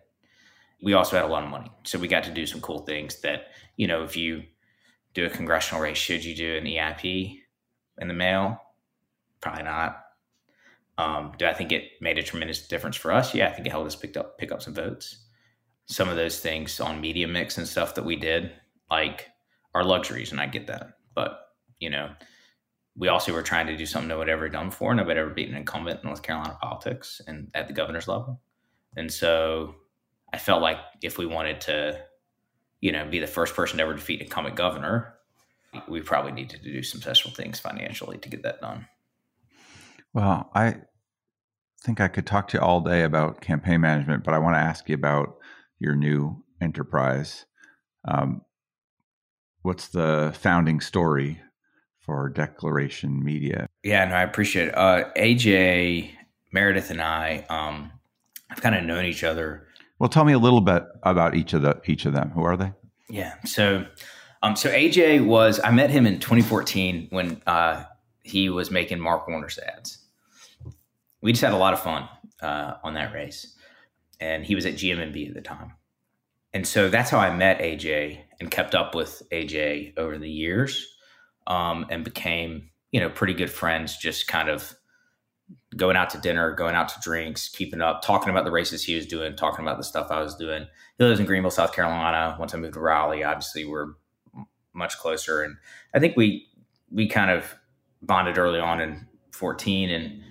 we 0.81 0.93
also 0.93 1.17
had 1.17 1.25
a 1.25 1.29
lot 1.29 1.43
of 1.43 1.51
money. 1.51 1.71
So 1.85 1.99
we 1.99 2.09
got 2.09 2.25
to 2.25 2.31
do 2.31 2.47
some 2.47 2.61
cool 2.61 2.81
things 2.81 3.21
that, 3.21 3.49
you 3.77 3.87
know, 3.87 4.05
if 4.05 4.17
you 4.17 4.45
do 5.15 5.27
a 5.27 5.31
congressional 5.31 5.83
race, 5.83 5.99
should 5.99 6.25
you 6.25 6.35
do 6.35 6.57
an 6.57 6.65
EIP 6.65 7.41
in 7.99 8.09
the 8.09 8.15
mail? 8.15 8.61
Probably 9.41 9.65
not. 9.65 10.05
Um, 10.97 11.33
do 11.39 11.47
I 11.47 11.55
think 11.55 11.73
it 11.73 11.85
made 12.01 12.19
a 12.19 12.23
tremendous 12.23 12.67
difference 12.67 12.97
for 12.97 13.13
us? 13.13 13.35
Yeah, 13.35 13.49
I 13.49 13.53
think 13.53 13.67
it 13.67 13.71
helped 13.71 13.87
us 13.87 13.97
pick 13.97 14.17
up 14.17 14.37
pick 14.37 14.51
up 14.51 14.63
some 14.63 14.75
votes. 14.75 15.25
Some 15.87 16.09
of 16.09 16.17
those 16.17 16.41
things 16.41 16.81
on 16.81 17.01
media 17.01 17.29
mix 17.29 17.57
and 17.57 17.67
stuff 17.67 17.95
that 17.95 18.05
we 18.05 18.17
did, 18.17 18.53
like 18.91 19.29
are 19.79 19.85
luxuries, 19.85 20.33
and 20.33 20.41
I 20.41 20.47
get 20.47 20.67
that. 20.67 20.99
But 21.15 21.39
you 21.79 21.91
know, 21.91 22.11
we 22.97 23.09
also 23.09 23.33
were 23.33 23.43
trying 23.43 23.69
to 23.69 23.77
do 23.77 23.87
something 23.87 24.09
nobody 24.09 24.33
ever 24.33 24.49
done 24.49 24.71
before. 24.71 24.95
Nobody 24.95 25.21
ever 25.21 25.31
beaten 25.31 25.55
an 25.55 25.61
incumbent 25.61 26.01
in 26.03 26.07
North 26.07 26.23
Carolina 26.23 26.59
politics 26.61 27.21
and 27.27 27.51
at 27.55 27.69
the 27.69 27.73
governor's 27.73 28.09
level. 28.09 28.41
And 28.97 29.13
so 29.13 29.77
I 30.33 30.39
felt 30.39 30.63
like 30.63 30.79
if 31.03 31.19
we 31.19 31.27
wanted 31.27 31.61
to, 31.63 32.01
you 32.81 32.91
know, 32.93 33.09
be 33.09 33.21
the 33.21 33.27
first 33.27 33.55
person 33.55 33.77
to 33.79 33.85
ever 33.85 33.95
defeat 33.95 34.21
an 34.21 34.27
incumbent 34.27 34.57
governor, 34.57 35.15
we 35.89 36.01
probably 36.01 36.33
needed 36.33 36.63
to 36.63 36.73
do 36.73 36.83
some 36.83 37.01
special 37.01 37.31
things 37.31 37.61
financially 37.61 38.19
to 38.19 38.29
get 38.29 38.43
that 38.43 38.61
done. 38.61 38.87
Well, 40.13 40.51
I 40.55 40.77
think 41.83 42.01
I 42.01 42.09
could 42.09 42.27
talk 42.27 42.49
to 42.49 42.57
you 42.57 42.63
all 42.63 42.81
day 42.81 43.05
about 43.05 43.41
campaign 43.41 43.81
management, 43.81 44.25
but 44.25 44.35
I 44.35 44.39
want 44.39 44.57
to 44.57 44.61
ask 44.61 44.89
you 44.89 44.95
about 44.95 45.37
your 45.79 45.95
new 45.95 46.43
enterprise. 46.61 47.47
Um, 48.07 48.43
what's 49.63 49.89
the 49.89 50.35
founding 50.39 50.81
story 50.81 51.41
for 52.01 52.29
Declaration 52.29 53.23
Media? 53.23 53.69
Yeah, 53.83 54.05
no, 54.07 54.15
I 54.15 54.23
appreciate 54.23 54.69
it. 54.69 54.79
Uh, 54.79 55.11
AJ, 55.17 56.11
Meredith, 56.53 56.91
and 56.91 57.03
I 57.03 57.45
um, 57.49 57.93
I've 58.51 58.61
kind 58.61 58.75
of 58.75 58.85
known 58.85 59.05
each 59.05 59.25
other. 59.25 59.67
Well, 59.99 60.09
tell 60.09 60.25
me 60.25 60.33
a 60.33 60.39
little 60.39 60.61
bit 60.61 60.85
about 61.03 61.35
each 61.35 61.53
of 61.53 61.63
the 61.63 61.81
each 61.87 62.07
of 62.07 62.13
them. 62.13 62.31
Who 62.31 62.43
are 62.43 62.57
they? 62.57 62.73
Yeah, 63.11 63.35
so 63.45 63.87
um, 64.43 64.57
so 64.57 64.71
AJ 64.71 65.27
was 65.27 65.61
I 65.63 65.71
met 65.71 65.91
him 65.91 66.07
in 66.07 66.21
2014 66.21 67.09
when 67.11 67.43
uh, 67.47 67.85
he 68.23 68.49
was 68.49 68.71
making 68.71 69.01
Mark 69.01 69.29
Warner's 69.29 69.59
ads. 69.59 69.99
We 71.21 71.33
just 71.33 71.43
had 71.43 71.53
a 71.53 71.57
lot 71.57 71.75
of 71.75 71.81
fun 71.81 72.09
uh, 72.41 72.75
on 72.85 72.95
that 72.95 73.13
race, 73.13 73.57
and 74.21 74.45
he 74.45 74.55
was 74.55 74.67
at 74.67 74.75
GMMB 74.75 75.29
at 75.29 75.35
the 75.35 75.43
time, 75.43 75.73
and 76.55 76.67
so 76.67 76.89
that's 76.89 77.11
how 77.11 77.19
I 77.19 77.35
met 77.37 77.59
AJ 77.59 78.21
and 78.41 78.51
kept 78.51 78.75
up 78.75 78.95
with 78.95 79.23
AJ 79.33 79.97
over 79.97 80.19
the 80.19 80.31
years, 80.31 80.87
um, 81.47 81.87
and 81.91 82.05
became 82.05 82.71
you 82.93 83.01
know 83.01 83.11
pretty 83.11 83.35
good 83.35 83.51
friends. 83.51 83.97
Just 83.97 84.27
kind 84.27 84.49
of 84.49 84.75
going 85.77 85.97
out 85.97 86.11
to 86.11 86.19
dinner, 86.19 86.53
going 86.53 86.75
out 86.75 86.89
to 86.89 87.01
drinks, 87.01 87.49
keeping 87.49 87.81
up, 87.81 88.03
talking 88.03 88.31
about 88.31 88.45
the 88.45 88.51
races 88.51 88.85
he 88.85 88.95
was 88.95 89.07
doing, 89.07 89.37
talking 89.37 89.65
about 89.65 89.79
the 89.79 89.85
stuff 89.85 90.09
I 90.11 90.21
was 90.21 90.35
doing. 90.35 90.67
He 90.99 91.05
lives 91.05 91.21
in 91.21 91.27
Greenville, 91.27 91.51
South 91.51 91.73
Carolina. 91.73 92.37
Once 92.39 92.55
I 92.55 92.59
moved 92.59 92.75
to 92.75 92.81
Raleigh, 92.81 93.25
obviously 93.25 93.65
we're 93.65 93.95
much 94.73 94.99
closer, 94.99 95.43
and 95.43 95.57
I 95.95 95.99
think 95.99 96.17
we 96.17 96.47
we 96.91 97.09
kind 97.09 97.31
of 97.31 97.55
bonded 98.03 98.39
early 98.39 98.61
on 98.61 98.81
in 98.81 99.07
14 99.33 99.91
and 99.91 100.23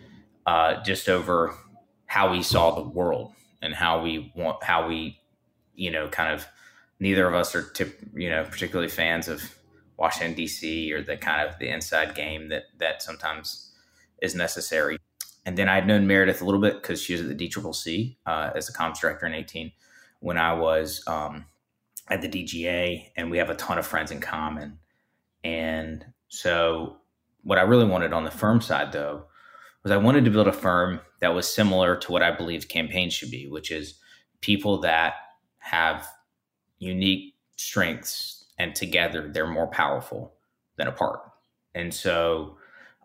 uh, 0.45 0.81
just 0.83 1.09
over 1.09 1.53
how 2.05 2.31
we 2.31 2.41
saw 2.41 2.71
the 2.71 2.87
world 2.87 3.33
and 3.61 3.73
how 3.73 4.01
we 4.01 4.31
want 4.35 4.63
how 4.63 4.87
we 4.87 5.19
you 5.75 5.91
know 5.91 6.07
kind 6.07 6.33
of 6.33 6.45
neither 6.99 7.27
of 7.27 7.33
us 7.33 7.55
are 7.55 7.63
tip, 7.63 7.99
you 8.13 8.29
know 8.29 8.43
particularly 8.43 8.89
fans 8.89 9.27
of 9.27 9.55
Washington 9.97 10.35
D.C. 10.35 10.91
or 10.93 11.01
the 11.01 11.17
kind 11.17 11.47
of 11.47 11.57
the 11.59 11.69
inside 11.69 12.15
game 12.15 12.49
that 12.49 12.63
that 12.77 13.01
sometimes 13.01 13.71
is 14.21 14.35
necessary. 14.35 14.97
And 15.45 15.57
then 15.57 15.69
I'd 15.69 15.87
known 15.87 16.07
Meredith 16.07 16.41
a 16.41 16.45
little 16.45 16.59
bit 16.59 16.81
because 16.81 17.01
she 17.01 17.13
was 17.13 17.21
at 17.21 17.29
the 17.29 17.47
DCCC 17.47 18.17
uh, 18.25 18.51
as 18.53 18.67
a 18.67 18.73
comms 18.73 18.99
director 18.99 19.25
in 19.25 19.33
18 19.33 19.71
when 20.19 20.37
I 20.37 20.53
was 20.53 21.03
um, 21.07 21.45
at 22.09 22.21
the 22.21 22.27
DGA, 22.27 23.11
and 23.15 23.29
we 23.31 23.37
have 23.37 23.49
a 23.49 23.55
ton 23.55 23.77
of 23.77 23.85
friends 23.85 24.11
in 24.11 24.19
common. 24.19 24.79
And 25.43 26.05
so, 26.27 26.97
what 27.43 27.57
I 27.57 27.61
really 27.61 27.85
wanted 27.85 28.13
on 28.13 28.25
the 28.25 28.31
firm 28.31 28.59
side, 28.61 28.91
though, 28.91 29.25
was 29.83 29.91
I 29.91 29.97
wanted 29.97 30.25
to 30.25 30.31
build 30.31 30.47
a 30.47 30.53
firm 30.53 30.99
that 31.21 31.33
was 31.33 31.47
similar 31.47 31.95
to 31.95 32.11
what 32.11 32.23
I 32.23 32.31
believed 32.31 32.69
campaigns 32.69 33.13
should 33.13 33.31
be, 33.31 33.47
which 33.47 33.71
is 33.71 33.99
people 34.41 34.81
that 34.81 35.13
have 35.59 36.07
unique 36.79 37.35
strengths, 37.55 38.45
and 38.59 38.75
together 38.75 39.29
they're 39.33 39.47
more 39.47 39.67
powerful 39.67 40.33
than 40.77 40.87
apart. 40.87 41.19
And 41.75 41.93
so, 41.93 42.57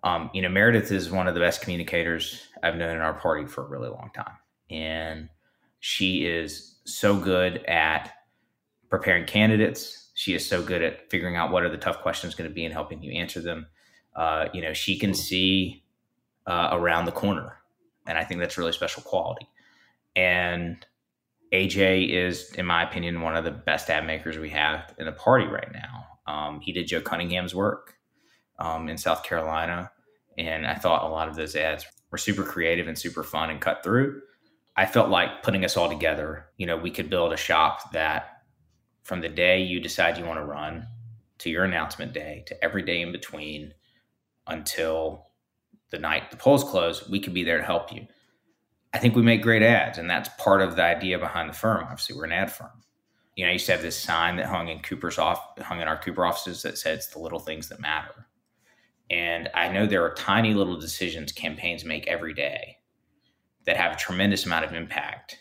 um, 0.04 0.30
you 0.32 0.42
know, 0.42 0.48
Meredith 0.48 0.90
is 0.90 1.10
one 1.10 1.28
of 1.28 1.34
the 1.34 1.40
best 1.40 1.60
communicators 1.60 2.48
I've 2.62 2.76
known 2.76 2.96
in 2.96 3.02
our 3.02 3.14
party 3.14 3.46
for 3.46 3.64
a 3.64 3.68
really 3.68 3.88
long 3.88 4.10
time. 4.14 4.36
And 4.70 5.28
she 5.80 6.24
is 6.24 6.76
so 6.84 7.18
good 7.18 7.64
at 7.66 8.12
preparing 8.88 9.26
candidates. 9.26 10.10
She 10.14 10.34
is 10.34 10.46
so 10.46 10.62
good 10.62 10.82
at 10.82 11.10
figuring 11.10 11.36
out 11.36 11.50
what 11.50 11.62
are 11.64 11.70
the 11.70 11.76
tough 11.76 12.00
questions 12.00 12.34
going 12.34 12.48
to 12.48 12.54
be 12.54 12.64
and 12.64 12.72
helping 12.72 13.02
you 13.02 13.12
answer 13.12 13.40
them. 13.40 13.66
Uh, 14.14 14.46
you 14.52 14.60
know, 14.60 14.72
she 14.72 14.98
can 14.98 15.14
see 15.14 15.82
uh, 16.46 16.70
around 16.72 17.06
the 17.06 17.12
corner. 17.12 17.56
And 18.06 18.18
I 18.18 18.24
think 18.24 18.40
that's 18.40 18.58
really 18.58 18.72
special 18.72 19.02
quality. 19.02 19.48
And 20.16 20.84
AJ 21.52 22.10
is, 22.10 22.52
in 22.52 22.66
my 22.66 22.82
opinion, 22.82 23.20
one 23.20 23.36
of 23.36 23.44
the 23.44 23.50
best 23.50 23.90
ad 23.90 24.06
makers 24.06 24.38
we 24.38 24.50
have 24.50 24.94
in 24.98 25.06
the 25.06 25.12
party 25.12 25.46
right 25.46 25.70
now. 25.72 26.06
Um, 26.26 26.60
he 26.60 26.72
did 26.72 26.86
Joe 26.86 27.00
Cunningham's 27.00 27.54
work 27.54 27.94
um, 28.58 28.88
in 28.88 28.96
South 28.96 29.22
Carolina. 29.22 29.90
And 30.38 30.66
I 30.66 30.74
thought 30.74 31.04
a 31.04 31.12
lot 31.12 31.28
of 31.28 31.36
those 31.36 31.54
ads 31.56 31.84
were 32.10 32.18
super 32.18 32.42
creative 32.42 32.88
and 32.88 32.98
super 32.98 33.22
fun 33.22 33.50
and 33.50 33.60
cut 33.60 33.82
through. 33.82 34.22
I 34.76 34.86
felt 34.86 35.10
like 35.10 35.42
putting 35.42 35.64
us 35.64 35.76
all 35.76 35.88
together, 35.88 36.46
you 36.56 36.66
know, 36.66 36.76
we 36.76 36.90
could 36.90 37.10
build 37.10 37.32
a 37.32 37.36
shop 37.36 37.92
that 37.92 38.44
from 39.02 39.20
the 39.20 39.28
day 39.28 39.60
you 39.60 39.80
decide 39.80 40.16
you 40.16 40.24
want 40.24 40.38
to 40.38 40.44
run 40.44 40.86
to 41.38 41.50
your 41.50 41.64
announcement 41.64 42.12
day 42.12 42.44
to 42.46 42.64
every 42.64 42.82
day 42.82 43.02
in 43.02 43.12
between 43.12 43.74
until 44.46 45.26
the 45.90 45.98
night 45.98 46.30
the 46.30 46.36
polls 46.36 46.64
close, 46.64 47.08
we 47.08 47.20
could 47.20 47.34
be 47.34 47.44
there 47.44 47.58
to 47.58 47.64
help 47.64 47.92
you. 47.92 48.06
I 48.94 48.98
think 48.98 49.16
we 49.16 49.22
make 49.22 49.42
great 49.42 49.62
ads, 49.62 49.98
and 49.98 50.08
that's 50.08 50.28
part 50.38 50.60
of 50.60 50.76
the 50.76 50.82
idea 50.82 51.18
behind 51.18 51.48
the 51.48 51.54
firm. 51.54 51.84
Obviously, 51.84 52.16
we're 52.16 52.24
an 52.24 52.32
ad 52.32 52.52
firm. 52.52 52.82
You 53.36 53.44
know, 53.44 53.50
I 53.50 53.54
used 53.54 53.66
to 53.66 53.72
have 53.72 53.82
this 53.82 53.98
sign 53.98 54.36
that 54.36 54.46
hung 54.46 54.68
in 54.68 54.80
Cooper's 54.80 55.18
off 55.18 55.58
hung 55.60 55.80
in 55.80 55.88
our 55.88 55.98
Cooper 55.98 56.26
offices 56.26 56.62
that 56.62 56.76
said 56.76 56.96
it's 56.96 57.06
the 57.08 57.18
little 57.18 57.38
things 57.38 57.68
that 57.70 57.80
matter. 57.80 58.26
And 59.10 59.48
I 59.54 59.68
know 59.68 59.86
there 59.86 60.04
are 60.04 60.14
tiny 60.14 60.54
little 60.54 60.78
decisions 60.78 61.32
campaigns 61.32 61.84
make 61.84 62.06
every 62.06 62.34
day 62.34 62.78
that 63.64 63.76
have 63.76 63.92
a 63.92 63.98
tremendous 63.98 64.44
amount 64.44 64.64
of 64.64 64.74
impact 64.74 65.38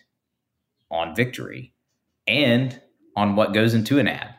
on 0.89 1.15
victory 1.15 1.73
and 2.27 2.79
on 3.15 3.35
what 3.35 3.53
goes 3.53 3.73
into 3.73 3.99
an 3.99 4.07
ad. 4.07 4.35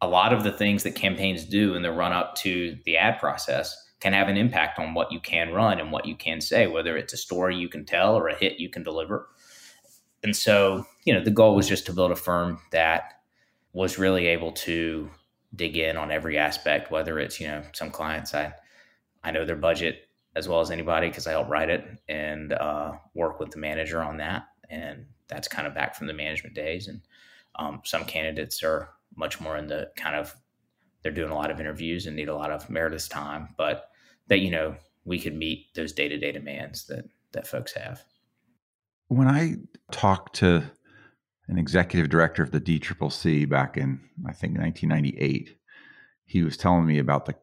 A 0.00 0.08
lot 0.08 0.32
of 0.32 0.42
the 0.42 0.52
things 0.52 0.82
that 0.82 0.96
campaigns 0.96 1.44
do 1.44 1.74
in 1.74 1.82
the 1.82 1.92
run 1.92 2.12
up 2.12 2.34
to 2.36 2.76
the 2.84 2.96
ad 2.96 3.20
process 3.20 3.76
can 4.02 4.12
have 4.12 4.28
an 4.28 4.36
impact 4.36 4.80
on 4.80 4.94
what 4.94 5.12
you 5.12 5.20
can 5.20 5.52
run 5.52 5.78
and 5.78 5.92
what 5.92 6.06
you 6.06 6.16
can 6.16 6.40
say, 6.40 6.66
whether 6.66 6.96
it's 6.96 7.12
a 7.12 7.16
story 7.16 7.54
you 7.54 7.68
can 7.68 7.84
tell 7.84 8.16
or 8.16 8.26
a 8.26 8.34
hit 8.34 8.58
you 8.58 8.68
can 8.68 8.82
deliver. 8.82 9.28
And 10.24 10.34
so, 10.34 10.84
you 11.04 11.14
know, 11.14 11.22
the 11.22 11.30
goal 11.30 11.54
was 11.54 11.68
just 11.68 11.86
to 11.86 11.92
build 11.92 12.10
a 12.10 12.16
firm 12.16 12.58
that 12.72 13.20
was 13.72 13.98
really 13.98 14.26
able 14.26 14.50
to 14.52 15.08
dig 15.54 15.76
in 15.76 15.96
on 15.96 16.10
every 16.10 16.36
aspect, 16.36 16.90
whether 16.90 17.20
it's, 17.20 17.38
you 17.38 17.46
know, 17.46 17.62
some 17.74 17.90
clients 17.90 18.34
I 18.34 18.52
I 19.22 19.30
know 19.30 19.44
their 19.44 19.54
budget 19.54 20.08
as 20.34 20.48
well 20.48 20.60
as 20.60 20.72
anybody 20.72 21.08
because 21.08 21.28
I 21.28 21.30
help 21.30 21.48
write 21.48 21.70
it 21.70 21.84
and 22.08 22.52
uh, 22.52 22.94
work 23.14 23.38
with 23.38 23.50
the 23.50 23.58
manager 23.58 24.02
on 24.02 24.16
that. 24.16 24.46
And 24.68 25.06
that's 25.28 25.46
kind 25.46 25.68
of 25.68 25.74
back 25.74 25.94
from 25.94 26.08
the 26.08 26.12
management 26.12 26.56
days. 26.56 26.88
And 26.88 27.02
um, 27.54 27.82
some 27.84 28.04
candidates 28.04 28.64
are 28.64 28.88
much 29.14 29.40
more 29.40 29.56
in 29.56 29.68
the 29.68 29.90
kind 29.96 30.16
of 30.16 30.34
they're 31.02 31.12
doing 31.12 31.30
a 31.30 31.36
lot 31.36 31.52
of 31.52 31.60
interviews 31.60 32.06
and 32.06 32.16
need 32.16 32.28
a 32.28 32.34
lot 32.34 32.50
of 32.50 32.68
Meredith's 32.68 33.06
time, 33.06 33.54
but 33.56 33.91
that 34.28 34.40
you 34.40 34.50
know 34.50 34.76
we 35.04 35.18
could 35.18 35.34
meet 35.34 35.74
those 35.74 35.92
day 35.92 36.08
to 36.08 36.18
day 36.18 36.32
demands 36.32 36.86
that 36.86 37.04
that 37.32 37.46
folks 37.46 37.72
have. 37.74 38.04
When 39.08 39.28
I 39.28 39.56
talked 39.90 40.34
to 40.36 40.70
an 41.48 41.58
executive 41.58 42.08
director 42.08 42.42
of 42.42 42.50
the 42.50 42.60
DCCC 42.60 43.48
back 43.48 43.76
in 43.76 44.00
I 44.26 44.32
think 44.32 44.58
1998, 44.58 45.56
he 46.24 46.42
was 46.42 46.56
telling 46.56 46.86
me 46.86 46.98
about 46.98 47.26
the 47.26 47.34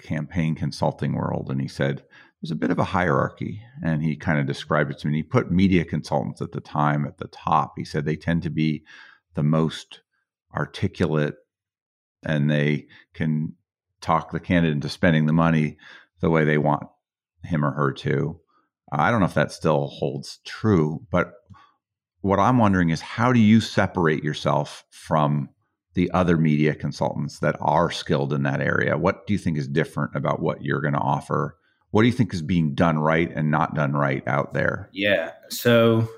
campaign 0.00 0.54
consulting 0.54 1.14
world, 1.14 1.50
and 1.50 1.60
he 1.60 1.68
said 1.68 2.04
there's 2.40 2.52
a 2.52 2.56
bit 2.56 2.70
of 2.70 2.78
a 2.78 2.84
hierarchy, 2.84 3.62
and 3.82 4.02
he 4.02 4.14
kind 4.14 4.38
of 4.38 4.46
described 4.46 4.90
it 4.90 4.98
to 4.98 5.08
me. 5.08 5.16
He 5.16 5.22
put 5.24 5.50
media 5.50 5.84
consultants 5.84 6.40
at 6.40 6.52
the 6.52 6.60
time 6.60 7.04
at 7.04 7.18
the 7.18 7.28
top. 7.28 7.74
He 7.76 7.84
said 7.84 8.04
they 8.04 8.16
tend 8.16 8.44
to 8.44 8.50
be 8.50 8.84
the 9.34 9.42
most 9.42 10.00
articulate, 10.54 11.34
and 12.24 12.48
they 12.48 12.86
can 13.12 13.54
talk 14.00 14.30
the 14.30 14.40
candidate 14.40 14.74
into 14.74 14.88
spending 14.88 15.26
the 15.26 15.32
money 15.32 15.76
the 16.20 16.30
way 16.30 16.44
they 16.44 16.58
want 16.58 16.84
him 17.44 17.64
or 17.64 17.70
her 17.70 17.92
to. 17.92 18.40
I 18.90 19.10
don't 19.10 19.20
know 19.20 19.26
if 19.26 19.34
that 19.34 19.52
still 19.52 19.86
holds 19.86 20.38
true, 20.44 21.06
but 21.10 21.32
what 22.20 22.38
I'm 22.38 22.58
wondering 22.58 22.90
is 22.90 23.00
how 23.00 23.32
do 23.32 23.40
you 23.40 23.60
separate 23.60 24.24
yourself 24.24 24.84
from 24.90 25.50
the 25.94 26.10
other 26.12 26.36
media 26.36 26.74
consultants 26.74 27.40
that 27.40 27.56
are 27.60 27.90
skilled 27.90 28.32
in 28.32 28.42
that 28.44 28.60
area? 28.60 28.96
What 28.96 29.26
do 29.26 29.32
you 29.32 29.38
think 29.38 29.58
is 29.58 29.68
different 29.68 30.14
about 30.14 30.40
what 30.40 30.64
you're 30.64 30.80
going 30.80 30.94
to 30.94 31.00
offer? 31.00 31.56
What 31.90 32.02
do 32.02 32.08
you 32.08 32.12
think 32.12 32.34
is 32.34 32.42
being 32.42 32.74
done 32.74 32.98
right 32.98 33.30
and 33.34 33.50
not 33.50 33.74
done 33.74 33.92
right 33.92 34.26
out 34.26 34.54
there? 34.54 34.90
Yeah. 34.92 35.32
So, 35.48 36.08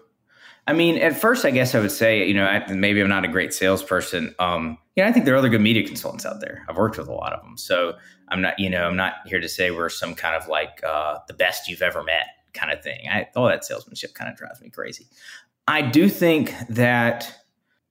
I 0.66 0.72
mean, 0.72 0.98
at 0.98 1.20
first, 1.20 1.44
I 1.44 1.51
guess 1.51 1.74
I 1.74 1.80
would 1.80 1.92
say, 1.92 2.26
you 2.26 2.34
know, 2.34 2.44
I, 2.44 2.72
maybe 2.72 3.01
I'm 3.01 3.09
not 3.09 3.24
a 3.24 3.28
great 3.28 3.55
salesperson. 3.55 4.34
Um, 4.38 4.78
I 5.07 5.12
think 5.12 5.24
there 5.24 5.34
are 5.34 5.38
other 5.38 5.48
good 5.48 5.61
media 5.61 5.86
consultants 5.86 6.26
out 6.26 6.40
there. 6.40 6.64
I've 6.68 6.76
worked 6.76 6.98
with 6.98 7.09
a 7.09 7.12
lot 7.12 7.32
of 7.32 7.42
them. 7.42 7.57
So 7.57 7.94
I'm 8.28 8.40
not, 8.40 8.59
you 8.59 8.70
know, 8.70 8.84
I'm 8.84 8.96
not 8.96 9.14
here 9.26 9.40
to 9.40 9.48
say 9.48 9.70
we're 9.70 9.88
some 9.88 10.14
kind 10.14 10.34
of 10.34 10.48
like 10.48 10.82
uh, 10.84 11.18
the 11.28 11.34
best 11.34 11.68
you've 11.68 11.82
ever 11.82 12.03
met 12.03 12.26
kind 12.53 12.72
of 12.72 12.82
thing. 12.82 13.09
I, 13.09 13.28
all 13.36 13.46
that 13.46 13.64
salesmanship 13.64 14.14
kind 14.14 14.30
of 14.30 14.36
drives 14.36 14.61
me 14.61 14.70
crazy. 14.70 15.07
I 15.68 15.82
do 15.82 16.09
think 16.09 16.55
that 16.68 17.32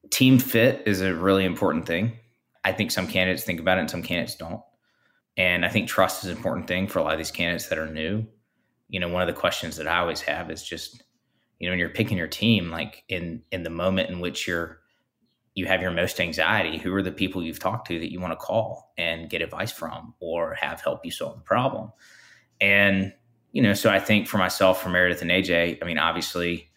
team 0.09 0.39
fit 0.39 0.83
is 0.85 1.01
a 1.01 1.13
really 1.13 1.45
important 1.45 1.85
thing. 1.85 2.13
I 2.63 2.73
think 2.73 2.91
some 2.91 3.07
candidates 3.07 3.43
think 3.43 3.59
about 3.59 3.77
it 3.77 3.81
and 3.81 3.89
some 3.89 4.03
candidates 4.03 4.35
don't. 4.35 4.61
And 5.37 5.65
I 5.65 5.69
think 5.69 5.87
trust 5.87 6.23
is 6.23 6.31
an 6.31 6.35
important 6.35 6.67
thing 6.67 6.87
for 6.87 6.99
a 6.99 7.03
lot 7.03 7.13
of 7.13 7.17
these 7.17 7.31
candidates 7.31 7.67
that 7.67 7.77
are 7.77 7.87
new. 7.87 8.25
You 8.89 8.99
know, 8.99 9.07
one 9.07 9.21
of 9.21 9.27
the 9.27 9.39
questions 9.39 9.77
that 9.77 9.87
I 9.87 9.99
always 9.99 10.21
have 10.21 10.51
is 10.51 10.63
just, 10.63 11.03
you 11.59 11.67
know, 11.67 11.71
when 11.71 11.79
you're 11.79 11.89
picking 11.89 12.17
your 12.17 12.27
team, 12.27 12.69
like 12.71 13.03
in 13.07 13.43
in 13.51 13.63
the 13.63 13.69
moment 13.69 14.09
in 14.09 14.19
which 14.19 14.47
you're 14.47 14.79
you 15.59 15.65
have 15.65 15.81
your 15.81 15.91
most 15.91 16.19
anxiety, 16.19 16.77
who 16.77 16.93
are 16.93 17.03
the 17.03 17.11
people 17.11 17.43
you've 17.43 17.59
talked 17.59 17.87
to 17.87 17.99
that 17.99 18.11
you 18.11 18.19
want 18.19 18.31
to 18.31 18.37
call 18.37 18.93
and 18.97 19.29
get 19.29 19.41
advice 19.41 19.71
from 19.71 20.13
or 20.19 20.55
have 20.55 20.81
help 20.81 21.05
you 21.05 21.11
solve 21.11 21.35
the 21.35 21.43
problem? 21.43 21.91
And, 22.61 23.13
you 23.51 23.61
know, 23.61 23.73
so 23.73 23.89
I 23.89 23.99
think 23.99 24.27
for 24.27 24.37
myself, 24.37 24.81
for 24.81 24.89
Meredith 24.89 25.21
and 25.21 25.29
AJ, 25.29 25.79
I 25.81 25.85
mean, 25.85 25.97
obviously 25.97 26.69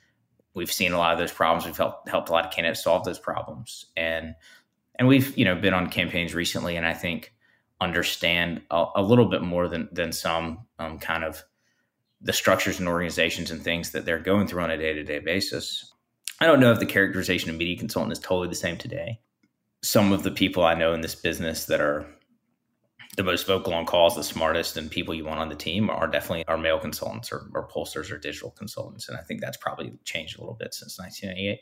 we've 0.54 0.72
seen 0.72 0.92
a 0.92 0.98
lot 0.98 1.12
of 1.12 1.18
those 1.18 1.32
problems. 1.32 1.64
We've 1.64 1.76
helped 1.76 2.08
helped 2.08 2.28
a 2.28 2.32
lot 2.32 2.44
of 2.44 2.52
candidates 2.52 2.82
solve 2.82 3.04
those 3.04 3.18
problems. 3.18 3.86
And 3.96 4.34
and 4.96 5.08
we've, 5.08 5.36
you 5.38 5.44
know, 5.44 5.54
been 5.54 5.74
on 5.74 5.88
campaigns 5.88 6.34
recently 6.34 6.76
and 6.76 6.86
I 6.86 6.94
think 6.94 7.32
understand 7.80 8.62
a, 8.70 8.84
a 8.96 9.02
little 9.02 9.26
bit 9.26 9.42
more 9.42 9.68
than 9.68 9.88
than 9.92 10.12
some 10.12 10.66
um, 10.78 10.98
kind 10.98 11.24
of 11.24 11.42
the 12.20 12.32
structures 12.32 12.78
and 12.78 12.88
organizations 12.88 13.50
and 13.50 13.62
things 13.62 13.90
that 13.92 14.04
they're 14.04 14.18
going 14.18 14.46
through 14.46 14.62
on 14.62 14.70
a 14.70 14.76
day-to-day 14.76 15.18
basis 15.18 15.92
I 16.40 16.46
don't 16.46 16.60
know 16.60 16.72
if 16.72 16.80
the 16.80 16.86
characterization 16.86 17.50
of 17.50 17.56
media 17.56 17.76
consultant 17.76 18.12
is 18.12 18.18
totally 18.18 18.48
the 18.48 18.54
same 18.54 18.76
today. 18.76 19.20
Some 19.82 20.12
of 20.12 20.22
the 20.22 20.30
people 20.30 20.64
I 20.64 20.74
know 20.74 20.92
in 20.92 21.00
this 21.00 21.14
business 21.14 21.66
that 21.66 21.80
are 21.80 22.06
the 23.16 23.22
most 23.22 23.46
vocal 23.46 23.74
on 23.74 23.84
calls, 23.84 24.16
the 24.16 24.24
smartest, 24.24 24.76
and 24.76 24.90
people 24.90 25.14
you 25.14 25.24
want 25.24 25.40
on 25.40 25.48
the 25.48 25.54
team 25.54 25.90
are 25.90 26.06
definitely 26.06 26.46
our 26.48 26.56
mail 26.56 26.78
consultants 26.78 27.30
or, 27.30 27.50
or 27.54 27.68
pollsters 27.68 28.10
or 28.10 28.18
digital 28.18 28.50
consultants. 28.50 29.08
And 29.08 29.18
I 29.18 29.20
think 29.20 29.40
that's 29.40 29.58
probably 29.58 29.92
changed 30.04 30.38
a 30.38 30.40
little 30.40 30.54
bit 30.54 30.72
since 30.72 30.98
1998. 30.98 31.60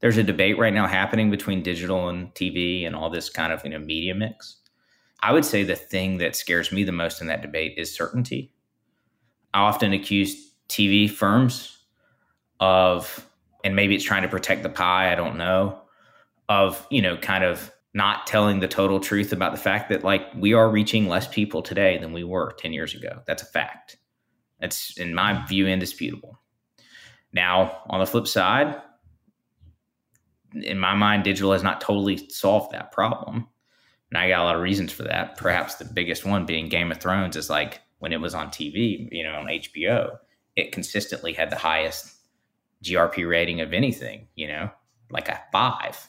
There's 0.00 0.16
a 0.16 0.22
debate 0.22 0.58
right 0.58 0.72
now 0.72 0.86
happening 0.86 1.30
between 1.30 1.62
digital 1.62 2.08
and 2.08 2.34
TV 2.34 2.86
and 2.86 2.96
all 2.96 3.10
this 3.10 3.28
kind 3.28 3.52
of 3.52 3.62
you 3.64 3.70
know 3.70 3.78
media 3.78 4.14
mix. 4.14 4.56
I 5.22 5.32
would 5.32 5.44
say 5.44 5.62
the 5.62 5.76
thing 5.76 6.16
that 6.18 6.34
scares 6.34 6.72
me 6.72 6.82
the 6.84 6.92
most 6.92 7.20
in 7.20 7.26
that 7.26 7.42
debate 7.42 7.74
is 7.76 7.94
certainty. 7.94 8.54
I 9.52 9.60
often 9.60 9.92
accuse 9.92 10.54
TV 10.68 11.10
firms 11.10 11.76
of 12.58 13.26
and 13.64 13.76
maybe 13.76 13.94
it's 13.94 14.04
trying 14.04 14.22
to 14.22 14.28
protect 14.28 14.62
the 14.62 14.68
pie, 14.68 15.12
I 15.12 15.14
don't 15.14 15.36
know, 15.36 15.80
of, 16.48 16.86
you 16.90 17.02
know, 17.02 17.16
kind 17.16 17.44
of 17.44 17.70
not 17.92 18.26
telling 18.26 18.60
the 18.60 18.68
total 18.68 19.00
truth 19.00 19.32
about 19.32 19.52
the 19.52 19.58
fact 19.58 19.88
that 19.88 20.04
like 20.04 20.22
we 20.36 20.52
are 20.52 20.70
reaching 20.70 21.08
less 21.08 21.26
people 21.26 21.62
today 21.62 21.98
than 21.98 22.12
we 22.12 22.22
were 22.24 22.52
10 22.58 22.72
years 22.72 22.94
ago. 22.94 23.20
That's 23.26 23.42
a 23.42 23.46
fact. 23.46 23.96
That's 24.60 24.96
in 24.96 25.14
my 25.14 25.44
view 25.46 25.66
indisputable. 25.66 26.38
Now, 27.32 27.82
on 27.88 28.00
the 28.00 28.06
flip 28.06 28.26
side, 28.26 28.80
in 30.54 30.78
my 30.78 30.94
mind, 30.94 31.24
digital 31.24 31.52
has 31.52 31.62
not 31.62 31.80
totally 31.80 32.28
solved 32.28 32.72
that 32.72 32.92
problem. 32.92 33.46
And 34.10 34.18
I 34.18 34.28
got 34.28 34.42
a 34.42 34.44
lot 34.44 34.56
of 34.56 34.62
reasons 34.62 34.92
for 34.92 35.04
that. 35.04 35.36
Perhaps 35.36 35.76
the 35.76 35.84
biggest 35.84 36.24
one 36.24 36.46
being 36.46 36.68
Game 36.68 36.90
of 36.90 36.98
Thrones 36.98 37.36
is 37.36 37.48
like 37.48 37.80
when 38.00 38.12
it 38.12 38.20
was 38.20 38.34
on 38.34 38.48
TV, 38.48 39.08
you 39.12 39.22
know, 39.22 39.34
on 39.34 39.46
HBO, 39.46 40.16
it 40.56 40.72
consistently 40.72 41.32
had 41.32 41.50
the 41.50 41.56
highest 41.56 42.16
GRP 42.84 43.28
rating 43.28 43.60
of 43.60 43.72
anything, 43.72 44.26
you 44.34 44.48
know, 44.48 44.70
like 45.10 45.28
a 45.28 45.40
five. 45.52 46.08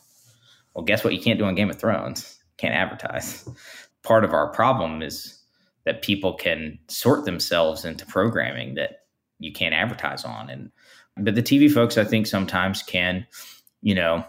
Well, 0.74 0.86
guess 0.86 1.04
what? 1.04 1.14
You 1.14 1.22
can't 1.22 1.40
do 1.40 1.46
on 1.46 1.56
Game 1.56 1.70
of 1.70 1.80
Thrones. 1.80 2.40
Can't 2.58 2.74
advertise. 2.74 3.48
Part 4.04 4.24
of 4.24 4.34
our 4.34 4.48
problem 4.52 5.02
is 5.02 5.40
that 5.86 6.02
people 6.02 6.34
can 6.34 6.80
sort 6.88 7.26
themselves 7.26 7.86
into 7.86 8.06
programming 8.06 8.76
that 8.76 9.02
you 9.40 9.52
can't 9.52 9.74
advertise 9.74 10.24
on. 10.24 10.50
And 10.50 10.72
but 11.18 11.36
the 11.36 11.44
TV 11.44 11.72
folks, 11.72 11.98
I 11.98 12.04
think, 12.04 12.28
sometimes 12.28 12.84
can, 12.84 13.28
you 13.82 13.96
know, 13.96 14.24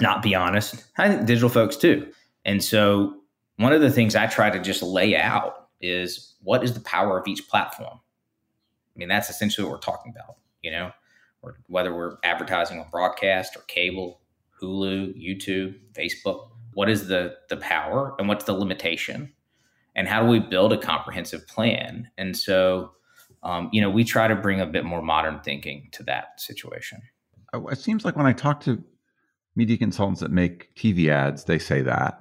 not 0.00 0.22
be 0.22 0.34
honest. 0.34 0.84
I 0.98 1.08
think 1.08 1.26
digital 1.26 1.48
folks 1.48 1.76
too. 1.76 2.10
And 2.44 2.62
so 2.62 3.14
one 3.56 3.72
of 3.72 3.80
the 3.80 3.90
things 3.90 4.14
I 4.14 4.26
try 4.26 4.50
to 4.50 4.60
just 4.60 4.82
lay 4.82 5.16
out 5.16 5.68
is 5.80 6.34
what 6.42 6.62
is 6.62 6.74
the 6.74 6.80
power 6.80 7.18
of 7.18 7.26
each 7.26 7.48
platform? 7.48 7.98
I 8.94 8.98
mean, 8.98 9.08
that's 9.08 9.30
essentially 9.30 9.64
what 9.64 9.72
we're 9.72 9.78
talking 9.78 10.12
about. 10.14 10.36
You 10.62 10.72
know, 10.72 10.90
or 11.42 11.58
whether 11.66 11.94
we're 11.94 12.16
advertising 12.22 12.80
on 12.80 12.86
broadcast 12.90 13.56
or 13.56 13.60
cable, 13.62 14.20
Hulu, 14.60 15.14
YouTube, 15.16 15.78
Facebook. 15.92 16.48
What 16.74 16.88
is 16.88 17.08
the 17.08 17.36
the 17.48 17.56
power 17.56 18.14
and 18.18 18.28
what's 18.28 18.44
the 18.44 18.52
limitation? 18.52 19.32
And 19.96 20.06
how 20.06 20.22
do 20.22 20.28
we 20.28 20.38
build 20.38 20.72
a 20.72 20.78
comprehensive 20.78 21.46
plan? 21.48 22.08
And 22.16 22.36
so, 22.36 22.92
um, 23.42 23.68
you 23.72 23.80
know, 23.80 23.90
we 23.90 24.04
try 24.04 24.28
to 24.28 24.36
bring 24.36 24.60
a 24.60 24.66
bit 24.66 24.84
more 24.84 25.02
modern 25.02 25.40
thinking 25.40 25.88
to 25.92 26.02
that 26.04 26.40
situation. 26.40 27.02
It 27.52 27.78
seems 27.78 28.04
like 28.04 28.16
when 28.16 28.26
I 28.26 28.32
talk 28.32 28.60
to 28.62 28.82
media 29.56 29.76
consultants 29.76 30.20
that 30.20 30.30
make 30.30 30.74
TV 30.76 31.08
ads, 31.08 31.44
they 31.44 31.58
say 31.58 31.82
that 31.82 32.20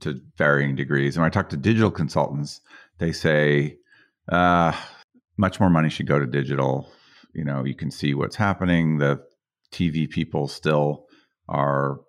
to 0.00 0.20
varying 0.36 0.74
degrees. 0.74 1.16
And 1.16 1.22
when 1.22 1.30
I 1.30 1.30
talk 1.30 1.50
to 1.50 1.56
digital 1.56 1.90
consultants, 1.90 2.60
they 2.98 3.12
say 3.12 3.76
uh, 4.28 4.72
much 5.36 5.60
more 5.60 5.70
money 5.70 5.90
should 5.90 6.06
go 6.06 6.18
to 6.18 6.26
digital 6.26 6.90
you 7.34 7.44
know 7.44 7.64
you 7.64 7.74
can 7.74 7.90
see 7.90 8.14
what's 8.14 8.36
happening 8.36 8.98
the 8.98 9.20
tv 9.72 10.08
people 10.08 10.48
still 10.48 11.06
are 11.48 12.00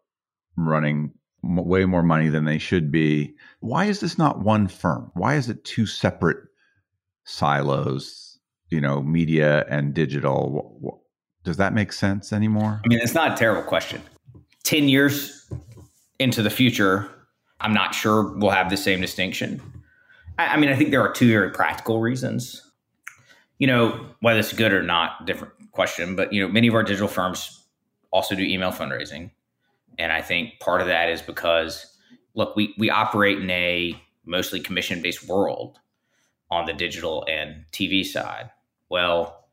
running 0.58 1.12
way 1.46 1.86
more 1.86 2.04
money 2.04 2.30
than 2.30 2.46
they 2.46 2.58
should 2.58 2.92
be. 2.92 3.36
Why 3.60 3.86
is 3.86 4.00
this 4.00 4.18
not 4.18 4.40
one 4.40 4.68
firm? 4.68 5.12
Why 5.14 5.36
is 5.36 5.50
it 5.50 5.64
two 5.64 5.86
separate 5.86 6.38
silos 7.24 8.40
you 8.70 8.82
know 8.82 9.02
media 9.02 9.66
and 9.70 9.94
digital? 9.94 11.02
Does 11.44 11.58
that 11.58 11.74
make 11.74 11.94
sense 11.94 12.34
anymore? 12.34 12.82
I 12.84 12.88
mean 12.88 13.00
it's 13.00 13.14
not 13.14 13.34
a 13.34 13.36
terrible 13.36 13.64
question. 13.64 14.02
10 14.64 14.90
years 14.90 15.48
into 16.18 16.42
the 16.42 16.50
future 16.50 17.08
i'm 17.62 17.72
not 17.72 17.94
sure 17.94 18.36
we'll 18.38 18.50
have 18.50 18.72
the 18.72 18.78
same 18.78 19.00
distinction. 19.00 19.62
I, 20.40 20.48
I 20.48 20.58
mean 20.58 20.70
i 20.70 20.76
think 20.76 20.90
there 20.90 21.02
are 21.02 21.12
two 21.12 21.30
very 21.30 21.52
practical 21.52 22.00
reasons 22.02 22.64
you 23.58 23.68
know, 23.68 24.06
whether 24.22 24.40
it's 24.40 24.54
good 24.54 24.74
or 24.74 24.84
not, 24.84 25.26
different 25.26 25.54
question. 25.72 26.16
But 26.16 26.34
you 26.34 26.42
know, 26.42 26.52
many 26.52 26.68
of 26.68 26.76
our 26.76 26.84
digital 26.84 27.08
firms 27.08 27.64
also 28.12 28.36
do 28.36 28.44
email 28.44 28.72
fundraising, 28.72 29.32
and 29.98 30.12
I 30.12 30.22
think 30.22 30.60
part 30.60 30.82
of 30.82 30.88
that 30.88 31.10
is 31.10 31.22
because 31.22 31.98
look, 32.34 32.56
we 32.56 32.74
we 32.78 32.90
operate 32.90 33.40
in 33.40 33.50
a 33.50 34.00
mostly 34.26 34.60
commission 34.60 35.02
based 35.02 35.28
world 35.28 35.80
on 36.52 36.66
the 36.66 36.74
digital 36.74 37.26
and 37.28 37.66
TV 37.72 38.06
side. 38.06 38.52
Well, 38.90 39.46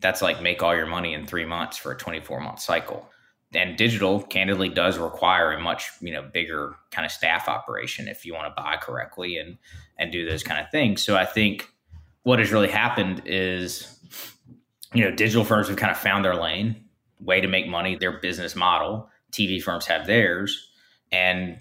that's 0.00 0.22
like 0.22 0.42
make 0.42 0.62
all 0.62 0.74
your 0.74 0.86
money 0.86 1.14
in 1.14 1.26
three 1.26 1.44
months 1.44 1.76
for 1.76 1.92
a 1.92 1.96
24 1.96 2.40
month 2.40 2.60
cycle. 2.60 3.08
And 3.52 3.76
digital 3.76 4.22
candidly 4.22 4.68
does 4.68 4.96
require 4.96 5.52
a 5.52 5.60
much, 5.60 5.90
you 6.00 6.12
know, 6.12 6.22
bigger 6.22 6.76
kind 6.92 7.04
of 7.04 7.10
staff 7.10 7.48
operation 7.48 8.06
if 8.06 8.24
you 8.24 8.32
want 8.32 8.46
to 8.46 8.62
buy 8.62 8.76
correctly 8.76 9.36
and 9.36 9.58
and 9.98 10.12
do 10.12 10.28
those 10.28 10.42
kind 10.42 10.64
of 10.64 10.70
things. 10.70 11.02
So 11.02 11.16
I 11.16 11.24
think 11.24 11.69
what 12.22 12.38
has 12.38 12.52
really 12.52 12.68
happened 12.68 13.22
is, 13.24 13.98
you 14.92 15.04
know, 15.04 15.10
digital 15.10 15.44
firms 15.44 15.68
have 15.68 15.76
kind 15.76 15.90
of 15.90 15.98
found 15.98 16.24
their 16.24 16.36
lane, 16.36 16.84
way 17.20 17.40
to 17.40 17.48
make 17.48 17.66
money, 17.66 17.96
their 17.96 18.18
business 18.20 18.54
model. 18.54 19.08
TV 19.32 19.62
firms 19.62 19.86
have 19.86 20.06
theirs. 20.06 20.70
And 21.12 21.60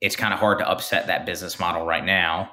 it's 0.00 0.16
kind 0.16 0.32
of 0.32 0.40
hard 0.40 0.58
to 0.58 0.68
upset 0.68 1.06
that 1.08 1.26
business 1.26 1.58
model 1.58 1.84
right 1.84 2.04
now. 2.04 2.52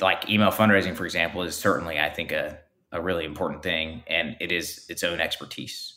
Like 0.00 0.28
email 0.28 0.50
fundraising, 0.50 0.96
for 0.96 1.04
example, 1.04 1.42
is 1.42 1.56
certainly, 1.56 1.98
I 1.98 2.10
think, 2.10 2.32
a, 2.32 2.58
a 2.92 3.00
really 3.00 3.24
important 3.24 3.62
thing, 3.62 4.02
and 4.06 4.36
it 4.40 4.52
is 4.52 4.86
its 4.88 5.02
own 5.02 5.20
expertise. 5.20 5.94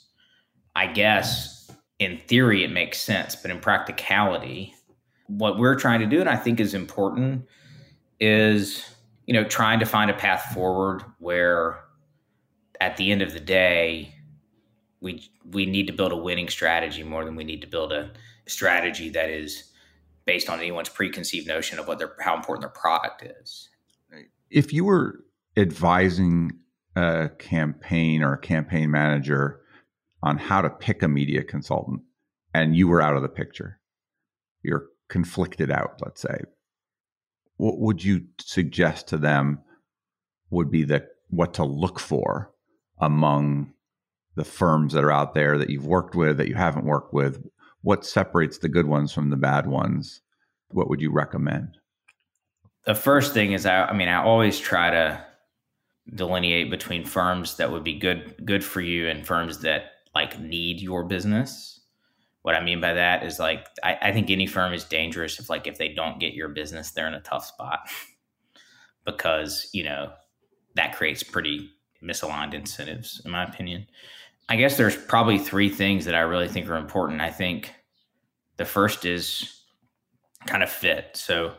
I 0.76 0.88
guess 0.88 1.70
in 2.00 2.20
theory, 2.28 2.64
it 2.64 2.72
makes 2.72 3.00
sense, 3.02 3.36
but 3.36 3.52
in 3.52 3.60
practicality, 3.60 4.74
what 5.28 5.58
we're 5.58 5.76
trying 5.76 6.00
to 6.00 6.06
do, 6.06 6.20
and 6.20 6.30
I 6.30 6.36
think 6.36 6.60
is 6.60 6.74
important, 6.74 7.46
is 8.20 8.95
you 9.26 9.34
know, 9.34 9.44
trying 9.44 9.80
to 9.80 9.86
find 9.86 10.12
a 10.12 10.14
path 10.14 10.54
forward 10.54 11.04
where 11.20 11.80
at 12.80 12.98
the 12.98 13.12
end 13.12 13.22
of 13.22 13.34
the 13.34 13.40
day, 13.40 14.14
we 15.02 15.30
we 15.52 15.66
need 15.66 15.88
to 15.88 15.94
build 15.94 16.12
a 16.12 16.18
winning 16.18 16.50
strategy 16.50 17.04
more 17.04 17.26
than 17.26 17.36
we 17.36 17.44
need 17.44 17.62
to 17.62 17.68
build 17.68 17.92
a 17.92 18.12
strategy 18.48 19.10
that 19.10 19.30
is 19.30 19.72
based 20.26 20.50
on 20.50 20.60
anyone's 20.60 20.90
preconceived 20.90 21.48
notion 21.48 21.80
of 21.80 21.88
what 21.88 22.00
their 22.00 22.16
how 22.20 22.36
important 22.36 22.62
their 22.62 22.70
product 22.70 23.24
is. 23.24 23.70
If 24.50 24.74
you 24.74 24.86
were 24.86 25.24
advising 25.58 26.52
a 26.96 27.30
campaign 27.40 28.24
or 28.24 28.34
a 28.34 28.40
campaign 28.40 28.92
manager 28.92 29.62
on 30.24 30.38
how 30.38 30.62
to 30.62 30.70
pick 30.70 31.04
a 31.04 31.08
media 31.08 31.44
consultant 31.44 32.02
and 32.54 32.76
you 32.76 32.88
were 32.88 33.02
out 33.02 33.16
of 33.16 33.22
the 33.22 33.30
picture, 33.30 33.80
you're 34.64 34.88
conflicted 35.10 35.72
out, 35.72 36.00
let's 36.04 36.22
say, 36.22 36.40
what 37.58 37.80
would 37.80 38.04
you 38.04 38.26
suggest 38.40 39.08
to 39.10 39.18
them 39.18 39.60
would 40.50 40.70
be 40.70 40.84
the 40.84 41.08
what 41.30 41.54
to 41.56 41.64
look 41.64 42.00
for 42.00 42.52
among 43.00 43.74
the 44.36 44.46
firms 44.46 44.94
that 44.94 45.04
are 45.04 45.12
out 45.12 45.34
there 45.34 45.58
that 45.58 45.70
you've 45.70 45.88
worked 45.88 46.16
with 46.16 46.38
that 46.38 46.48
you 46.48 46.56
haven't 46.56 46.86
worked 46.86 47.14
with? 47.14 47.46
What 47.82 48.06
separates 48.06 48.58
the 48.58 48.70
good 48.70 48.88
ones 48.88 49.14
from 49.14 49.30
the 49.30 49.38
bad 49.38 49.68
ones? 49.68 50.22
What 50.70 50.90
would 50.90 51.02
you 51.02 51.12
recommend? 51.12 51.78
The 52.86 52.96
first 52.96 53.34
thing 53.34 53.54
is 53.54 53.66
i, 53.66 53.86
I 53.86 53.94
mean 53.94 54.08
i 54.08 54.22
always 54.22 54.60
try 54.60 54.92
to 54.92 55.26
delineate 56.14 56.70
between 56.70 57.04
firms 57.04 57.58
that 57.58 57.72
would 57.72 57.84
be 57.84 57.98
good 57.98 58.36
good 58.46 58.64
for 58.64 58.82
you 58.82 59.08
and 59.08 59.26
firms 59.26 59.60
that 59.60 59.92
like 60.14 60.40
need 60.40 60.80
your 60.80 61.04
business 61.04 61.82
what 62.46 62.54
I 62.54 62.62
mean 62.62 62.80
by 62.80 62.94
that 62.94 63.24
is 63.24 63.40
like 63.40 63.66
I, 63.84 63.98
I 64.00 64.12
think 64.12 64.30
any 64.30 64.46
firm 64.46 64.72
is 64.72 64.84
dangerous 64.84 65.40
if 65.40 65.50
like 65.50 65.66
if 65.66 65.80
they 65.80 65.90
don't 65.90 66.20
get 66.20 66.36
your 66.36 66.50
business, 66.50 66.92
they're 66.92 67.08
in 67.08 67.16
a 67.16 67.22
tough 67.22 67.48
spot. 67.48 67.80
because, 69.04 69.68
you 69.74 69.84
know, 69.84 70.12
that 70.76 70.96
creates 70.96 71.24
pretty 71.24 71.72
misaligned 72.04 72.54
incentives, 72.54 73.20
in 73.26 73.32
my 73.32 73.44
opinion. 73.44 73.88
I 74.48 74.58
guess 74.58 74.78
there's 74.78 74.96
probably 74.96 75.40
three 75.40 75.70
things 75.70 76.06
that 76.06 76.14
I 76.14 76.20
really 76.20 76.48
think 76.48 76.70
are 76.70 76.76
important. 76.76 77.20
I 77.20 77.32
think 77.32 77.74
the 78.58 78.66
first 78.66 79.06
is 79.06 79.64
kind 80.46 80.62
of 80.62 80.70
fit. 80.70 81.12
So, 81.16 81.56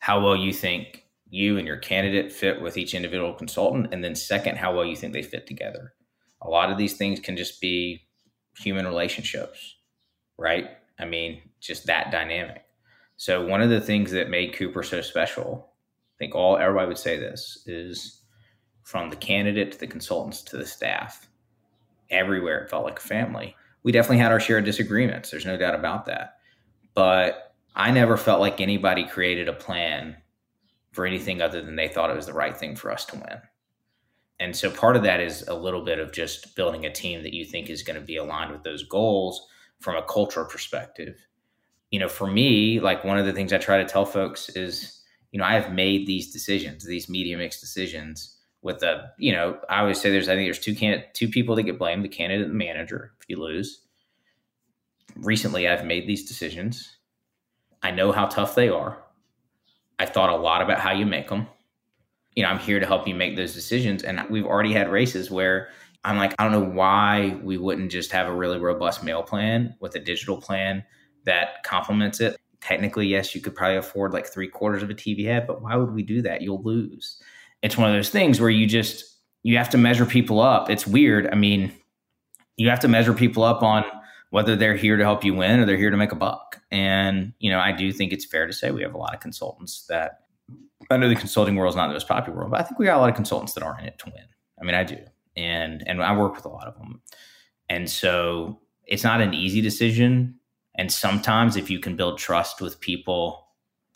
how 0.00 0.20
well 0.20 0.34
you 0.34 0.52
think 0.52 1.04
you 1.30 1.56
and 1.56 1.68
your 1.68 1.76
candidate 1.76 2.32
fit 2.32 2.60
with 2.60 2.76
each 2.76 2.94
individual 2.94 3.32
consultant. 3.32 3.92
And 3.92 4.02
then, 4.02 4.16
second, 4.16 4.58
how 4.58 4.74
well 4.74 4.84
you 4.84 4.96
think 4.96 5.12
they 5.12 5.22
fit 5.22 5.46
together. 5.46 5.94
A 6.42 6.48
lot 6.48 6.72
of 6.72 6.78
these 6.78 6.96
things 6.96 7.20
can 7.20 7.36
just 7.36 7.60
be 7.60 8.08
human 8.58 8.88
relationships, 8.88 9.75
right? 10.38 10.70
I 10.98 11.04
mean, 11.04 11.42
just 11.60 11.86
that 11.86 12.10
dynamic. 12.10 12.64
So, 13.16 13.46
one 13.46 13.62
of 13.62 13.70
the 13.70 13.80
things 13.80 14.10
that 14.12 14.30
made 14.30 14.54
Cooper 14.54 14.82
so 14.82 15.00
special, 15.00 15.68
I 16.14 16.16
think 16.18 16.34
all 16.34 16.58
everybody 16.58 16.88
would 16.88 16.98
say 16.98 17.18
this, 17.18 17.62
is 17.66 18.22
from 18.82 19.10
the 19.10 19.16
candidate 19.16 19.72
to 19.72 19.78
the 19.78 19.86
consultants 19.86 20.42
to 20.42 20.56
the 20.56 20.66
staff, 20.66 21.28
everywhere 22.10 22.60
it 22.60 22.70
felt 22.70 22.84
like 22.84 22.98
a 22.98 23.02
family. 23.02 23.56
We 23.82 23.92
definitely 23.92 24.18
had 24.18 24.32
our 24.32 24.40
share 24.40 24.58
of 24.58 24.64
disagreements. 24.64 25.30
There's 25.30 25.46
no 25.46 25.56
doubt 25.56 25.74
about 25.74 26.06
that. 26.06 26.38
But 26.94 27.54
I 27.74 27.90
never 27.90 28.16
felt 28.16 28.40
like 28.40 28.60
anybody 28.60 29.04
created 29.04 29.48
a 29.48 29.52
plan 29.52 30.16
for 30.92 31.06
anything 31.06 31.42
other 31.42 31.62
than 31.62 31.76
they 31.76 31.88
thought 31.88 32.10
it 32.10 32.16
was 32.16 32.26
the 32.26 32.32
right 32.32 32.56
thing 32.56 32.74
for 32.74 32.90
us 32.90 33.04
to 33.06 33.16
win. 33.16 33.40
And 34.40 34.54
so 34.54 34.70
part 34.70 34.96
of 34.96 35.02
that 35.02 35.20
is 35.20 35.46
a 35.48 35.54
little 35.54 35.82
bit 35.82 35.98
of 35.98 36.12
just 36.12 36.56
building 36.56 36.86
a 36.86 36.92
team 36.92 37.22
that 37.22 37.34
you 37.34 37.44
think 37.44 37.70
is 37.70 37.82
going 37.82 37.98
to 37.98 38.06
be 38.06 38.16
aligned 38.16 38.52
with 38.52 38.62
those 38.62 38.82
goals 38.84 39.46
from 39.80 39.96
a 39.96 40.02
cultural 40.02 40.46
perspective. 40.46 41.16
You 41.90 42.00
know, 42.00 42.08
for 42.08 42.26
me, 42.26 42.80
like 42.80 43.04
one 43.04 43.18
of 43.18 43.26
the 43.26 43.32
things 43.32 43.52
I 43.52 43.58
try 43.58 43.78
to 43.78 43.88
tell 43.88 44.04
folks 44.04 44.48
is, 44.50 45.02
you 45.30 45.38
know, 45.38 45.44
I 45.44 45.54
have 45.54 45.72
made 45.72 46.06
these 46.06 46.32
decisions, 46.32 46.84
these 46.84 47.08
media 47.08 47.36
mix 47.36 47.60
decisions 47.60 48.36
with 48.62 48.82
a, 48.82 49.12
you 49.18 49.32
know, 49.32 49.58
I 49.68 49.80
always 49.80 50.00
say 50.00 50.10
there's, 50.10 50.28
I 50.28 50.34
think 50.34 50.46
there's 50.46 50.58
two 50.58 50.74
can 50.74 51.04
two 51.12 51.28
people 51.28 51.54
that 51.54 51.62
get 51.62 51.78
blamed, 51.78 52.04
the 52.04 52.08
candidate 52.08 52.46
and 52.46 52.54
the 52.54 52.64
manager 52.64 53.12
if 53.20 53.26
you 53.28 53.40
lose. 53.40 53.82
Recently, 55.16 55.68
I've 55.68 55.86
made 55.86 56.06
these 56.06 56.26
decisions. 56.26 56.96
I 57.82 57.90
know 57.92 58.12
how 58.12 58.26
tough 58.26 58.54
they 58.54 58.68
are. 58.68 59.02
I 59.98 60.06
thought 60.06 60.30
a 60.30 60.36
lot 60.36 60.62
about 60.62 60.80
how 60.80 60.92
you 60.92 61.06
make 61.06 61.28
them. 61.28 61.46
You 62.34 62.42
know, 62.42 62.50
I'm 62.50 62.58
here 62.58 62.80
to 62.80 62.86
help 62.86 63.08
you 63.08 63.14
make 63.14 63.36
those 63.36 63.54
decisions. 63.54 64.02
And 64.02 64.20
we've 64.28 64.44
already 64.44 64.72
had 64.72 64.90
races 64.90 65.30
where 65.30 65.68
I'm 66.06 66.16
like, 66.16 66.34
I 66.38 66.44
don't 66.44 66.52
know 66.52 66.74
why 66.74 67.38
we 67.42 67.58
wouldn't 67.58 67.90
just 67.90 68.12
have 68.12 68.28
a 68.28 68.34
really 68.34 68.58
robust 68.58 69.02
mail 69.02 69.22
plan 69.22 69.74
with 69.80 69.94
a 69.96 70.00
digital 70.00 70.40
plan 70.40 70.84
that 71.24 71.62
complements 71.64 72.20
it. 72.20 72.36
Technically, 72.60 73.06
yes, 73.06 73.34
you 73.34 73.40
could 73.40 73.54
probably 73.54 73.76
afford 73.76 74.12
like 74.12 74.26
three 74.26 74.48
quarters 74.48 74.82
of 74.82 74.90
a 74.90 74.94
TV 74.94 75.26
ad, 75.26 75.46
but 75.46 75.62
why 75.62 75.76
would 75.76 75.92
we 75.92 76.02
do 76.02 76.22
that? 76.22 76.42
You'll 76.42 76.62
lose 76.62 77.20
it's 77.62 77.76
one 77.76 77.88
of 77.88 77.96
those 77.96 78.10
things 78.10 78.40
where 78.40 78.50
you 78.50 78.66
just 78.66 79.04
you 79.42 79.56
have 79.56 79.70
to 79.70 79.78
measure 79.78 80.06
people 80.06 80.40
up. 80.40 80.70
It's 80.70 80.86
weird. 80.86 81.28
I 81.32 81.34
mean, 81.34 81.72
you 82.56 82.68
have 82.68 82.80
to 82.80 82.88
measure 82.88 83.12
people 83.12 83.44
up 83.44 83.62
on 83.62 83.84
whether 84.30 84.56
they're 84.56 84.74
here 84.74 84.96
to 84.96 85.04
help 85.04 85.24
you 85.24 85.34
win 85.34 85.60
or 85.60 85.66
they're 85.66 85.76
here 85.76 85.90
to 85.90 85.96
make 85.96 86.12
a 86.12 86.16
buck. 86.16 86.60
And, 86.70 87.32
you 87.38 87.50
know, 87.50 87.60
I 87.60 87.70
do 87.70 87.92
think 87.92 88.12
it's 88.12 88.24
fair 88.24 88.46
to 88.46 88.52
say 88.52 88.70
we 88.70 88.82
have 88.82 88.94
a 88.94 88.98
lot 88.98 89.14
of 89.14 89.20
consultants 89.20 89.86
that 89.88 90.20
I 90.90 90.96
know 90.96 91.08
the 91.08 91.14
consulting 91.14 91.54
world 91.54 91.72
is 91.72 91.76
not 91.76 91.86
the 91.88 91.92
most 91.92 92.08
popular 92.08 92.38
world, 92.38 92.50
but 92.50 92.60
I 92.60 92.64
think 92.64 92.78
we 92.78 92.86
got 92.86 92.98
a 92.98 93.00
lot 93.00 93.08
of 93.08 93.14
consultants 93.14 93.52
that 93.54 93.62
aren't 93.62 93.80
in 93.80 93.86
it 93.86 93.98
to 94.00 94.06
win. 94.06 94.24
I 94.60 94.64
mean, 94.64 94.74
I 94.74 94.82
do. 94.82 94.98
And 95.36 95.82
and 95.86 96.02
I 96.02 96.16
work 96.16 96.34
with 96.34 96.44
a 96.44 96.50
lot 96.50 96.66
of 96.66 96.76
them. 96.76 97.02
And 97.68 97.90
so 97.90 98.60
it's 98.86 99.04
not 99.04 99.20
an 99.20 99.34
easy 99.34 99.60
decision. 99.60 100.36
And 100.76 100.92
sometimes 100.92 101.56
if 101.56 101.70
you 101.70 101.78
can 101.78 101.96
build 101.96 102.18
trust 102.18 102.60
with 102.60 102.80
people 102.80 103.46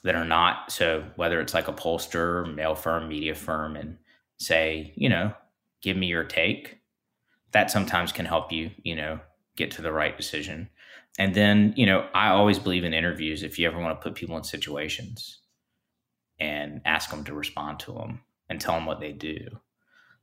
that 0.03 0.15
are 0.15 0.25
not. 0.25 0.73
So 0.73 1.05
whether 1.17 1.41
it's 1.41 1.55
like 1.55 1.69
a 1.69 1.73
pollster, 1.73 2.53
mail 2.55 2.75
firm, 2.75 3.09
media 3.09 3.35
firm, 3.35 3.77
and 3.77 3.99
say, 4.39 4.93
you 4.97 5.09
know, 5.09 5.33
give 5.83 5.97
me 5.97 6.07
your 6.07 6.25
take, 6.25 6.79
that 7.53 7.71
sometimes 7.71 8.13
can 8.13 8.27
help 8.27 8.53
you, 8.53 8.71
you 8.83 8.97
know, 8.97 9.21
get 9.57 9.71
to 9.73 9.83
the 9.83 9.93
right 9.93 10.17
decision. 10.17 10.71
And 11.19 11.35
then, 11.35 11.75
you 11.77 11.85
know, 11.85 12.09
I 12.15 12.29
always 12.29 12.59
believe 12.59 12.85
in 12.85 12.95
interviews. 12.95 13.43
If 13.43 13.59
you 13.59 13.67
ever 13.67 13.79
want 13.79 13.99
to 13.99 14.03
put 14.03 14.15
people 14.15 14.37
in 14.37 14.45
situations 14.45 15.41
and 16.39 16.81
ask 16.85 17.11
them 17.11 17.25
to 17.25 17.35
respond 17.35 17.81
to 17.81 17.93
them 17.93 18.21
and 18.49 18.61
tell 18.61 18.75
them 18.75 18.87
what 18.87 19.01
they 19.01 19.13
do, 19.13 19.37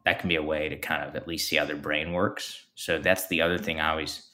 that 0.08 0.20
can 0.20 0.30
be 0.30 0.38
a 0.38 0.42
way 0.42 0.70
to 0.70 0.78
kind 0.78 1.04
of 1.04 1.18
at 1.18 1.28
least 1.28 1.50
see 1.50 1.58
how 1.58 1.66
their 1.66 1.76
brain 1.76 2.14
works. 2.14 2.64
So 2.76 2.98
that's 2.98 3.28
the 3.28 3.42
other 3.42 3.58
thing 3.58 3.82
I 3.82 3.90
always 3.90 4.30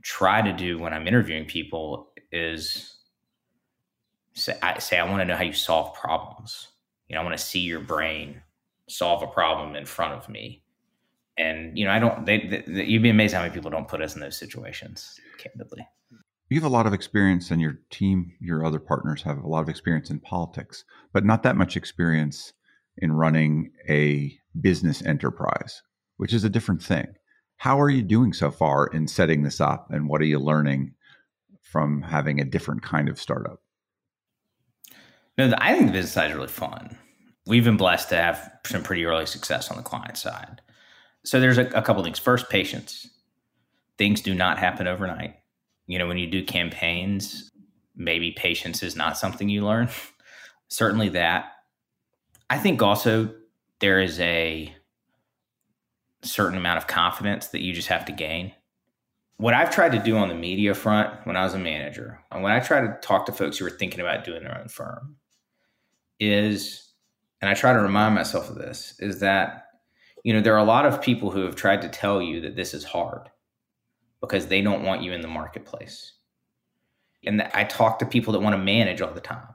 try 0.00 0.42
to 0.42 0.52
do 0.52 0.78
when 0.78 0.92
I'm 0.92 1.08
interviewing 1.08 1.44
people 1.44 2.12
is 2.30 2.94
say 4.34 4.56
I, 4.62 4.78
say 4.78 4.96
I 4.96 5.10
want 5.10 5.22
to 5.22 5.24
know 5.24 5.34
how 5.34 5.42
you 5.42 5.52
solve 5.52 5.92
problems. 5.94 6.68
You 7.08 7.16
know, 7.16 7.22
I 7.22 7.24
want 7.24 7.36
to 7.36 7.44
see 7.44 7.58
your 7.58 7.80
brain 7.80 8.42
solve 8.88 9.24
a 9.24 9.26
problem 9.26 9.74
in 9.74 9.86
front 9.86 10.12
of 10.12 10.28
me. 10.28 10.62
And 11.36 11.76
you 11.76 11.84
know, 11.84 11.90
I 11.90 11.98
don't. 11.98 12.24
They, 12.24 12.62
they, 12.64 12.84
you'd 12.84 13.02
be 13.02 13.10
amazed 13.10 13.34
how 13.34 13.40
many 13.40 13.52
people 13.52 13.72
don't 13.72 13.88
put 13.88 14.00
us 14.00 14.14
in 14.14 14.20
those 14.20 14.38
situations. 14.38 15.18
Candidly, 15.36 15.84
you 16.48 16.60
have 16.60 16.70
a 16.70 16.72
lot 16.72 16.86
of 16.86 16.92
experience, 16.92 17.50
and 17.50 17.60
your 17.60 17.80
team, 17.90 18.34
your 18.40 18.64
other 18.64 18.78
partners, 18.78 19.22
have 19.22 19.38
a 19.38 19.48
lot 19.48 19.62
of 19.62 19.68
experience 19.68 20.10
in 20.10 20.20
politics, 20.20 20.84
but 21.12 21.24
not 21.24 21.42
that 21.42 21.56
much 21.56 21.76
experience 21.76 22.52
in 22.98 23.12
running 23.12 23.72
a 23.88 24.36
business 24.60 25.02
enterprise, 25.02 25.82
which 26.16 26.32
is 26.32 26.44
a 26.44 26.50
different 26.50 26.82
thing. 26.82 27.06
How 27.56 27.80
are 27.80 27.90
you 27.90 28.02
doing 28.02 28.32
so 28.32 28.50
far 28.50 28.86
in 28.88 29.08
setting 29.08 29.42
this 29.42 29.60
up, 29.60 29.90
and 29.90 30.08
what 30.08 30.20
are 30.20 30.26
you 30.26 30.38
learning 30.38 30.94
from 31.62 32.02
having 32.02 32.40
a 32.40 32.44
different 32.44 32.82
kind 32.82 33.08
of 33.08 33.20
startup? 33.20 33.60
No, 35.36 35.52
I 35.58 35.74
think 35.74 35.86
the 35.86 35.92
business 35.92 36.12
side 36.12 36.30
is 36.30 36.36
really 36.36 36.48
fun. 36.48 36.96
We've 37.46 37.64
been 37.64 37.76
blessed 37.76 38.08
to 38.10 38.16
have 38.16 38.52
some 38.64 38.82
pretty 38.82 39.04
early 39.04 39.26
success 39.26 39.70
on 39.70 39.76
the 39.76 39.82
client 39.82 40.16
side. 40.16 40.62
So 41.24 41.40
there's 41.40 41.58
a, 41.58 41.66
a 41.68 41.82
couple 41.82 42.02
things. 42.04 42.18
First, 42.18 42.48
patience. 42.48 43.08
Things 43.98 44.20
do 44.20 44.34
not 44.34 44.58
happen 44.58 44.86
overnight. 44.86 45.36
You 45.86 45.98
know, 45.98 46.06
when 46.06 46.18
you 46.18 46.26
do 46.26 46.44
campaigns, 46.44 47.50
maybe 47.96 48.32
patience 48.32 48.82
is 48.82 48.96
not 48.96 49.18
something 49.18 49.48
you 49.48 49.64
learn. 49.64 49.88
Certainly 50.68 51.10
that. 51.10 51.53
I 52.54 52.58
think 52.58 52.80
also 52.80 53.34
there 53.80 54.00
is 54.00 54.20
a 54.20 54.72
certain 56.22 56.56
amount 56.56 56.78
of 56.78 56.86
confidence 56.86 57.48
that 57.48 57.62
you 57.62 57.72
just 57.72 57.88
have 57.88 58.04
to 58.04 58.12
gain. 58.12 58.52
What 59.38 59.54
I've 59.54 59.74
tried 59.74 59.90
to 59.90 59.98
do 59.98 60.16
on 60.16 60.28
the 60.28 60.36
media 60.36 60.72
front 60.72 61.26
when 61.26 61.36
I 61.36 61.42
was 61.42 61.54
a 61.54 61.58
manager, 61.58 62.20
and 62.30 62.44
when 62.44 62.52
I 62.52 62.60
try 62.60 62.80
to 62.80 62.96
talk 63.02 63.26
to 63.26 63.32
folks 63.32 63.58
who 63.58 63.66
are 63.66 63.70
thinking 63.70 63.98
about 63.98 64.24
doing 64.24 64.44
their 64.44 64.56
own 64.56 64.68
firm, 64.68 65.16
is, 66.20 66.92
and 67.40 67.50
I 67.50 67.54
try 67.54 67.72
to 67.72 67.80
remind 67.80 68.14
myself 68.14 68.48
of 68.48 68.54
this, 68.54 68.94
is 69.00 69.18
that, 69.18 69.66
you 70.22 70.32
know, 70.32 70.40
there 70.40 70.54
are 70.54 70.58
a 70.58 70.62
lot 70.62 70.86
of 70.86 71.02
people 71.02 71.32
who 71.32 71.40
have 71.40 71.56
tried 71.56 71.82
to 71.82 71.88
tell 71.88 72.22
you 72.22 72.40
that 72.42 72.54
this 72.54 72.72
is 72.72 72.84
hard 72.84 73.30
because 74.20 74.46
they 74.46 74.62
don't 74.62 74.84
want 74.84 75.02
you 75.02 75.12
in 75.12 75.22
the 75.22 75.28
marketplace. 75.28 76.12
And 77.26 77.42
I 77.52 77.64
talk 77.64 77.98
to 77.98 78.06
people 78.06 78.32
that 78.32 78.42
want 78.42 78.54
to 78.54 78.62
manage 78.62 79.00
all 79.00 79.12
the 79.12 79.20
time. 79.20 79.53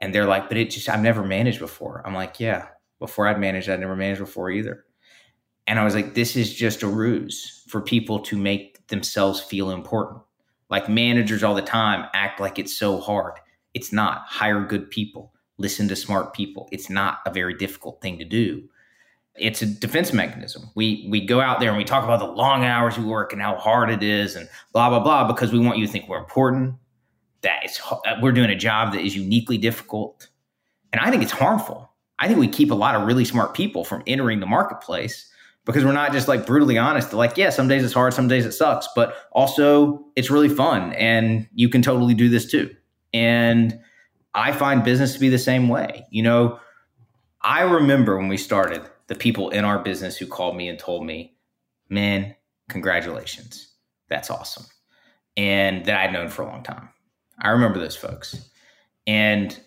And 0.00 0.14
they're 0.14 0.26
like, 0.26 0.48
but 0.48 0.56
it 0.56 0.70
just, 0.70 0.88
I've 0.88 1.02
never 1.02 1.24
managed 1.24 1.58
before. 1.58 2.02
I'm 2.06 2.14
like, 2.14 2.38
yeah, 2.38 2.68
before 2.98 3.26
I'd 3.26 3.40
managed, 3.40 3.68
I'd 3.68 3.80
never 3.80 3.96
managed 3.96 4.20
before 4.20 4.50
either. 4.50 4.84
And 5.66 5.78
I 5.78 5.84
was 5.84 5.94
like, 5.94 6.14
this 6.14 6.36
is 6.36 6.54
just 6.54 6.82
a 6.82 6.86
ruse 6.86 7.64
for 7.68 7.80
people 7.80 8.20
to 8.20 8.38
make 8.38 8.86
themselves 8.88 9.40
feel 9.40 9.70
important. 9.70 10.20
Like 10.70 10.88
managers 10.88 11.42
all 11.42 11.54
the 11.54 11.62
time 11.62 12.08
act 12.14 12.40
like 12.40 12.58
it's 12.58 12.76
so 12.76 13.00
hard. 13.00 13.34
It's 13.74 13.92
not. 13.92 14.22
Hire 14.28 14.64
good 14.64 14.90
people 14.90 15.32
listen 15.58 15.88
to 15.88 15.96
smart 15.96 16.32
people. 16.32 16.68
It's 16.72 16.88
not 16.88 17.18
a 17.26 17.32
very 17.32 17.54
difficult 17.54 18.00
thing 18.00 18.18
to 18.18 18.24
do. 18.24 18.62
It's 19.34 19.62
a 19.62 19.66
defense 19.66 20.12
mechanism. 20.12 20.70
We 20.74 21.06
we 21.10 21.24
go 21.24 21.40
out 21.40 21.60
there 21.60 21.68
and 21.68 21.78
we 21.78 21.84
talk 21.84 22.02
about 22.02 22.18
the 22.18 22.26
long 22.26 22.64
hours 22.64 22.98
we 22.98 23.04
work 23.04 23.32
and 23.32 23.42
how 23.42 23.56
hard 23.56 23.90
it 23.90 24.02
is 24.02 24.34
and 24.34 24.48
blah 24.72 24.88
blah 24.88 25.00
blah 25.00 25.28
because 25.28 25.52
we 25.52 25.60
want 25.60 25.78
you 25.78 25.86
to 25.86 25.92
think 25.92 26.08
we're 26.08 26.18
important. 26.18 26.74
That 27.42 27.60
it's 27.64 27.80
uh, 27.90 27.96
we're 28.20 28.32
doing 28.32 28.50
a 28.50 28.56
job 28.56 28.92
that 28.92 29.02
is 29.02 29.16
uniquely 29.16 29.58
difficult, 29.58 30.28
and 30.92 31.00
I 31.00 31.10
think 31.10 31.22
it's 31.22 31.32
harmful. 31.32 31.90
I 32.18 32.26
think 32.26 32.40
we 32.40 32.48
keep 32.48 32.70
a 32.70 32.74
lot 32.74 32.96
of 32.96 33.06
really 33.06 33.24
smart 33.24 33.54
people 33.54 33.84
from 33.84 34.02
entering 34.06 34.40
the 34.40 34.46
marketplace 34.46 35.30
because 35.64 35.84
we're 35.84 35.92
not 35.92 36.12
just 36.12 36.26
like 36.26 36.46
brutally 36.46 36.76
honest. 36.76 37.12
Like, 37.12 37.36
yeah, 37.36 37.50
some 37.50 37.68
days 37.68 37.84
it's 37.84 37.94
hard, 37.94 38.12
some 38.12 38.26
days 38.26 38.44
it 38.44 38.52
sucks, 38.52 38.88
but 38.96 39.14
also 39.32 40.04
it's 40.16 40.30
really 40.30 40.48
fun, 40.48 40.92
and 40.94 41.48
you 41.54 41.68
can 41.68 41.82
totally 41.82 42.14
do 42.14 42.28
this 42.28 42.50
too. 42.50 42.74
And 43.12 43.78
I 44.34 44.52
find 44.52 44.82
business 44.82 45.14
to 45.14 45.20
be 45.20 45.28
the 45.28 45.38
same 45.38 45.68
way. 45.68 46.06
You 46.10 46.22
know, 46.22 46.58
I 47.42 47.62
remember 47.62 48.16
when 48.16 48.28
we 48.28 48.36
started, 48.36 48.82
the 49.08 49.14
people 49.14 49.50
in 49.50 49.64
our 49.64 49.78
business 49.78 50.16
who 50.16 50.26
called 50.26 50.56
me 50.56 50.68
and 50.68 50.78
told 50.78 51.04
me, 51.04 51.34
man, 51.88 52.34
congratulations. 52.68 53.72
That's 54.08 54.30
awesome. 54.30 54.66
And 55.36 55.84
that 55.86 55.98
I'd 55.98 56.12
known 56.12 56.28
for 56.28 56.42
a 56.42 56.46
long 56.46 56.62
time. 56.62 56.90
I 57.40 57.50
remember 57.50 57.78
those 57.78 57.96
folks. 57.96 58.50
And, 59.06 59.58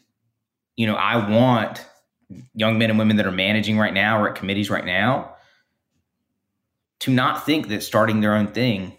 you 0.75 0.85
know, 0.87 0.95
I 0.95 1.29
want 1.29 1.85
young 2.53 2.77
men 2.77 2.89
and 2.89 2.99
women 2.99 3.17
that 3.17 3.25
are 3.25 3.31
managing 3.31 3.77
right 3.77 3.93
now 3.93 4.21
or 4.21 4.29
at 4.29 4.35
committees 4.35 4.69
right 4.69 4.85
now 4.85 5.35
to 6.99 7.11
not 7.11 7.45
think 7.45 7.67
that 7.67 7.83
starting 7.83 8.21
their 8.21 8.35
own 8.35 8.47
thing 8.47 8.95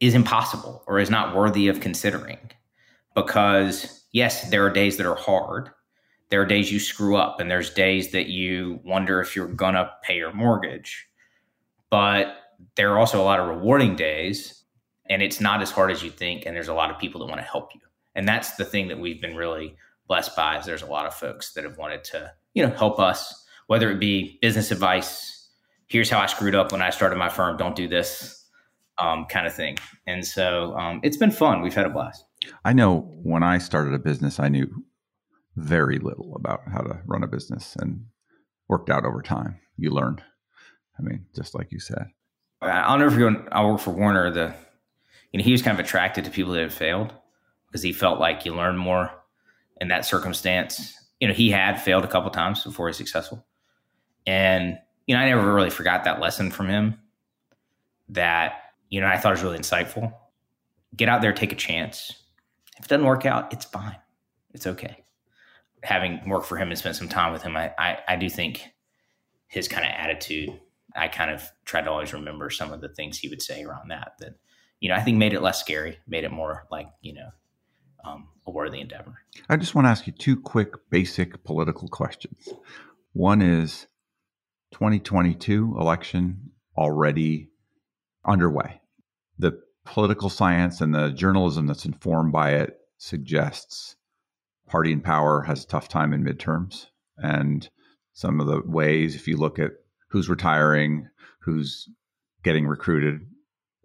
is 0.00 0.14
impossible 0.14 0.84
or 0.86 0.98
is 0.98 1.10
not 1.10 1.34
worthy 1.34 1.68
of 1.68 1.80
considering 1.80 2.38
because 3.14 4.04
yes, 4.12 4.48
there 4.50 4.64
are 4.64 4.70
days 4.70 4.96
that 4.96 5.06
are 5.06 5.16
hard. 5.16 5.70
there 6.30 6.40
are 6.42 6.46
days 6.46 6.70
you 6.70 6.78
screw 6.78 7.16
up 7.16 7.40
and 7.40 7.50
there's 7.50 7.70
days 7.70 8.12
that 8.12 8.28
you 8.28 8.80
wonder 8.84 9.20
if 9.20 9.34
you're 9.34 9.48
going 9.48 9.74
to 9.74 9.90
pay 10.02 10.16
your 10.16 10.32
mortgage. 10.32 11.06
But 11.90 12.36
there 12.76 12.92
are 12.92 12.98
also 12.98 13.20
a 13.20 13.24
lot 13.24 13.40
of 13.40 13.48
rewarding 13.48 13.96
days 13.96 14.57
and 15.08 15.22
it's 15.22 15.40
not 15.40 15.62
as 15.62 15.70
hard 15.70 15.90
as 15.90 16.02
you 16.02 16.10
think 16.10 16.44
and 16.46 16.54
there's 16.54 16.68
a 16.68 16.74
lot 16.74 16.90
of 16.90 16.98
people 16.98 17.20
that 17.20 17.26
want 17.26 17.40
to 17.40 17.46
help 17.46 17.74
you. 17.74 17.80
And 18.14 18.26
that's 18.26 18.56
the 18.56 18.64
thing 18.64 18.88
that 18.88 18.98
we've 18.98 19.20
been 19.20 19.36
really 19.36 19.76
blessed 20.06 20.34
by 20.34 20.58
is 20.58 20.66
there's 20.66 20.82
a 20.82 20.86
lot 20.86 21.06
of 21.06 21.14
folks 21.14 21.52
that 21.52 21.64
have 21.64 21.78
wanted 21.78 22.04
to, 22.04 22.32
you 22.54 22.66
know, 22.66 22.74
help 22.74 22.98
us, 22.98 23.44
whether 23.66 23.90
it 23.90 24.00
be 24.00 24.38
business 24.40 24.70
advice, 24.70 25.48
here's 25.86 26.10
how 26.10 26.18
I 26.18 26.26
screwed 26.26 26.54
up 26.54 26.72
when 26.72 26.82
I 26.82 26.90
started 26.90 27.16
my 27.16 27.28
firm, 27.28 27.56
don't 27.56 27.76
do 27.76 27.88
this, 27.88 28.44
um, 28.98 29.26
kind 29.26 29.46
of 29.46 29.54
thing. 29.54 29.78
And 30.06 30.26
so 30.26 30.76
um, 30.76 31.00
it's 31.02 31.16
been 31.16 31.30
fun. 31.30 31.62
We've 31.62 31.74
had 31.74 31.86
a 31.86 31.90
blast. 31.90 32.24
I 32.64 32.72
know 32.72 33.00
when 33.22 33.42
I 33.42 33.58
started 33.58 33.94
a 33.94 33.98
business, 33.98 34.40
I 34.40 34.48
knew 34.48 34.84
very 35.56 35.98
little 35.98 36.34
about 36.36 36.60
how 36.70 36.80
to 36.80 37.00
run 37.06 37.22
a 37.22 37.28
business 37.28 37.76
and 37.78 38.06
worked 38.68 38.90
out 38.90 39.04
over 39.04 39.22
time. 39.22 39.58
You 39.76 39.90
learned. 39.90 40.22
I 40.98 41.02
mean, 41.02 41.26
just 41.34 41.54
like 41.54 41.70
you 41.70 41.78
said. 41.78 42.06
I'll 42.60 42.98
never 42.98 43.10
forget 43.10 43.48
I 43.52 43.64
worked 43.64 43.82
for 43.82 43.90
Warner. 43.90 44.30
The 44.30 44.54
you 45.32 45.38
know 45.38 45.44
he 45.44 45.52
was 45.52 45.62
kind 45.62 45.78
of 45.78 45.84
attracted 45.84 46.24
to 46.24 46.30
people 46.30 46.52
that 46.52 46.62
had 46.62 46.72
failed 46.72 47.12
because 47.66 47.82
he 47.82 47.92
felt 47.92 48.20
like 48.20 48.44
you 48.44 48.54
learn 48.54 48.76
more 48.76 49.10
in 49.80 49.88
that 49.88 50.06
circumstance. 50.06 50.94
You 51.20 51.28
know, 51.28 51.34
he 51.34 51.50
had 51.50 51.80
failed 51.80 52.04
a 52.04 52.08
couple 52.08 52.30
times 52.30 52.62
before 52.64 52.88
he's 52.88 52.96
successful, 52.96 53.46
and 54.26 54.78
you 55.06 55.14
know 55.14 55.20
I 55.20 55.28
never 55.28 55.54
really 55.54 55.70
forgot 55.70 56.04
that 56.04 56.20
lesson 56.20 56.50
from 56.50 56.68
him. 56.68 56.98
That 58.10 58.54
you 58.90 59.00
know 59.00 59.06
I 59.06 59.18
thought 59.18 59.32
was 59.32 59.42
really 59.42 59.58
insightful. 59.58 60.12
Get 60.96 61.08
out 61.08 61.20
there, 61.20 61.32
take 61.32 61.52
a 61.52 61.56
chance. 61.56 62.12
If 62.78 62.84
it 62.84 62.88
doesn't 62.88 63.04
work 63.04 63.26
out, 63.26 63.52
it's 63.52 63.64
fine. 63.64 63.96
It's 64.54 64.66
okay 64.66 65.04
having 65.82 66.20
worked 66.28 66.46
for 66.46 66.56
him 66.56 66.68
and 66.68 66.78
spent 66.78 66.96
some 66.96 67.08
time 67.08 67.32
with 67.32 67.42
him, 67.42 67.56
I, 67.56 67.72
I, 67.78 67.98
I 68.08 68.16
do 68.16 68.28
think 68.28 68.62
his 69.46 69.68
kind 69.68 69.84
of 69.84 69.92
attitude, 69.96 70.50
I 70.96 71.08
kind 71.08 71.30
of 71.30 71.48
try 71.64 71.80
to 71.80 71.90
always 71.90 72.12
remember 72.12 72.50
some 72.50 72.72
of 72.72 72.80
the 72.80 72.88
things 72.88 73.18
he 73.18 73.28
would 73.28 73.42
say 73.42 73.62
around 73.62 73.88
that, 73.90 74.12
that, 74.20 74.34
you 74.80 74.88
know, 74.88 74.94
I 74.94 75.00
think 75.00 75.18
made 75.18 75.32
it 75.32 75.42
less 75.42 75.60
scary, 75.60 75.98
made 76.06 76.24
it 76.24 76.30
more 76.30 76.66
like, 76.70 76.88
you 77.00 77.14
know, 77.14 77.30
um, 78.04 78.28
a 78.46 78.50
worthy 78.50 78.80
endeavor. 78.80 79.18
I 79.48 79.56
just 79.56 79.74
want 79.74 79.86
to 79.86 79.90
ask 79.90 80.06
you 80.06 80.12
two 80.12 80.40
quick, 80.40 80.72
basic 80.90 81.44
political 81.44 81.88
questions. 81.88 82.48
One 83.12 83.42
is 83.42 83.86
2022 84.72 85.76
election 85.78 86.52
already 86.76 87.50
underway. 88.24 88.80
The 89.38 89.60
political 89.84 90.28
science 90.28 90.80
and 90.80 90.94
the 90.94 91.10
journalism 91.10 91.66
that's 91.66 91.84
informed 91.84 92.32
by 92.32 92.52
it 92.52 92.78
suggests 92.98 93.96
party 94.68 94.92
in 94.92 95.00
power 95.00 95.42
has 95.42 95.64
a 95.64 95.66
tough 95.66 95.88
time 95.88 96.12
in 96.12 96.22
midterms. 96.22 96.86
And 97.16 97.68
some 98.12 98.40
of 98.40 98.46
the 98.46 98.62
ways, 98.64 99.16
if 99.16 99.26
you 99.26 99.36
look 99.36 99.58
at 99.58 99.72
who's 100.10 100.28
retiring, 100.28 101.08
who's 101.40 101.88
getting 102.44 102.66
recruited, 102.66 103.20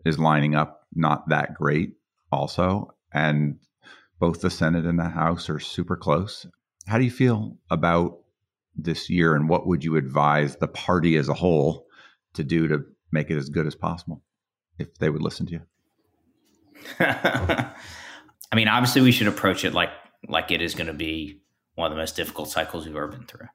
is 0.06 0.20
lining 0.20 0.56
up 0.56 0.83
not 0.96 1.30
that 1.30 1.54
great 1.54 1.94
also. 2.32 2.94
And 3.14 3.60
both 4.20 4.42
the 4.42 4.50
Senate 4.50 4.86
and 4.86 5.00
the 5.00 5.10
House 5.10 5.50
are 5.50 5.60
super 5.60 5.96
close. 5.96 6.46
How 6.88 6.98
do 6.98 7.04
you 7.04 7.12
feel 7.12 7.58
about 7.70 8.20
this 8.76 9.10
year 9.10 9.36
and 9.36 9.48
what 9.48 9.68
would 9.68 9.84
you 9.84 9.96
advise 9.96 10.56
the 10.58 10.68
party 10.68 11.16
as 11.16 11.30
a 11.30 11.34
whole 11.34 11.86
to 12.34 12.44
do 12.44 12.68
to 12.68 12.84
make 13.12 13.30
it 13.30 13.38
as 13.38 13.50
good 13.50 13.68
as 13.68 13.76
possible 13.76 14.24
if 14.80 14.96
they 14.96 15.10
would 15.10 15.22
listen 15.22 15.46
to 15.48 15.52
you? 15.54 15.62
I 17.00 18.56
mean, 18.56 18.68
obviously, 18.68 19.02
we 19.02 19.12
should 19.12 19.28
approach 19.28 19.64
it 19.64 19.74
like 19.74 19.90
like 20.28 20.52
it 20.52 20.62
is 20.62 20.76
going 20.76 20.88
to 20.88 20.94
be 20.94 21.42
one 21.76 21.92
of 21.92 21.96
the 21.96 22.02
most 22.02 22.16
difficult 22.16 22.50
cycles 22.50 22.86
we've 22.86 22.96
ever 22.96 23.08
been 23.08 23.26
through. 23.26 23.48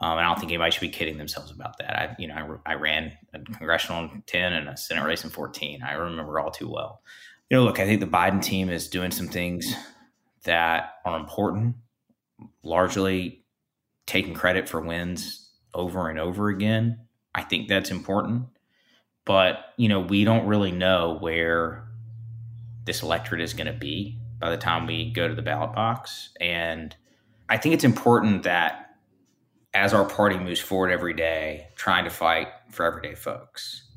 Um, 0.00 0.18
I 0.18 0.22
don't 0.22 0.38
think 0.38 0.50
anybody 0.50 0.70
should 0.70 0.80
be 0.80 0.88
kidding 0.88 1.18
themselves 1.18 1.50
about 1.50 1.78
that. 1.78 1.98
I, 1.98 2.16
you 2.18 2.28
know, 2.28 2.58
I, 2.66 2.72
I 2.72 2.74
ran 2.74 3.12
a 3.32 3.38
congressional 3.38 4.04
in 4.04 4.22
10 4.26 4.52
and 4.52 4.68
a 4.68 4.76
Senate 4.76 5.04
race 5.04 5.24
in 5.24 5.30
14. 5.30 5.82
I 5.82 5.92
remember 5.94 6.40
all 6.40 6.50
too 6.50 6.68
well. 6.68 7.00
You 7.48 7.56
know, 7.56 7.64
look, 7.64 7.78
I 7.78 7.86
think 7.86 8.00
the 8.00 8.06
Biden 8.06 8.42
team 8.42 8.68
is 8.68 8.88
doing 8.88 9.10
some 9.10 9.28
things 9.28 9.74
that 10.44 10.94
are 11.04 11.18
important, 11.18 11.76
largely 12.62 13.44
taking 14.06 14.34
credit 14.34 14.68
for 14.68 14.80
wins 14.80 15.50
over 15.72 16.08
and 16.08 16.18
over 16.18 16.48
again. 16.48 17.00
I 17.34 17.42
think 17.42 17.68
that's 17.68 17.90
important. 17.90 18.46
But, 19.24 19.58
you 19.76 19.88
know, 19.88 20.00
we 20.00 20.24
don't 20.24 20.46
really 20.46 20.72
know 20.72 21.16
where 21.20 21.86
this 22.84 23.02
electorate 23.02 23.40
is 23.40 23.54
going 23.54 23.72
to 23.72 23.78
be 23.78 24.18
by 24.38 24.50
the 24.50 24.56
time 24.56 24.86
we 24.86 25.10
go 25.10 25.26
to 25.26 25.34
the 25.34 25.42
ballot 25.42 25.74
box. 25.74 26.30
And 26.40 26.94
I 27.48 27.56
think 27.56 27.74
it's 27.74 27.84
important 27.84 28.42
that 28.42 28.83
as 29.74 29.92
our 29.92 30.04
party 30.04 30.38
moves 30.38 30.60
forward 30.60 30.90
every 30.90 31.14
day, 31.14 31.66
trying 31.74 32.04
to 32.04 32.10
fight 32.10 32.48
for 32.70 32.86
everyday 32.86 33.14
folks, 33.14 33.90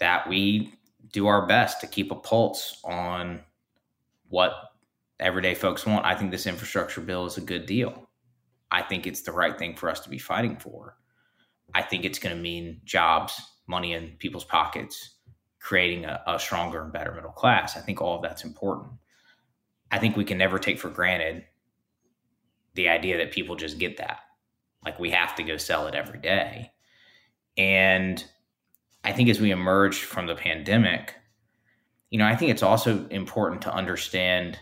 that 0.00 0.28
we 0.28 0.72
do 1.12 1.26
our 1.26 1.46
best 1.46 1.80
to 1.80 1.86
keep 1.86 2.10
a 2.10 2.16
pulse 2.16 2.80
on 2.82 3.40
what 4.28 4.52
everyday 5.20 5.54
folks 5.54 5.86
want. 5.86 6.04
I 6.06 6.14
think 6.14 6.30
this 6.30 6.46
infrastructure 6.46 7.02
bill 7.02 7.26
is 7.26 7.36
a 7.36 7.42
good 7.42 7.66
deal. 7.66 8.08
I 8.70 8.82
think 8.82 9.06
it's 9.06 9.20
the 9.22 9.32
right 9.32 9.56
thing 9.56 9.76
for 9.76 9.88
us 9.88 10.00
to 10.00 10.08
be 10.08 10.18
fighting 10.18 10.56
for. 10.56 10.96
I 11.74 11.82
think 11.82 12.04
it's 12.04 12.18
going 12.18 12.34
to 12.34 12.42
mean 12.42 12.80
jobs, 12.84 13.40
money 13.66 13.92
in 13.92 14.16
people's 14.18 14.44
pockets, 14.44 15.16
creating 15.60 16.04
a, 16.04 16.20
a, 16.26 16.38
stronger 16.38 16.82
and 16.82 16.92
better 16.92 17.12
middle 17.12 17.30
class. 17.30 17.76
I 17.76 17.80
think 17.80 18.00
all 18.00 18.16
of 18.16 18.22
that's 18.22 18.44
important. 18.44 18.92
I 19.90 19.98
think 19.98 20.16
we 20.16 20.24
can 20.24 20.38
never 20.38 20.58
take 20.58 20.78
for 20.78 20.90
granted 20.90 21.44
the 22.74 22.88
idea 22.88 23.18
that 23.18 23.32
people 23.32 23.56
just 23.56 23.78
get 23.78 23.98
that. 23.98 24.20
Like 24.84 24.98
we 24.98 25.10
have 25.10 25.34
to 25.36 25.42
go 25.42 25.56
sell 25.56 25.86
it 25.86 25.94
every 25.94 26.18
day. 26.18 26.72
And 27.56 28.24
I 29.02 29.12
think 29.12 29.28
as 29.28 29.40
we 29.40 29.50
emerge 29.50 30.00
from 30.00 30.26
the 30.26 30.34
pandemic, 30.34 31.14
you 32.10 32.18
know, 32.18 32.26
I 32.26 32.36
think 32.36 32.50
it's 32.50 32.62
also 32.62 33.06
important 33.08 33.62
to 33.62 33.74
understand 33.74 34.58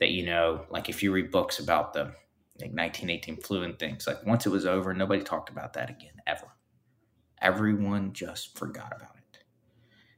that, 0.00 0.10
you 0.10 0.24
know, 0.24 0.64
like 0.70 0.88
if 0.88 1.02
you 1.02 1.12
read 1.12 1.30
books 1.30 1.58
about 1.58 1.92
the 1.92 2.12
like 2.60 2.72
1918 2.72 3.36
flu 3.38 3.62
and 3.62 3.78
things, 3.78 4.06
like 4.06 4.24
once 4.26 4.46
it 4.46 4.50
was 4.50 4.66
over, 4.66 4.92
nobody 4.92 5.22
talked 5.22 5.50
about 5.50 5.72
that 5.74 5.90
again, 5.90 6.12
ever. 6.26 6.46
Everyone 7.40 8.12
just 8.12 8.58
forgot 8.58 8.92
about 8.94 9.16
it. 9.16 9.38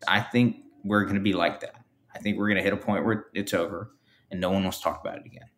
I 0.09 0.21
think 0.21 0.57
we're 0.85 1.05
going 1.05 1.15
to 1.15 1.21
be 1.21 1.35
like 1.35 1.61
that. 1.61 1.77
I 2.15 2.19
think 2.19 2.37
we're 2.37 2.49
going 2.49 2.57
to 2.57 2.63
hit 2.63 2.73
a 2.73 2.77
point 2.77 3.05
where 3.05 3.27
it's 3.35 3.55
over 3.55 3.93
and 4.31 4.41
no 4.41 4.51
one 4.51 4.63
wants 4.63 4.79
to 4.79 4.85
talk 4.85 5.01
about 5.01 5.19
it 5.19 5.27
again. 5.27 5.49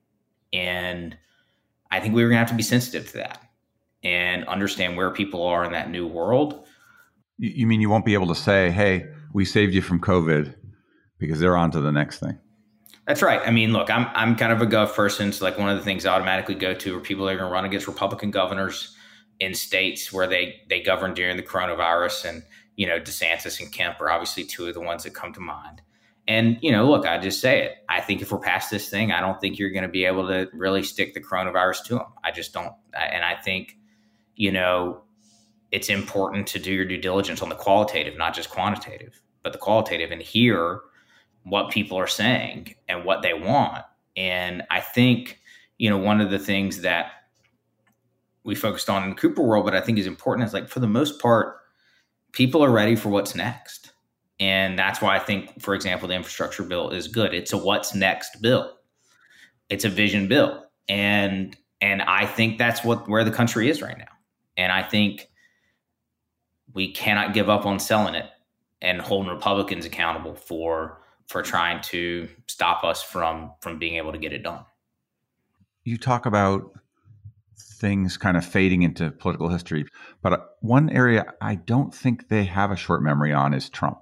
And 0.53 1.17
I 1.91 2.01
think 2.01 2.15
we 2.15 2.23
are 2.23 2.29
going 2.29 2.37
to 2.37 2.41
have 2.41 2.51
to 2.51 2.55
be 2.55 2.63
sensitive 2.63 3.11
to 3.13 3.19
that 3.19 3.41
and 4.05 4.45
understand 4.47 4.97
where 4.97 5.11
people 5.11 5.43
are 5.43 5.65
in 5.65 5.73
that 5.73 5.91
new 5.91 6.07
world. 6.07 6.67
You 7.39 7.67
mean 7.67 7.81
you 7.81 7.91
won't 7.91 8.05
be 8.05 8.15
able 8.15 8.29
to 8.29 8.35
say, 8.35 8.71
hey, 8.71 9.07
we 9.33 9.45
saved 9.45 9.75
you 9.75 9.83
from 9.83 10.01
COVID 10.01 10.55
because 11.19 11.41
they're 11.41 11.57
on 11.57 11.71
to 11.73 11.81
the 11.81 11.91
next 11.91 12.21
thing? 12.21 12.39
That's 13.07 13.23
right. 13.23 13.41
I 13.45 13.51
mean, 13.51 13.73
look, 13.73 13.91
I'm 13.91 14.07
I'm 14.15 14.37
kind 14.37 14.53
of 14.53 14.63
a 14.63 14.67
gov 14.67 14.95
person. 14.95 15.33
So 15.33 15.45
like 15.45 15.59
one 15.59 15.69
of 15.69 15.77
the 15.77 15.85
things 15.85 16.07
I 16.07 16.15
automatically 16.15 16.55
go 16.55 16.75
to 16.75 16.97
are 16.97 17.01
people 17.01 17.27
that 17.27 17.33
are 17.33 17.39
going 17.39 17.49
to 17.49 17.53
run 17.53 17.65
against 17.65 17.87
Republican 17.87 18.31
governors 18.31 18.97
in 19.41 19.53
states 19.55 20.13
where 20.13 20.27
they 20.27 20.61
they 20.69 20.81
govern 20.81 21.13
during 21.13 21.37
the 21.37 21.43
coronavirus, 21.43 22.25
and 22.31 22.43
you 22.77 22.87
know 22.87 22.99
DeSantis 22.99 23.61
and 23.61 23.71
Kemp 23.73 24.01
are 24.01 24.11
obviously 24.11 24.45
two 24.45 24.67
of 24.67 24.75
the 24.75 24.81
ones 24.81 25.03
that 25.05 25.15
come 25.15 25.33
to 25.35 25.41
mind. 25.41 25.83
And, 26.27 26.57
you 26.63 26.73
know, 26.73 26.89
look, 26.89 27.07
I 27.07 27.19
just 27.19 27.41
say 27.41 27.63
it. 27.65 27.73
I 27.89 28.01
think 28.01 28.23
if 28.23 28.33
we're 28.33 28.39
past 28.39 28.71
this 28.71 28.89
thing, 28.89 29.13
I 29.13 29.21
don't 29.21 29.39
think 29.41 29.59
you're 29.59 29.71
going 29.71 29.83
to 29.83 29.91
be 29.91 30.07
able 30.07 30.27
to 30.29 30.49
really 30.55 30.83
stick 30.83 31.13
the 31.13 31.21
coronavirus 31.21 31.85
to 31.85 31.95
them. 31.97 32.07
I 32.25 32.31
just 32.31 32.55
don't. 32.55 32.73
And 32.95 33.23
I 33.23 33.35
think, 33.35 33.77
you 34.37 34.53
know, 34.53 35.03
it's 35.71 35.89
important 35.89 36.47
to 36.49 36.59
do 36.59 36.73
your 36.73 36.85
due 36.85 36.99
diligence 36.99 37.43
on 37.43 37.49
the 37.49 37.55
qualitative, 37.55 38.17
not 38.17 38.35
just 38.35 38.51
quantitative, 38.51 39.21
but 39.43 39.53
the 39.53 39.59
qualitative 39.59 40.11
and 40.11 40.23
hear 40.23 40.81
what 41.45 41.71
people 41.71 41.99
are 41.99 42.07
saying 42.07 42.75
and 42.89 43.05
what 43.05 43.23
they 43.23 43.35
want. 43.35 43.85
And 44.17 44.63
I 44.71 44.81
think, 44.81 45.41
you 45.79 45.91
know, 45.91 45.99
one 45.99 46.21
of 46.21 46.31
the 46.31 46.39
things 46.39 46.83
that 46.83 47.13
we 48.45 48.55
focused 48.55 48.89
on 48.89 49.03
in 49.03 49.11
the 49.11 49.17
Cooper 49.17 49.43
world, 49.43 49.65
but 49.65 49.75
I 49.75 49.81
think 49.81 49.99
is 49.99 50.07
important 50.07 50.47
is 50.47 50.55
like 50.55 50.69
for 50.69 50.81
the 50.81 50.87
most 50.87 51.21
part, 51.21 51.57
people 52.33 52.65
are 52.65 52.71
ready 52.71 52.95
for 52.95 53.09
what's 53.09 53.35
next 53.35 53.85
and 54.41 54.79
that's 54.79 55.01
why 55.01 55.17
I 55.17 55.21
think, 55.21 55.61
for 55.63 55.75
example, 55.75 56.09
the 56.09 56.15
infrastructure 56.15 56.65
bill 56.65 56.91
is 56.91 57.09
good. 57.09 57.35
It's 57.35 57.53
a 57.53 57.59
what's 57.59 57.95
next 57.95 58.43
bill. 58.43 58.79
It's 59.71 59.85
a 59.85 59.89
vision 59.89 60.29
bill. 60.29 60.65
And 60.89 61.57
and 61.81 62.03
I 62.03 62.27
think 62.27 62.59
that's 62.59 62.83
what 62.85 63.09
where 63.09 63.25
the 63.25 63.31
country 63.31 63.71
is 63.71 63.81
right 63.81 63.97
now. 63.97 64.05
And 64.57 64.73
I 64.73 64.83
think 64.83 65.29
we 66.73 66.93
cannot 66.93 67.35
give 67.35 67.49
up 67.49 67.67
on 67.67 67.79
selling 67.79 68.15
it 68.15 68.27
and 68.81 69.01
holding 69.01 69.31
Republicans 69.31 69.85
accountable 69.85 70.35
for 70.35 71.01
for 71.27 71.43
trying 71.43 71.81
to 71.83 72.29
stop 72.47 72.85
us 72.85 73.03
from 73.03 73.53
from 73.61 73.79
being 73.79 73.97
able 73.97 74.13
to 74.13 74.19
get 74.19 74.33
it 74.33 74.43
done. 74.43 74.65
You 75.85 75.99
talk 75.99 76.27
about 76.27 76.71
things 77.81 78.17
kind 78.17 78.37
of 78.37 78.45
fading 78.45 78.83
into 78.83 79.11
political 79.11 79.49
history, 79.49 79.85
but 80.23 80.33
uh, 80.33 80.39
one 80.61 80.89
area 80.91 81.27
I 81.41 81.57
don't 81.57 81.95
think 81.95 82.29
they 82.29 82.45
have 82.45 82.71
a 82.71 82.77
short 82.77 83.03
memory 83.03 83.33
on 83.33 83.53
is 83.53 83.69
Trump 83.69 83.99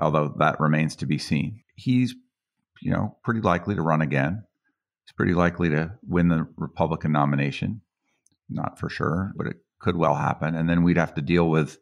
although 0.00 0.34
that 0.38 0.60
remains 0.60 0.96
to 0.96 1.06
be 1.06 1.18
seen. 1.18 1.62
He's, 1.74 2.14
you 2.80 2.92
know, 2.92 3.16
pretty 3.24 3.40
likely 3.40 3.74
to 3.74 3.82
run 3.82 4.02
again. 4.02 4.44
He's 5.04 5.12
pretty 5.12 5.34
likely 5.34 5.68
to 5.70 5.92
win 6.06 6.28
the 6.28 6.46
Republican 6.56 7.12
nomination. 7.12 7.82
Not 8.54 8.78
for 8.78 8.88
sure, 8.88 9.32
but 9.36 9.46
it 9.46 9.56
could 9.78 9.96
well 9.96 10.14
happen. 10.14 10.54
And 10.54 10.68
then 10.68 10.82
we'd 10.82 10.96
have 10.96 11.14
to 11.14 11.22
deal 11.22 11.48
with 11.48 11.78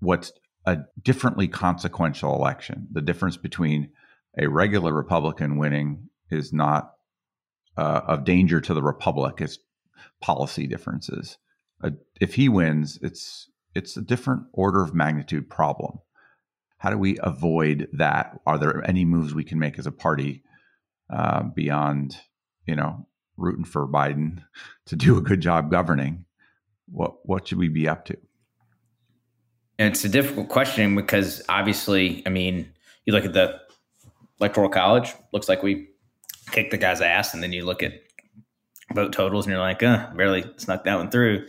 what's 0.00 0.32
a 0.66 0.78
differently 1.00 1.48
consequential 1.48 2.34
election. 2.34 2.88
The 2.90 3.00
difference 3.00 3.36
between 3.36 3.90
a 4.38 4.48
regular 4.48 4.92
Republican 4.92 5.58
winning 5.58 6.10
is 6.30 6.52
not 6.52 6.92
uh, 7.76 8.02
of 8.06 8.24
danger 8.24 8.60
to 8.60 8.74
the 8.74 8.82
republic; 8.82 9.40
it's 9.40 9.58
policy 10.20 10.66
differences. 10.66 11.38
Uh, 11.82 11.90
if 12.20 12.34
he 12.34 12.48
wins, 12.48 12.98
it's 13.02 13.50
it's 13.74 13.96
a 13.96 14.02
different 14.02 14.44
order 14.52 14.82
of 14.82 14.94
magnitude 14.94 15.48
problem. 15.48 15.98
How 16.78 16.90
do 16.90 16.98
we 16.98 17.18
avoid 17.22 17.88
that? 17.92 18.38
Are 18.46 18.58
there 18.58 18.86
any 18.88 19.04
moves 19.04 19.34
we 19.34 19.44
can 19.44 19.58
make 19.58 19.78
as 19.78 19.86
a 19.86 19.92
party 19.92 20.42
uh, 21.10 21.44
beyond, 21.44 22.16
you 22.66 22.76
know, 22.76 23.06
rooting 23.36 23.64
for 23.64 23.86
Biden 23.86 24.42
to 24.86 24.96
do 24.96 25.16
a 25.16 25.20
good 25.20 25.40
job 25.40 25.70
governing? 25.70 26.24
What 26.90 27.26
what 27.26 27.48
should 27.48 27.58
we 27.58 27.68
be 27.68 27.88
up 27.88 28.04
to? 28.06 28.16
And 29.78 29.92
it's 29.92 30.04
a 30.04 30.08
difficult 30.08 30.48
question 30.48 30.94
because 30.96 31.42
obviously, 31.48 32.22
I 32.24 32.30
mean, 32.30 32.72
you 33.04 33.12
look 33.12 33.24
at 33.24 33.34
the 33.34 33.60
electoral 34.40 34.68
college, 34.68 35.14
looks 35.32 35.48
like 35.48 35.62
we 35.62 35.88
kicked 36.50 36.70
the 36.70 36.78
guy's 36.78 37.00
ass, 37.00 37.34
and 37.34 37.42
then 37.42 37.52
you 37.52 37.64
look 37.64 37.82
at 37.82 37.92
vote 38.94 39.12
totals, 39.12 39.46
and 39.46 39.52
you're 39.52 39.60
like, 39.60 39.82
uh, 39.82 40.12
barely 40.14 40.44
snuck 40.56 40.84
that 40.84 40.96
one 40.96 41.10
through. 41.10 41.46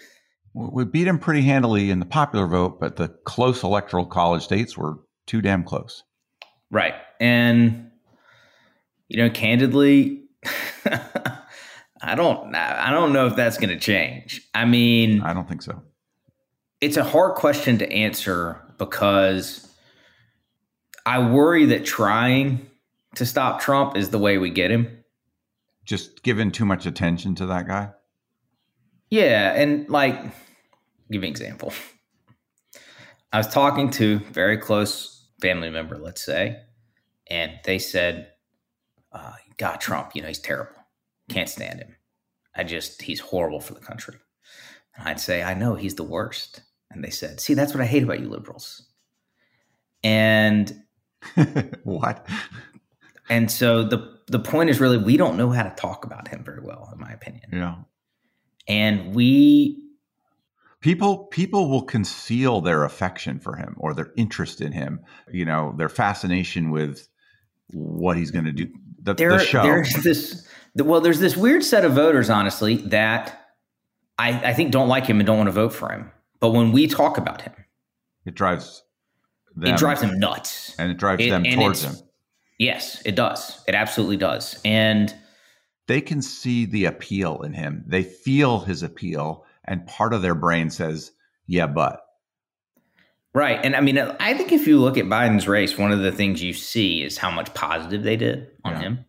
We 0.54 0.86
beat 0.86 1.08
him 1.08 1.20
pretty 1.20 1.42
handily 1.42 1.92
in 1.92 2.00
the 2.00 2.06
popular 2.06 2.48
vote, 2.48 2.80
but 2.80 2.96
the 2.96 3.10
close 3.26 3.64
electoral 3.64 4.06
college 4.06 4.44
states 4.44 4.76
were 4.76 4.98
too 5.28 5.42
damn 5.42 5.64
close. 5.64 6.04
Right. 6.72 6.96
And, 7.20 7.92
you 9.08 9.18
know, 9.18 9.30
candidly, 9.30 10.24
I 12.02 12.16
don't 12.16 12.56
I 12.56 12.92
don't 12.92 13.14
know 13.14 13.28
if 13.28 13.36
that's 13.36 13.58
going 13.58 13.70
to 13.70 13.80
change. 13.80 14.42
I 14.54 14.66
mean, 14.66 15.22
I 15.22 15.34
don't 15.34 15.48
think 15.48 15.62
so. 15.62 15.82
It's 16.82 16.98
a 16.98 17.04
hard 17.04 17.36
question 17.36 17.78
to 17.80 17.92
answer 17.92 18.62
because 18.78 19.68
I 21.06 21.20
worry 21.20 21.66
that 21.66 21.86
trying 21.86 22.70
to 23.16 23.26
stop 23.26 23.60
Trump 23.60 23.98
is 23.98 24.10
the 24.10 24.20
way 24.20 24.38
we 24.38 24.50
get 24.50 24.70
him. 24.70 25.04
Just 25.86 26.22
giving 26.22 26.52
too 26.52 26.66
much 26.66 26.86
attention 26.86 27.34
to 27.36 27.48
that 27.48 27.68
guy. 27.68 27.92
Yeah, 29.10 29.54
and 29.54 29.90
like 29.90 30.22
give 31.10 31.22
me 31.22 31.28
an 31.28 31.32
example. 31.32 31.74
I 33.32 33.38
was 33.38 33.48
talking 33.48 33.90
to 33.92 34.20
very 34.32 34.58
close 34.58 35.30
family 35.42 35.70
member, 35.70 35.98
let's 35.98 36.24
say, 36.24 36.62
and 37.30 37.52
they 37.64 37.80
said, 37.80 38.32
uh, 39.12 39.34
"God, 39.58 39.78
Trump, 39.78 40.16
you 40.16 40.22
know, 40.22 40.28
he's 40.28 40.40
terrible. 40.40 40.77
Can't 41.30 41.50
stand 41.50 41.80
him. 41.80 41.96
I 42.56 42.64
just, 42.64 43.02
he's 43.02 43.20
horrible 43.20 43.60
for 43.60 43.74
the 43.74 43.80
country." 43.80 44.16
And 44.96 45.08
I'd 45.08 45.20
say, 45.20 45.44
"I 45.44 45.54
know 45.54 45.76
he's 45.76 45.96
the 45.96 46.04
worst." 46.04 46.62
And 46.90 47.04
they 47.04 47.10
said, 47.10 47.40
"See, 47.40 47.54
that's 47.54 47.74
what 47.74 47.82
I 47.82 47.86
hate 47.86 48.04
about 48.04 48.20
you 48.20 48.30
liberals." 48.30 48.88
And 50.04 50.84
what? 51.84 52.28
And 53.30 53.52
so 53.52 53.84
the 53.84 54.18
the 54.28 54.40
point 54.40 54.70
is 54.70 54.80
really 54.80 54.98
we 54.98 55.18
don't 55.18 55.38
know 55.38 55.50
how 55.50 55.64
to 55.64 55.76
talk 55.76 56.06
about 56.06 56.28
him 56.28 56.44
very 56.44 56.62
well, 56.62 56.90
in 56.94 57.00
my 57.00 57.12
opinion. 57.12 57.50
Yeah. 57.52 57.76
And 58.68 59.16
we 59.16 59.88
people 60.82 61.26
people 61.26 61.70
will 61.70 61.82
conceal 61.82 62.62
their 62.62 62.84
affection 62.84 63.40
for 63.40 63.56
him 63.56 63.76
or 63.78 63.94
their 63.94 64.12
interest 64.16 64.62
in 64.62 64.72
him 64.72 65.00
you 65.32 65.46
know 65.46 65.74
their 65.78 65.90
fascination 65.90 66.70
with 66.72 67.08
what 67.72 68.16
he's 68.16 68.32
going 68.32 68.46
to 68.46 68.52
do 68.52 68.68
the, 69.02 69.14
there, 69.14 69.32
the 69.32 69.40
show 69.40 69.64
there's 69.64 69.94
this 70.04 70.47
well 70.78 71.02
there's 71.02 71.20
this 71.20 71.36
weird 71.38 71.64
set 71.64 71.86
of 71.86 71.94
voters 71.94 72.30
honestly 72.30 72.78
that 72.78 73.52
I, 74.20 74.50
I 74.50 74.54
think 74.54 74.72
don't 74.72 74.88
like 74.88 75.06
him 75.06 75.20
and 75.20 75.28
don't 75.28 75.38
want 75.38 75.48
to 75.48 75.54
vote 75.54 75.74
for 75.74 75.90
him 75.92 76.12
but 76.40 76.52
when 76.52 76.72
we 76.72 76.88
talk 76.88 77.18
about 77.18 77.42
him 77.42 77.54
it 78.26 78.36
drives 78.36 78.84
them, 79.56 79.74
it 79.74 79.78
drives 79.78 80.02
them 80.02 80.20
nuts 80.20 80.76
and 80.78 80.92
it 80.92 80.98
drives 80.98 81.24
it, 81.24 81.30
them 81.30 81.44
towards 81.44 81.84
him 81.84 81.96
yes 82.58 83.02
it 83.06 83.16
does 83.16 83.64
it 83.68 83.76
absolutely 83.76 84.18
does 84.18 84.60
and 84.66 85.16
they 85.88 86.02
can 86.02 86.22
see 86.22 86.66
the 86.66 86.86
appeal 86.86 87.42
in 87.44 87.54
him 87.54 87.84
they 87.88 88.04
feel 88.04 88.60
his 88.60 88.84
appeal 88.84 89.46
and 89.68 89.86
part 89.86 90.14
of 90.14 90.22
their 90.22 90.36
brain 90.36 90.70
says, 90.70 91.12
yeah, 91.46 91.68
but. 91.68 92.04
Right. 93.34 93.60
And 93.64 93.76
I 93.76 93.82
mean, 93.82 94.00
I 94.00 94.34
think 94.34 94.52
if 94.52 94.66
you 94.66 94.80
look 94.80 94.98
at 94.98 95.06
Biden's 95.06 95.48
race, 95.48 95.78
one 95.78 95.92
of 95.92 96.00
the 96.00 96.12
things 96.12 96.42
you 96.42 96.54
see 96.54 97.04
is 97.04 97.18
how 97.18 97.30
much 97.30 97.54
positive 97.54 98.04
they 98.04 98.16
did 98.16 98.48
on 98.64 98.74
yeah. 98.74 98.80
him. 98.80 99.06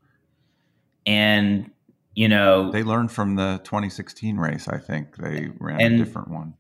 And, 1.09 1.70
you 2.14 2.28
know, 2.28 2.70
they 2.70 2.82
learned 2.82 3.11
from 3.11 3.36
the 3.36 3.62
2016 3.64 4.36
race, 4.36 4.68
I 4.68 4.76
think. 4.76 5.16
They 5.16 5.48
ran 5.59 5.80
and, 5.80 5.94
a 5.94 6.04
different 6.04 6.28
one. 6.28 6.52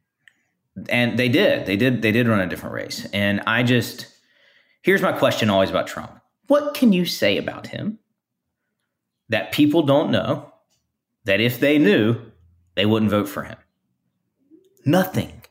And 0.88 1.18
they 1.18 1.28
did. 1.28 1.66
They 1.66 1.76
did 1.76 2.00
they 2.00 2.12
did 2.12 2.26
run 2.26 2.40
a 2.40 2.46
different 2.46 2.74
race. 2.74 3.06
And 3.12 3.42
I 3.46 3.62
just 3.62 4.06
here's 4.80 5.02
my 5.02 5.12
question 5.12 5.50
always 5.50 5.68
about 5.68 5.86
Trump. 5.86 6.18
What 6.46 6.72
can 6.72 6.94
you 6.94 7.04
say 7.04 7.36
about 7.36 7.66
him 7.66 7.98
that 9.28 9.52
people 9.52 9.82
don't 9.82 10.10
know 10.10 10.50
that 11.24 11.40
if 11.42 11.60
they 11.60 11.76
knew, 11.78 12.18
they 12.74 12.86
wouldn't 12.86 13.10
vote 13.10 13.28
for 13.28 13.42
him? 13.42 13.58
Nothing. 14.86 15.42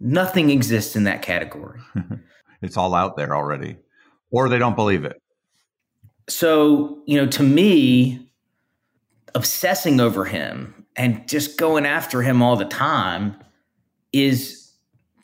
Nothing 0.00 0.48
exists 0.48 0.96
in 0.96 1.04
that 1.04 1.20
category. 1.20 1.80
it's 2.62 2.78
all 2.78 2.94
out 2.94 3.18
there 3.18 3.36
already. 3.36 3.76
Or 4.30 4.48
they 4.48 4.58
don't 4.58 4.76
believe 4.76 5.04
it. 5.04 5.20
So, 6.28 7.02
you 7.06 7.16
know, 7.16 7.26
to 7.28 7.42
me, 7.42 8.28
obsessing 9.34 10.00
over 10.00 10.24
him 10.24 10.86
and 10.96 11.28
just 11.28 11.58
going 11.58 11.86
after 11.86 12.22
him 12.22 12.42
all 12.42 12.56
the 12.56 12.64
time 12.64 13.36
is 14.12 14.72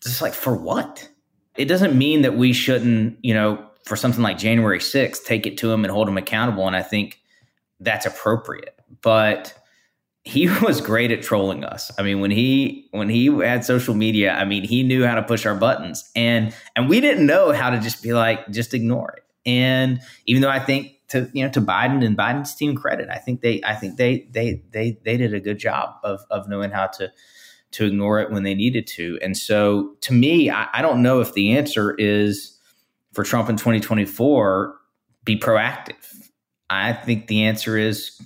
just 0.02 0.22
like 0.22 0.34
for 0.34 0.54
what? 0.54 1.08
It 1.56 1.66
doesn't 1.66 1.96
mean 1.96 2.22
that 2.22 2.36
we 2.36 2.52
shouldn't, 2.52 3.18
you 3.22 3.34
know, 3.34 3.64
for 3.84 3.96
something 3.96 4.22
like 4.22 4.38
January 4.38 4.78
6th, 4.78 5.24
take 5.24 5.46
it 5.46 5.58
to 5.58 5.72
him 5.72 5.84
and 5.84 5.92
hold 5.92 6.08
him 6.08 6.16
accountable. 6.16 6.66
And 6.66 6.76
I 6.76 6.82
think 6.82 7.20
that's 7.80 8.06
appropriate. 8.06 8.78
But 9.02 9.54
he 10.24 10.48
was 10.62 10.80
great 10.80 11.10
at 11.10 11.22
trolling 11.22 11.64
us. 11.64 11.90
I 11.98 12.02
mean, 12.02 12.20
when 12.20 12.30
he 12.30 12.88
when 12.92 13.08
he 13.08 13.26
had 13.26 13.64
social 13.64 13.94
media, 13.94 14.32
I 14.32 14.44
mean, 14.44 14.64
he 14.64 14.82
knew 14.82 15.04
how 15.04 15.14
to 15.14 15.22
push 15.22 15.46
our 15.46 15.54
buttons, 15.54 16.10
and 16.14 16.54
and 16.76 16.88
we 16.88 17.00
didn't 17.00 17.26
know 17.26 17.52
how 17.52 17.70
to 17.70 17.78
just 17.80 18.02
be 18.02 18.12
like, 18.12 18.48
just 18.50 18.74
ignore 18.74 19.14
it. 19.16 19.21
And 19.44 20.00
even 20.26 20.42
though 20.42 20.50
I 20.50 20.60
think 20.60 20.92
to 21.08 21.30
you 21.32 21.44
know 21.44 21.50
to 21.52 21.60
Biden 21.60 22.04
and 22.04 22.16
Biden's 22.16 22.54
team 22.54 22.74
credit, 22.74 23.08
I 23.10 23.18
think 23.18 23.40
they 23.40 23.60
I 23.64 23.74
think 23.74 23.96
they 23.96 24.28
they 24.30 24.62
they 24.70 24.98
they 25.04 25.16
did 25.16 25.34
a 25.34 25.40
good 25.40 25.58
job 25.58 25.96
of 26.02 26.20
of 26.30 26.48
knowing 26.48 26.70
how 26.70 26.86
to 26.88 27.12
to 27.72 27.86
ignore 27.86 28.20
it 28.20 28.30
when 28.30 28.42
they 28.42 28.54
needed 28.54 28.86
to. 28.86 29.18
And 29.22 29.36
so, 29.36 29.96
to 30.02 30.12
me, 30.12 30.50
I, 30.50 30.68
I 30.74 30.82
don't 30.82 31.02
know 31.02 31.20
if 31.20 31.32
the 31.32 31.56
answer 31.56 31.94
is 31.94 32.58
for 33.12 33.24
Trump 33.24 33.48
in 33.48 33.56
2024 33.56 34.76
be 35.24 35.38
proactive. 35.38 36.28
I 36.70 36.92
think 36.92 37.26
the 37.26 37.44
answer 37.44 37.76
is 37.76 38.20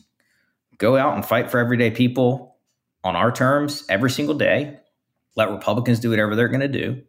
go 0.79 0.97
out 0.97 1.15
and 1.15 1.25
fight 1.25 1.51
for 1.51 1.59
everyday 1.59 1.91
people 1.91 2.57
on 3.05 3.17
our 3.17 3.31
terms 3.31 3.85
every 3.89 4.11
single 4.11 4.35
day. 4.35 4.79
Let 5.37 5.51
Republicans 5.51 6.01
do 6.01 6.11
whatever 6.11 6.35
they're 6.35 6.49
going 6.49 6.61
to 6.61 6.69
do. 6.69 7.03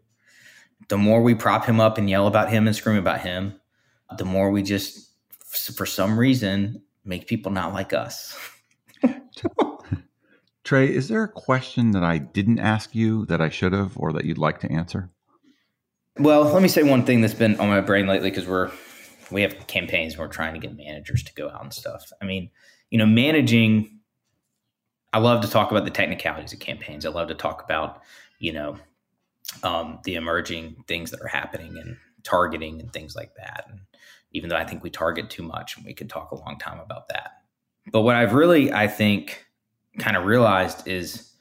The 0.89 0.97
more 0.97 1.22
we 1.22 1.36
prop 1.36 1.66
him 1.66 1.80
up 1.80 1.97
and 1.97 2.10
yell 2.10 2.28
about 2.28 2.49
him 2.49 2.68
and 2.68 2.76
scream 2.76 2.97
about 2.97 3.22
him, 3.22 3.60
the 4.18 4.26
more 4.26 4.51
we 4.51 4.64
just, 4.64 5.12
for 5.45 5.86
some 5.86 6.18
reason, 6.18 6.82
make 7.03 7.28
people 7.28 7.51
not 7.51 7.74
like 7.74 7.93
us. 7.93 8.38
Trey, 10.64 10.93
is 10.93 11.08
there 11.08 11.24
a 11.24 11.30
question 11.30 11.91
that 11.91 12.03
I 12.03 12.18
didn't 12.18 12.60
ask 12.60 12.93
you 12.93 13.26
that 13.28 13.41
I 13.41 13.49
should 13.49 13.74
have 13.74 13.97
or 13.97 14.12
that 14.14 14.26
you'd 14.26 14.38
like 14.38 14.60
to 14.62 14.72
answer? 14.72 15.10
Well, 16.20 16.43
let 16.43 16.62
me 16.62 16.68
say 16.68 16.84
one 16.84 17.05
thing 17.05 17.22
that's 17.22 17.34
been 17.34 17.60
on 17.60 17.70
my 17.70 17.80
brain 17.80 18.08
lately 18.08 18.30
because 18.30 18.47
we're 18.47 18.72
we 19.32 19.41
have 19.41 19.68
campaigns 19.68 20.14
and 20.14 20.22
we're 20.22 20.28
trying 20.28 20.53
to 20.53 20.60
get 20.60 20.76
managers 20.76 21.24
to 21.24 21.34
go 21.34 21.49
out 21.49 21.64
and 21.64 21.74
stuff. 21.74 22.12
I 22.22 22.26
mean, 22.26 22.49
you 22.89 22.97
know, 22.97 23.05
managing, 23.05 23.99
I 25.14 25.20
love 25.20 25.41
to 25.41 25.49
talk 25.49 25.72
about 25.72 25.86
the 25.86 25.91
technicalities 25.91 26.53
of 26.53 26.60
campaigns. 26.60 27.05
I 27.05 27.10
love 27.10 27.28
to 27.28 27.36
talk 27.36 27.64
about, 27.64 28.01
you 28.39 28.53
know, 28.53 28.78
um, 29.64 29.99
the 30.03 30.16
emerging 30.16 30.84
things 30.88 31.12
that 31.12 31.22
are 31.22 31.28
happening 31.28 31.78
and 31.78 31.97
targeting 32.24 32.80
and 32.80 32.91
things 32.91 33.16
like 33.16 33.34
that. 33.36 33.66
And 33.70 33.80
even 34.38 34.50
though 34.50 34.56
I 34.56 34.64
think 34.64 34.84
we 34.84 34.90
target 34.90 35.30
too 35.30 35.44
much, 35.44 35.76
and 35.76 35.86
we 35.86 35.94
could 35.94 36.10
talk 36.10 36.32
a 36.32 36.36
long 36.36 36.58
time 36.60 36.80
about 36.80 37.10
that. 37.10 37.32
But 37.92 38.02
what 38.02 38.16
I've 38.16 38.34
really, 38.34 38.72
I 38.72 38.88
think, 38.88 39.46
kind 40.00 40.16
of 40.16 40.26
realized 40.26 40.88
is 40.88 41.34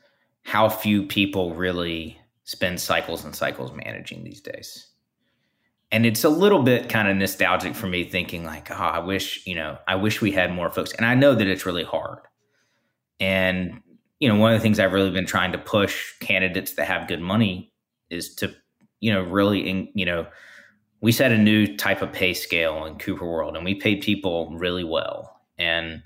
how 0.43 0.69
few 0.69 1.03
people 1.03 1.55
really 1.55 2.19
spend 2.45 2.81
cycles 2.81 3.25
and 3.25 3.35
cycles 3.35 3.73
managing 3.73 4.25
these 4.25 4.41
days. 4.41 4.89
And 5.93 6.07
it's 6.07 6.25
a 6.25 6.29
little 6.29 6.63
bit 6.63 6.89
kind 6.89 7.09
of 7.09 7.17
nostalgic 7.17 7.75
for 7.75 7.87
me 7.87 8.05
thinking 8.05 8.45
like 8.45 8.71
oh 8.71 8.75
i 8.75 8.99
wish 8.99 9.47
you 9.47 9.55
know 9.55 9.79
i 9.87 9.95
wish 9.95 10.21
we 10.21 10.33
had 10.33 10.53
more 10.53 10.71
folks. 10.71 10.93
And 10.93 11.05
i 11.05 11.15
know 11.15 11.35
that 11.35 11.47
it's 11.47 11.67
really 11.67 11.85
hard. 11.85 12.21
And 13.21 13.81
you 14.21 14.29
know 14.29 14.37
one 14.37 14.53
of 14.53 14.59
the 14.59 14.63
things 14.63 14.81
i've 14.81 14.93
really 14.93 15.11
been 15.11 15.27
trying 15.27 15.53
to 15.53 15.59
push 15.59 16.19
candidates 16.21 16.73
that 16.75 16.87
have 16.87 17.09
good 17.09 17.21
money 17.21 17.73
is 18.09 18.35
to 18.37 18.55
you 19.01 19.13
know 19.13 19.23
really 19.23 19.69
in, 19.69 19.89
you 19.95 20.07
know 20.07 20.27
we 21.07 21.13
set 21.13 21.31
a 21.31 21.39
new 21.39 21.77
type 21.77 22.03
of 22.03 22.13
pay 22.13 22.35
scale 22.35 22.85
in 22.85 22.99
cooper 22.99 23.25
world 23.25 23.55
and 23.55 23.65
we 23.65 23.75
paid 23.77 24.03
people 24.03 24.51
really 24.59 24.85
well 24.85 25.41
and 25.59 26.03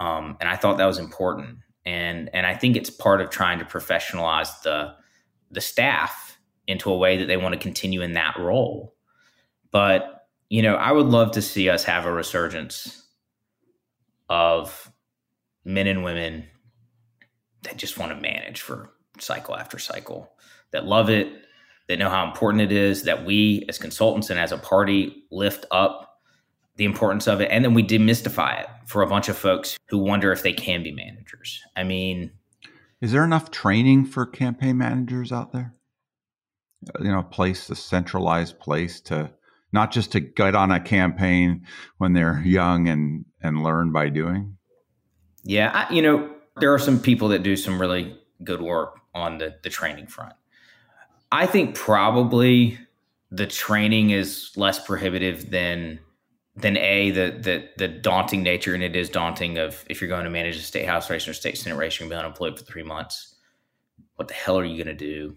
Um, 0.00 0.36
and 0.40 0.48
I 0.48 0.56
thought 0.56 0.78
that 0.78 0.86
was 0.86 0.98
important. 0.98 1.58
And 1.86 2.28
and 2.34 2.46
I 2.46 2.54
think 2.54 2.76
it's 2.76 2.90
part 2.90 3.20
of 3.20 3.30
trying 3.30 3.58
to 3.58 3.64
professionalize 3.64 4.62
the 4.62 4.94
the 5.50 5.60
staff 5.60 6.38
into 6.66 6.90
a 6.92 6.98
way 6.98 7.16
that 7.18 7.26
they 7.26 7.36
want 7.36 7.54
to 7.54 7.60
continue 7.68 8.02
in 8.02 8.14
that 8.14 8.36
role. 8.38 8.94
But 9.70 10.26
you 10.50 10.62
know, 10.62 10.74
I 10.74 10.92
would 10.92 11.06
love 11.06 11.30
to 11.32 11.42
see 11.42 11.70
us 11.70 11.84
have 11.84 12.06
a 12.06 12.12
resurgence 12.12 13.06
of 14.28 14.90
men 15.64 15.86
and 15.86 16.04
women 16.04 16.44
that 17.62 17.78
just 17.78 17.98
want 17.98 18.12
to 18.12 18.20
manage 18.20 18.60
for 18.60 18.90
cycle 19.18 19.56
after 19.56 19.78
cycle, 19.78 20.32
that 20.72 20.86
love 20.86 21.08
it, 21.08 21.28
that 21.88 21.98
know 21.98 22.08
how 22.08 22.26
important 22.26 22.62
it 22.62 22.72
is, 22.72 23.02
that 23.02 23.24
we 23.24 23.64
as 23.68 23.78
consultants 23.78 24.30
and 24.30 24.38
as 24.38 24.52
a 24.52 24.58
party 24.58 25.24
lift 25.30 25.66
up 25.70 26.18
the 26.76 26.84
importance 26.84 27.28
of 27.28 27.40
it. 27.40 27.50
And 27.50 27.64
then 27.64 27.74
we 27.74 27.82
demystify 27.82 28.60
it 28.60 28.68
for 28.86 29.02
a 29.02 29.06
bunch 29.06 29.28
of 29.28 29.36
folks 29.36 29.78
who 29.88 29.98
wonder 29.98 30.32
if 30.32 30.42
they 30.42 30.52
can 30.52 30.82
be 30.82 30.92
managers. 30.92 31.60
I 31.76 31.84
mean, 31.84 32.32
is 33.00 33.12
there 33.12 33.24
enough 33.24 33.50
training 33.50 34.06
for 34.06 34.26
campaign 34.26 34.78
managers 34.78 35.30
out 35.30 35.52
there? 35.52 35.74
You 37.00 37.12
know, 37.12 37.20
a 37.20 37.24
place, 37.24 37.70
a 37.70 37.76
centralized 37.76 38.58
place 38.58 39.00
to 39.02 39.30
not 39.72 39.90
just 39.90 40.12
to 40.12 40.20
get 40.20 40.54
on 40.54 40.70
a 40.70 40.80
campaign 40.80 41.66
when 41.98 42.12
they're 42.12 42.40
young 42.44 42.88
and 42.88 43.24
and 43.42 43.62
learn 43.62 43.92
by 43.92 44.08
doing. 44.08 44.56
Yeah, 45.42 45.70
I, 45.74 45.92
you 45.92 46.00
know, 46.00 46.30
there 46.60 46.72
are 46.72 46.78
some 46.78 47.00
people 47.00 47.28
that 47.28 47.42
do 47.42 47.56
some 47.56 47.80
really 47.80 48.18
good 48.42 48.62
work 48.62 49.00
on 49.14 49.38
the 49.38 49.54
the 49.62 49.70
training 49.70 50.06
front. 50.06 50.34
I 51.34 51.46
think 51.46 51.74
probably 51.74 52.78
the 53.32 53.48
training 53.48 54.10
is 54.10 54.52
less 54.54 54.78
prohibitive 54.78 55.50
than 55.50 55.98
than 56.54 56.76
a 56.76 57.10
the 57.10 57.36
the 57.40 57.68
the 57.76 57.88
daunting 57.88 58.44
nature, 58.44 58.72
and 58.72 58.84
it 58.84 58.94
is 58.94 59.08
daunting 59.08 59.58
of 59.58 59.84
if 59.90 60.00
you're 60.00 60.08
going 60.08 60.22
to 60.22 60.30
manage 60.30 60.56
a 60.56 60.60
state 60.60 60.86
house 60.86 61.10
race 61.10 61.26
or 61.26 61.34
state 61.34 61.58
senate 61.58 61.74
race, 61.74 61.98
you're 61.98 62.08
going 62.08 62.16
to 62.16 62.22
be 62.22 62.24
unemployed 62.24 62.56
for 62.56 62.64
three 62.64 62.84
months. 62.84 63.34
What 64.14 64.28
the 64.28 64.34
hell 64.34 64.56
are 64.56 64.64
you 64.64 64.76
going 64.76 64.96
to 64.96 65.04
do? 65.04 65.36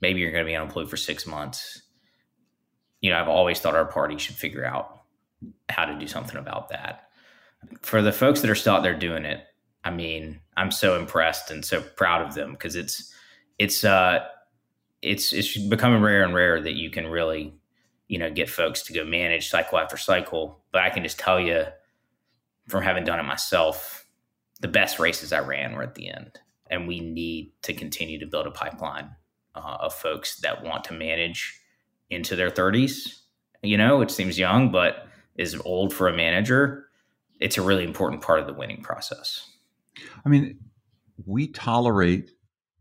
Maybe 0.00 0.20
you're 0.20 0.30
going 0.30 0.44
to 0.44 0.48
be 0.48 0.54
unemployed 0.54 0.88
for 0.88 0.96
six 0.96 1.26
months. 1.26 1.82
You 3.00 3.10
know, 3.10 3.18
I've 3.18 3.28
always 3.28 3.58
thought 3.58 3.74
our 3.74 3.84
party 3.84 4.18
should 4.18 4.36
figure 4.36 4.64
out 4.64 5.00
how 5.68 5.86
to 5.86 5.98
do 5.98 6.06
something 6.06 6.36
about 6.36 6.68
that. 6.68 7.08
For 7.80 8.00
the 8.00 8.12
folks 8.12 8.42
that 8.42 8.50
are 8.50 8.54
still 8.54 8.74
out 8.74 8.84
there 8.84 8.96
doing 8.96 9.24
it, 9.24 9.40
I 9.82 9.90
mean, 9.90 10.38
I'm 10.56 10.70
so 10.70 10.96
impressed 10.96 11.50
and 11.50 11.64
so 11.64 11.80
proud 11.80 12.24
of 12.24 12.34
them 12.34 12.52
because 12.52 12.76
it's 12.76 13.12
it's 13.58 13.82
uh 13.82 14.20
it's 15.02 15.32
it's 15.32 15.56
becoming 15.58 16.00
rare 16.00 16.22
and 16.22 16.34
rare 16.34 16.60
that 16.60 16.74
you 16.74 16.90
can 16.90 17.06
really 17.06 17.52
you 18.08 18.18
know 18.18 18.30
get 18.30 18.48
folks 18.48 18.82
to 18.82 18.92
go 18.92 19.04
manage 19.04 19.50
cycle 19.50 19.78
after 19.78 19.96
cycle. 19.96 20.60
But 20.72 20.82
i 20.82 20.90
can 20.90 21.02
just 21.02 21.18
tell 21.18 21.40
you 21.40 21.64
from 22.68 22.82
having 22.82 23.04
done 23.04 23.18
it 23.18 23.24
myself 23.24 24.06
the 24.60 24.68
best 24.68 25.00
races 25.00 25.32
i 25.32 25.40
ran 25.40 25.74
were 25.74 25.82
at 25.82 25.96
the 25.96 26.08
end. 26.08 26.38
And 26.70 26.88
we 26.88 27.00
need 27.00 27.52
to 27.62 27.74
continue 27.74 28.18
to 28.20 28.26
build 28.26 28.46
a 28.46 28.50
pipeline 28.50 29.10
uh, 29.54 29.76
of 29.80 29.92
folks 29.92 30.36
that 30.36 30.62
want 30.62 30.84
to 30.84 30.94
manage 30.94 31.60
into 32.08 32.36
their 32.36 32.50
30s 32.50 33.18
you 33.62 33.76
know 33.76 34.00
it 34.00 34.10
seems 34.10 34.38
young 34.38 34.70
but 34.70 35.06
is 35.36 35.60
old 35.64 35.94
for 35.94 36.08
a 36.08 36.16
manager. 36.16 36.86
It's 37.40 37.56
a 37.58 37.62
really 37.62 37.84
important 37.84 38.22
part 38.22 38.38
of 38.38 38.46
the 38.46 38.52
winning 38.52 38.82
process. 38.82 39.48
I 40.24 40.28
mean 40.28 40.58
we 41.26 41.48
tolerate 41.48 42.30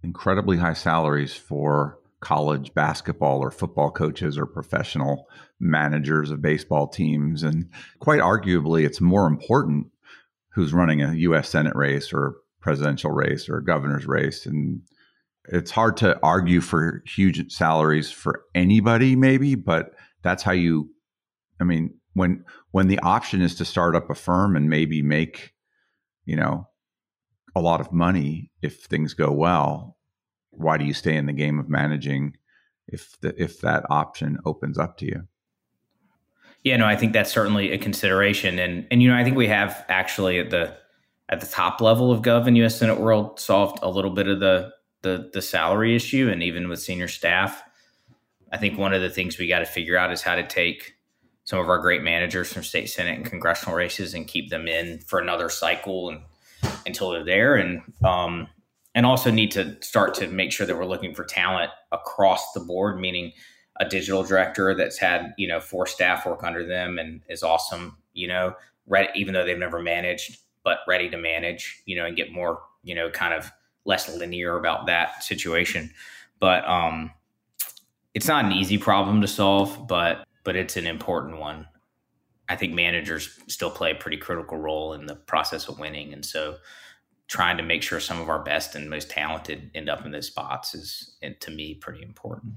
incredibly 0.03 0.57
high 0.57 0.73
salaries 0.73 1.33
for 1.33 1.99
college 2.21 2.73
basketball 2.73 3.39
or 3.39 3.51
football 3.51 3.91
coaches 3.91 4.37
or 4.37 4.45
professional 4.45 5.27
managers 5.59 6.31
of 6.31 6.41
baseball 6.41 6.87
teams. 6.87 7.43
And 7.43 7.69
quite 7.99 8.21
arguably, 8.21 8.85
it's 8.85 9.01
more 9.01 9.27
important 9.27 9.87
who's 10.53 10.73
running 10.73 11.01
a 11.01 11.13
U.S. 11.13 11.49
Senate 11.49 11.75
race 11.75 12.13
or 12.13 12.35
presidential 12.61 13.11
race 13.11 13.49
or 13.49 13.57
a 13.57 13.65
governor's 13.65 14.05
race. 14.05 14.45
And 14.45 14.81
it's 15.45 15.71
hard 15.71 15.97
to 15.97 16.19
argue 16.21 16.61
for 16.61 17.03
huge 17.05 17.51
salaries 17.51 18.11
for 18.11 18.43
anybody, 18.53 19.15
maybe, 19.15 19.55
but 19.55 19.91
that's 20.21 20.43
how 20.43 20.51
you, 20.51 20.89
I 21.59 21.63
mean, 21.63 21.95
when 22.13 22.43
when 22.71 22.87
the 22.87 22.99
option 22.99 23.41
is 23.41 23.55
to 23.55 23.65
start 23.65 23.95
up 23.95 24.09
a 24.09 24.15
firm 24.15 24.55
and 24.55 24.69
maybe 24.69 25.01
make, 25.01 25.53
you 26.25 26.35
know, 26.35 26.67
a 27.55 27.61
lot 27.61 27.81
of 27.81 27.91
money 27.91 28.51
if 28.61 28.83
things 28.83 29.13
go 29.13 29.31
well, 29.31 29.97
why 30.51 30.77
do 30.77 30.85
you 30.85 30.93
stay 30.93 31.15
in 31.15 31.25
the 31.25 31.33
game 31.33 31.59
of 31.59 31.69
managing 31.69 32.37
if 32.87 33.19
the, 33.21 33.33
if 33.41 33.61
that 33.61 33.85
option 33.89 34.37
opens 34.45 34.77
up 34.77 34.97
to 34.97 35.05
you? 35.05 35.27
Yeah, 36.63 36.77
no, 36.77 36.85
I 36.85 36.95
think 36.95 37.13
that's 37.13 37.31
certainly 37.31 37.71
a 37.71 37.77
consideration, 37.77 38.59
and 38.59 38.85
and 38.91 39.01
you 39.01 39.09
know, 39.09 39.15
I 39.15 39.23
think 39.23 39.35
we 39.35 39.47
have 39.47 39.83
actually 39.89 40.37
at 40.37 40.51
the 40.51 40.75
at 41.29 41.39
the 41.39 41.47
top 41.47 41.81
level 41.81 42.11
of 42.11 42.21
Gov 42.21 42.45
and 42.45 42.55
U.S. 42.57 42.77
Senate 42.77 42.99
world 42.99 43.39
solved 43.39 43.79
a 43.81 43.89
little 43.89 44.11
bit 44.11 44.27
of 44.27 44.39
the 44.39 44.71
the 45.01 45.31
the 45.33 45.41
salary 45.41 45.95
issue, 45.95 46.29
and 46.29 46.43
even 46.43 46.69
with 46.69 46.79
senior 46.79 47.07
staff, 47.07 47.63
I 48.51 48.57
think 48.57 48.77
one 48.77 48.93
of 48.93 49.01
the 49.01 49.09
things 49.09 49.39
we 49.39 49.47
got 49.47 49.59
to 49.59 49.65
figure 49.65 49.97
out 49.97 50.11
is 50.11 50.21
how 50.21 50.35
to 50.35 50.45
take 50.45 50.93
some 51.45 51.57
of 51.57 51.67
our 51.67 51.79
great 51.79 52.03
managers 52.03 52.53
from 52.53 52.61
state 52.61 52.87
senate 52.87 53.17
and 53.17 53.25
congressional 53.25 53.75
races 53.75 54.13
and 54.13 54.27
keep 54.27 54.51
them 54.51 54.67
in 54.67 54.99
for 54.99 55.19
another 55.19 55.49
cycle 55.49 56.09
and 56.09 56.21
until 56.85 57.09
they're 57.09 57.25
there, 57.25 57.55
and 57.55 57.81
um, 58.03 58.47
and 58.93 59.05
also 59.05 59.31
need 59.31 59.51
to 59.51 59.77
start 59.81 60.13
to 60.15 60.27
make 60.27 60.51
sure 60.51 60.65
that 60.65 60.75
we're 60.75 60.85
looking 60.85 61.15
for 61.15 61.23
talent 61.23 61.71
across 61.91 62.51
the 62.53 62.59
board, 62.59 62.99
meaning 62.99 63.31
a 63.79 63.85
digital 63.87 64.23
director 64.23 64.75
that's 64.75 64.97
had 64.97 65.33
you 65.37 65.47
know 65.47 65.59
four 65.59 65.87
staff 65.87 66.25
work 66.25 66.43
under 66.43 66.65
them 66.65 66.99
and 66.99 67.21
is 67.29 67.43
awesome, 67.43 67.97
you 68.13 68.27
know, 68.27 68.53
ready, 68.87 69.09
even 69.15 69.33
though 69.33 69.45
they've 69.45 69.57
never 69.57 69.81
managed, 69.81 70.37
but 70.63 70.79
ready 70.87 71.09
to 71.09 71.17
manage, 71.17 71.81
you 71.85 71.95
know, 71.95 72.05
and 72.05 72.17
get 72.17 72.31
more, 72.31 72.61
you 72.83 72.93
know, 72.93 73.09
kind 73.09 73.33
of 73.33 73.51
less 73.85 74.13
linear 74.15 74.57
about 74.57 74.85
that 74.85 75.23
situation. 75.23 75.89
But 76.39 76.67
um, 76.67 77.11
it's 78.13 78.27
not 78.27 78.45
an 78.45 78.51
easy 78.51 78.77
problem 78.77 79.21
to 79.21 79.27
solve, 79.27 79.87
but 79.87 80.25
but 80.43 80.55
it's 80.55 80.77
an 80.77 80.87
important 80.87 81.39
one. 81.39 81.67
I 82.49 82.55
think 82.55 82.73
managers 82.73 83.39
still 83.47 83.71
play 83.71 83.91
a 83.91 83.95
pretty 83.95 84.17
critical 84.17 84.57
role 84.57 84.93
in 84.93 85.05
the 85.05 85.15
process 85.15 85.67
of 85.67 85.79
winning, 85.79 86.13
and 86.13 86.25
so 86.25 86.57
trying 87.31 87.55
to 87.55 87.63
make 87.63 87.81
sure 87.81 88.01
some 88.01 88.19
of 88.19 88.27
our 88.27 88.43
best 88.43 88.75
and 88.75 88.89
most 88.89 89.09
talented 89.09 89.71
end 89.73 89.87
up 89.87 90.05
in 90.05 90.11
those 90.11 90.27
spots 90.27 90.75
is 90.75 91.15
to 91.39 91.49
me 91.49 91.73
pretty 91.73 92.03
important. 92.03 92.55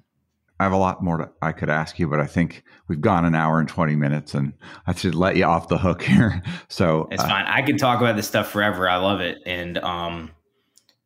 I 0.59 0.65
have 0.65 0.73
a 0.73 0.77
lot 0.77 1.01
more 1.03 1.17
to, 1.19 1.31
I 1.41 1.53
could 1.53 1.71
ask 1.71 1.97
you, 2.01 2.09
but 2.09 2.19
I 2.19 2.27
think 2.27 2.65
we've 2.89 3.01
gone 3.01 3.25
an 3.25 3.37
hour 3.37 3.61
and 3.61 3.69
20 3.69 3.95
minutes 3.95 4.35
and 4.35 4.53
I 4.85 4.93
should 4.93 5.15
let 5.15 5.37
you 5.37 5.45
off 5.45 5.69
the 5.69 5.79
hook 5.79 6.03
here. 6.15 6.43
So 6.69 7.07
it's 7.13 7.23
uh, 7.23 7.29
fine. 7.29 7.47
I 7.47 7.63
can 7.63 7.77
talk 7.77 8.01
about 8.01 8.17
this 8.17 8.27
stuff 8.27 8.51
forever. 8.51 8.89
I 8.89 8.97
love 8.97 9.21
it. 9.21 9.39
And, 9.47 9.79
um, 9.79 10.33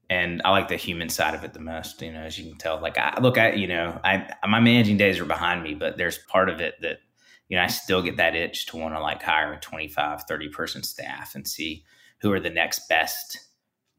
and 0.09 0.41
I 0.47 0.51
like 0.51 0.69
the 0.69 0.77
human 0.77 1.11
side 1.11 1.35
of 1.35 1.45
it 1.45 1.53
the 1.53 1.61
most, 1.61 2.01
you 2.01 2.11
know, 2.11 2.21
as 2.21 2.39
you 2.39 2.49
can 2.49 2.57
tell, 2.57 2.81
like 2.81 2.97
I 2.97 3.21
look 3.21 3.37
at, 3.37 3.59
you 3.59 3.67
know, 3.67 4.01
I, 4.03 4.33
my 4.49 4.61
managing 4.61 4.97
days 4.97 5.21
are 5.21 5.27
behind 5.27 5.63
me, 5.63 5.75
but 5.75 5.99
there's 5.99 6.17
part 6.17 6.49
of 6.49 6.63
it 6.63 6.77
that, 6.81 7.01
you 7.51 7.59
know, 7.59 7.63
I 7.63 7.67
still 7.67 8.01
get 8.01 8.17
that 8.17 8.35
itch 8.35 8.65
to 8.69 8.79
want 8.79 8.95
to 8.95 9.01
like 9.01 9.23
hire 9.23 9.53
a 9.53 9.61
25, 9.61 10.23
30 10.23 10.49
person 10.49 10.83
staff 10.83 11.35
and 11.35 11.47
see 11.47 11.85
who 12.23 12.33
are 12.33 12.41
the 12.41 12.49
next 12.49 12.89
best 12.89 13.48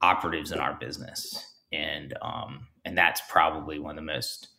operatives 0.02 0.52
in 0.52 0.60
our 0.60 0.74
business, 0.76 1.56
and 1.72 2.14
um, 2.22 2.68
and 2.86 2.97
that's 2.97 3.22
probably 3.30 3.80
one 3.80 3.91
of 3.91 3.95
the 4.06 4.14
most. 4.14 4.50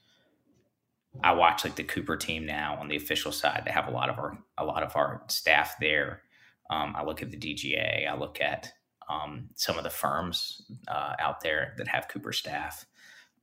I 1.24 1.32
watch 1.32 1.64
like 1.64 1.74
the 1.74 1.82
Cooper 1.82 2.16
team 2.16 2.46
now 2.46 2.76
on 2.78 2.88
the 2.88 2.96
official 2.96 3.32
side. 3.32 3.62
They 3.66 3.72
have 3.72 3.88
a 3.88 3.92
lot 3.92 4.10
of 4.10 4.18
our 4.18 4.38
a 4.58 4.64
lot 4.64 4.82
of 4.82 4.96
our 4.96 5.22
staff 5.28 5.74
there. 5.80 6.22
Um, 6.70 6.94
I 6.96 7.04
look 7.04 7.22
at 7.22 7.30
the 7.30 7.36
DGA. 7.36 8.08
I 8.08 8.16
look 8.16 8.40
at 8.40 8.72
um, 9.08 9.48
some 9.56 9.76
of 9.76 9.84
the 9.84 9.90
firms 9.90 10.62
uh, 10.86 11.14
out 11.18 11.40
there 11.40 11.74
that 11.78 11.88
have 11.88 12.08
Cooper 12.08 12.32
staff. 12.32 12.86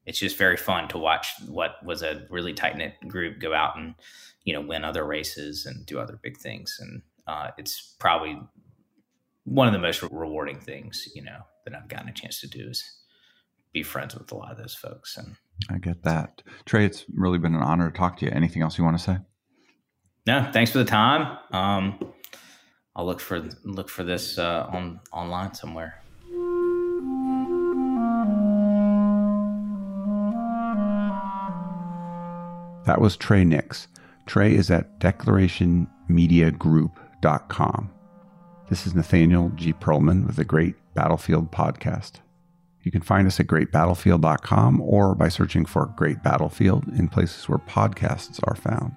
It's 0.06 0.20
just 0.20 0.38
very 0.38 0.56
fun 0.56 0.88
to 0.90 0.98
watch 0.98 1.28
what 1.48 1.84
was 1.86 2.02
a 2.02 2.26
really 2.30 2.54
tight 2.54 2.78
knit 2.78 2.94
group 3.10 3.40
go 3.40 3.54
out 3.54 3.78
and 3.78 3.96
you 4.44 4.54
know 4.54 4.62
win 4.62 4.86
other 4.86 5.06
races 5.06 5.66
and 5.66 5.86
do 5.86 6.00
other 6.00 6.18
big 6.22 6.38
things. 6.38 6.78
And 6.80 7.02
uh, 7.28 7.50
it's 7.58 7.96
probably 8.00 8.40
one 9.48 9.68
of 9.68 9.74
the 9.74 9.80
most 9.80 10.04
rewarding 10.04 10.60
things 10.60 11.08
you 11.16 11.24
know 11.24 11.40
that 11.66 11.74
I've 11.74 11.88
gotten 11.88 12.10
a 12.10 12.14
chance 12.14 12.42
to 12.42 12.48
do 12.48 12.68
is 12.68 12.84
be 13.72 13.82
friends 13.82 14.14
with 14.14 14.30
a 14.32 14.36
lot 14.36 14.52
of 14.52 14.58
those 14.58 14.76
folks. 14.76 15.16
And 15.16 15.38
I 15.70 15.78
get 15.78 16.04
that. 16.04 16.42
Trey, 16.66 16.86
it's 16.86 17.06
really 17.14 17.38
been 17.38 17.56
an 17.56 17.62
honor 17.62 17.90
to 17.90 17.98
talk 17.98 18.18
to 18.18 18.26
you. 18.26 18.32
Anything 18.32 18.62
else 18.62 18.78
you 18.78 18.84
want 18.84 18.98
to 18.98 19.04
say? 19.04 19.20
No, 20.26 20.50
thanks 20.52 20.72
for 20.72 20.80
the 20.80 20.86
time. 20.86 21.38
Um, 21.52 22.14
I'll 22.96 23.06
look 23.06 23.22
for 23.22 23.48
look 23.64 23.90
for 23.90 24.04
this 24.04 24.38
uh, 24.38 24.68
on 24.70 25.00
online 25.14 25.54
somewhere. 25.54 26.04
That 32.86 33.00
was 33.00 33.16
Trey 33.16 33.46
Nix. 33.46 33.88
Trey 34.26 34.56
is 34.56 34.70
at 34.72 35.00
declarationmediagroup.com. 35.00 37.92
This 38.70 38.86
is 38.86 38.94
Nathaniel 38.94 39.50
G. 39.56 39.72
Pearlman 39.72 40.28
with 40.28 40.36
the 40.36 40.44
Great 40.44 40.76
Battlefield 40.94 41.54
Podcast. 41.54 42.16
You 42.84 42.92
can 42.92 43.02
find 43.02 43.26
us 43.26 43.40
at 43.40 43.48
greatbattlefield.com 43.48 44.82
or 44.82 45.16
by 45.16 45.30
searching 45.30 45.66
for 45.66 45.86
Great 45.96 46.22
Battlefield 46.22 46.86
in 46.90 47.08
places 47.08 47.48
where 47.48 47.60
podcasts 47.60 48.42
are 48.44 48.56
found. 48.56 48.94